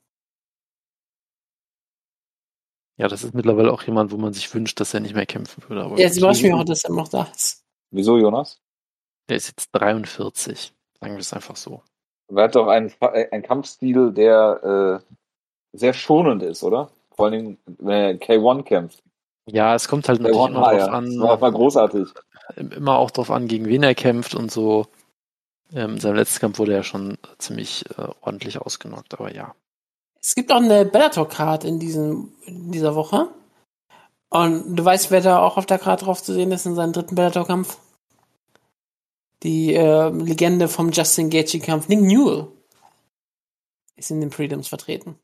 [2.96, 5.62] Ja, das ist mittlerweile auch jemand, wo man sich wünscht, dass er nicht mehr kämpfen
[5.68, 5.84] würde.
[5.84, 7.64] Aber Ja, es überrascht mich auch, dass er noch da ist.
[7.90, 8.60] Wieso, Jonas?
[9.28, 10.72] der ist jetzt 43.
[11.00, 11.82] Sagen wir es einfach so.
[12.28, 15.14] Er hat doch einen, einen Kampfstil, der äh,
[15.72, 16.90] sehr schonend ist, oder?
[17.14, 19.02] Vor allen Dingen, wenn er K1 kämpft.
[19.46, 21.00] Ja, es kommt halt K1 natürlich immer drauf ja.
[21.00, 22.08] Das war, an, großartig.
[22.56, 24.86] immer auch drauf an, gegen wen er kämpft und so.
[25.72, 29.54] Ähm, in seinem letzten Kampf wurde er schon ziemlich äh, ordentlich ausgenockt, aber ja.
[30.20, 33.28] Es gibt auch eine Bellator-Card in, diesem, in dieser Woche.
[34.30, 36.92] Und du weißt, wer da auch auf der Karte drauf zu sehen ist in seinem
[36.92, 37.78] dritten Bellator-Kampf?
[39.42, 42.48] Die äh, Legende vom Justin Gaethje-Kampf, Nick Newell,
[43.96, 45.18] ist in den Prelims vertreten.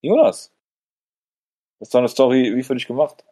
[0.00, 0.52] Jonas.
[1.78, 3.24] Das ist doch eine Story wie für dich gemacht.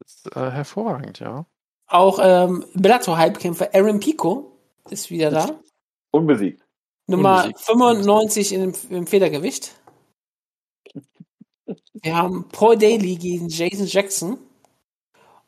[0.00, 1.46] Das ist äh, hervorragend, ja.
[1.86, 4.57] Auch ähm, Bellator-Hype-Kämpfer Aaron Pico
[4.92, 5.60] ist wieder da.
[6.10, 6.64] Unbesiegt.
[7.06, 7.60] Nummer Unbesiegt.
[7.60, 9.74] 95 in, im Federgewicht.
[12.02, 14.38] Wir haben Paul Daly gegen Jason Jackson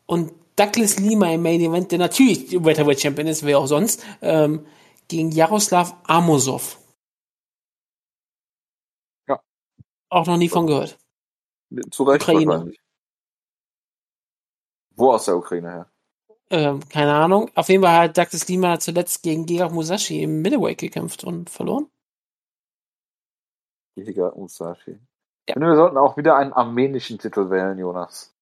[0.07, 4.67] und Douglas Lima im Main Event, der natürlich Welterweight Champion ist, wer auch sonst, ähm,
[5.09, 6.79] gegen Jaroslav Amosov.
[9.29, 9.41] Ja.
[10.11, 10.99] Auch noch nie von gehört.
[11.91, 12.47] Zu Recht Ukraine.
[12.47, 12.81] wahrscheinlich.
[14.97, 15.90] Wo aus der Ukraine her?
[16.51, 17.51] Ähm, keine Ahnung.
[17.55, 21.89] Auf jeden Fall hat Douglas Lima zuletzt gegen Giga Musashi im Middleweight gekämpft und verloren.
[23.97, 24.99] Giga Musashi.
[25.49, 25.57] Ja.
[25.57, 28.35] Und wir sollten auch wieder einen armenischen Titel wählen, Jonas.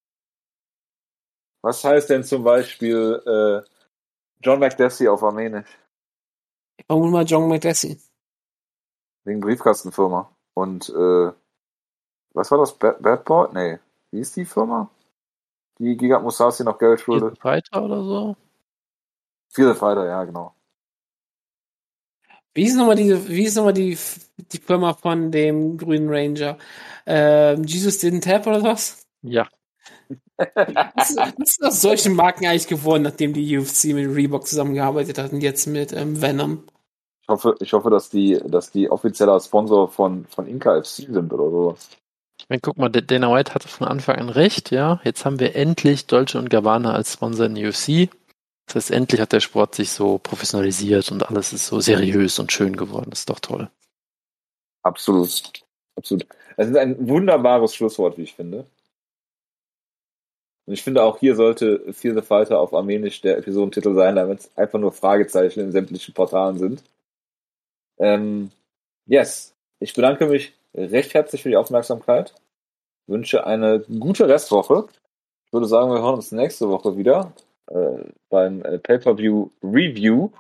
[1.63, 3.69] Was heißt denn zum Beispiel äh,
[4.43, 5.69] John McDessie auf Armenisch?
[6.79, 8.01] Ich vermute mal John McDessie.
[9.25, 10.31] Wegen Briefkastenfirma.
[10.55, 11.33] Und äh,
[12.35, 12.79] was war das?
[12.79, 13.49] Bad, Bad Boy?
[13.53, 13.79] Nee.
[14.13, 14.89] Wie ist die Firma?
[15.79, 17.39] Die Giga Musashi noch Geld schuldet.
[17.39, 18.37] Fighter oder so?
[19.49, 20.55] Viele Fighter, ja, genau.
[22.55, 23.97] Wie ist nochmal die, wie ist nochmal die,
[24.37, 26.59] die Firma von dem grünen Ranger?
[27.07, 29.07] Ähm, Jesus didn't tap oder was?
[29.23, 29.49] Ja.
[30.37, 35.33] Was, was ist aus solchen Marken eigentlich geworden, nachdem die UFC mit Reebok zusammengearbeitet hat
[35.33, 36.65] und jetzt mit ähm, Venom?
[37.23, 41.33] Ich hoffe, ich hoffe, dass die, dass die offizieller Sponsor von, von Inca FC sind
[41.33, 41.89] oder sowas.
[42.49, 45.03] Ich meine, guck mal, Dana White hatte von Anfang an recht, ja.
[45.05, 48.09] Jetzt haben wir endlich Dolce und Gabbana als Sponsor in UFC.
[48.65, 52.51] Das heißt, endlich hat der Sport sich so professionalisiert und alles ist so seriös und
[52.51, 53.11] schön geworden.
[53.11, 53.69] Das ist doch toll.
[54.83, 55.63] Absolut.
[55.95, 56.27] Absolut.
[56.57, 58.65] Es ist ein wunderbares Schlusswort, wie ich finde.
[60.65, 64.41] Und ich finde auch hier sollte Fear the Fighter auf Armenisch der Episodentitel sein, damit
[64.41, 66.83] es einfach nur Fragezeichen in sämtlichen Portalen sind.
[67.99, 68.53] Ähm,
[69.05, 69.55] yes.
[69.81, 72.35] Ich bedanke mich recht herzlich für die Aufmerksamkeit.
[73.07, 74.87] Wünsche eine gute Restwoche.
[75.47, 77.33] Ich würde sagen, wir hören uns nächste Woche wieder
[77.69, 80.31] äh, beim äh, Pay-Per-View Review.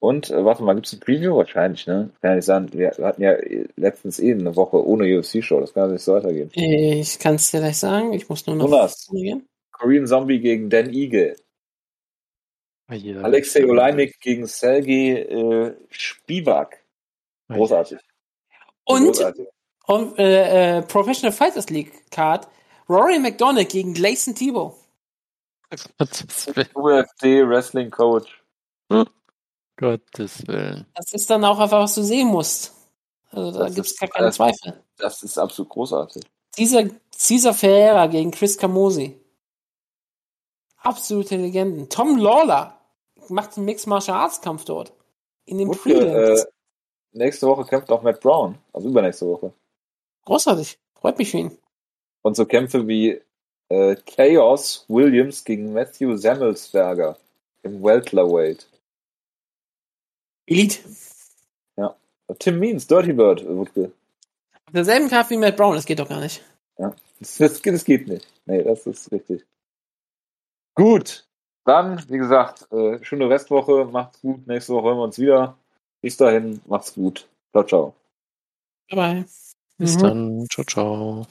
[0.00, 1.36] Und äh, warte mal, gibt es ein Preview?
[1.36, 2.10] Wahrscheinlich, ne?
[2.20, 2.72] Kann ja nicht sein.
[2.72, 3.36] Wir hatten ja
[3.76, 5.60] letztens eh eine Woche ohne UFC-Show.
[5.60, 6.50] Das kann ja nicht so weitergehen.
[6.54, 8.14] Ich kann es dir gleich sagen.
[8.14, 8.64] Ich muss nur noch.
[8.64, 9.08] Jonas.
[9.72, 11.36] Korean Zombie gegen Dan Eagle.
[12.88, 16.82] Alexei Oleinik gegen Sergei äh, Spivak.
[17.48, 17.98] Großartig.
[18.90, 19.48] Und, Großartig.
[19.86, 22.48] und äh, äh, Professional Fighters League Card.
[22.88, 24.74] Rory McDonald gegen Gleison Thibault.
[26.74, 28.42] UFC Wrestling Coach.
[28.90, 29.06] Hm.
[29.76, 30.86] Gottes Willen.
[30.94, 32.74] Das ist dann auch einfach, was du sehen musst.
[33.30, 34.82] Also da gibt es gar keine Zweifel.
[34.96, 36.24] Das ist absolut großartig.
[36.58, 39.16] Dieser Caesar Ferreira gegen Chris Camosi.
[40.78, 41.88] Absolute Legenden.
[41.88, 42.80] Tom Lawler
[43.28, 44.92] macht einen Mixed Martial Arts Kampf dort.
[45.44, 46.40] In dem Prelims.
[46.40, 46.46] Äh,
[47.12, 48.58] nächste Woche kämpft auch Matt Brown.
[48.72, 49.52] Also übernächste Woche.
[50.24, 50.78] Großartig.
[50.94, 51.58] Freut mich für ihn.
[52.22, 53.20] Und so Kämpfe wie
[53.68, 57.16] äh, Chaos Williams gegen Matthew Semmelsberger
[57.62, 58.66] im Welterweight.
[60.46, 60.78] Elite.
[61.76, 61.96] Ja.
[62.38, 63.92] Tim Means, Dirty Bird, Wutke.
[64.66, 66.42] Auf derselben Karte wie Matt Brown, das geht doch gar nicht.
[66.78, 68.26] Ja, das, das, das geht nicht.
[68.46, 69.44] Nee, das ist richtig.
[70.74, 71.26] Gut.
[71.64, 73.84] Dann, wie gesagt, äh, schöne Restwoche.
[73.84, 74.46] Macht's gut.
[74.46, 75.56] Nächste Woche hören wir uns wieder.
[76.02, 77.28] Bis dahin, macht's gut.
[77.52, 77.94] Ciao, ciao.
[78.88, 79.24] Bye bye.
[79.78, 80.02] Bis mhm.
[80.02, 80.46] dann.
[80.50, 81.26] Ciao, ciao.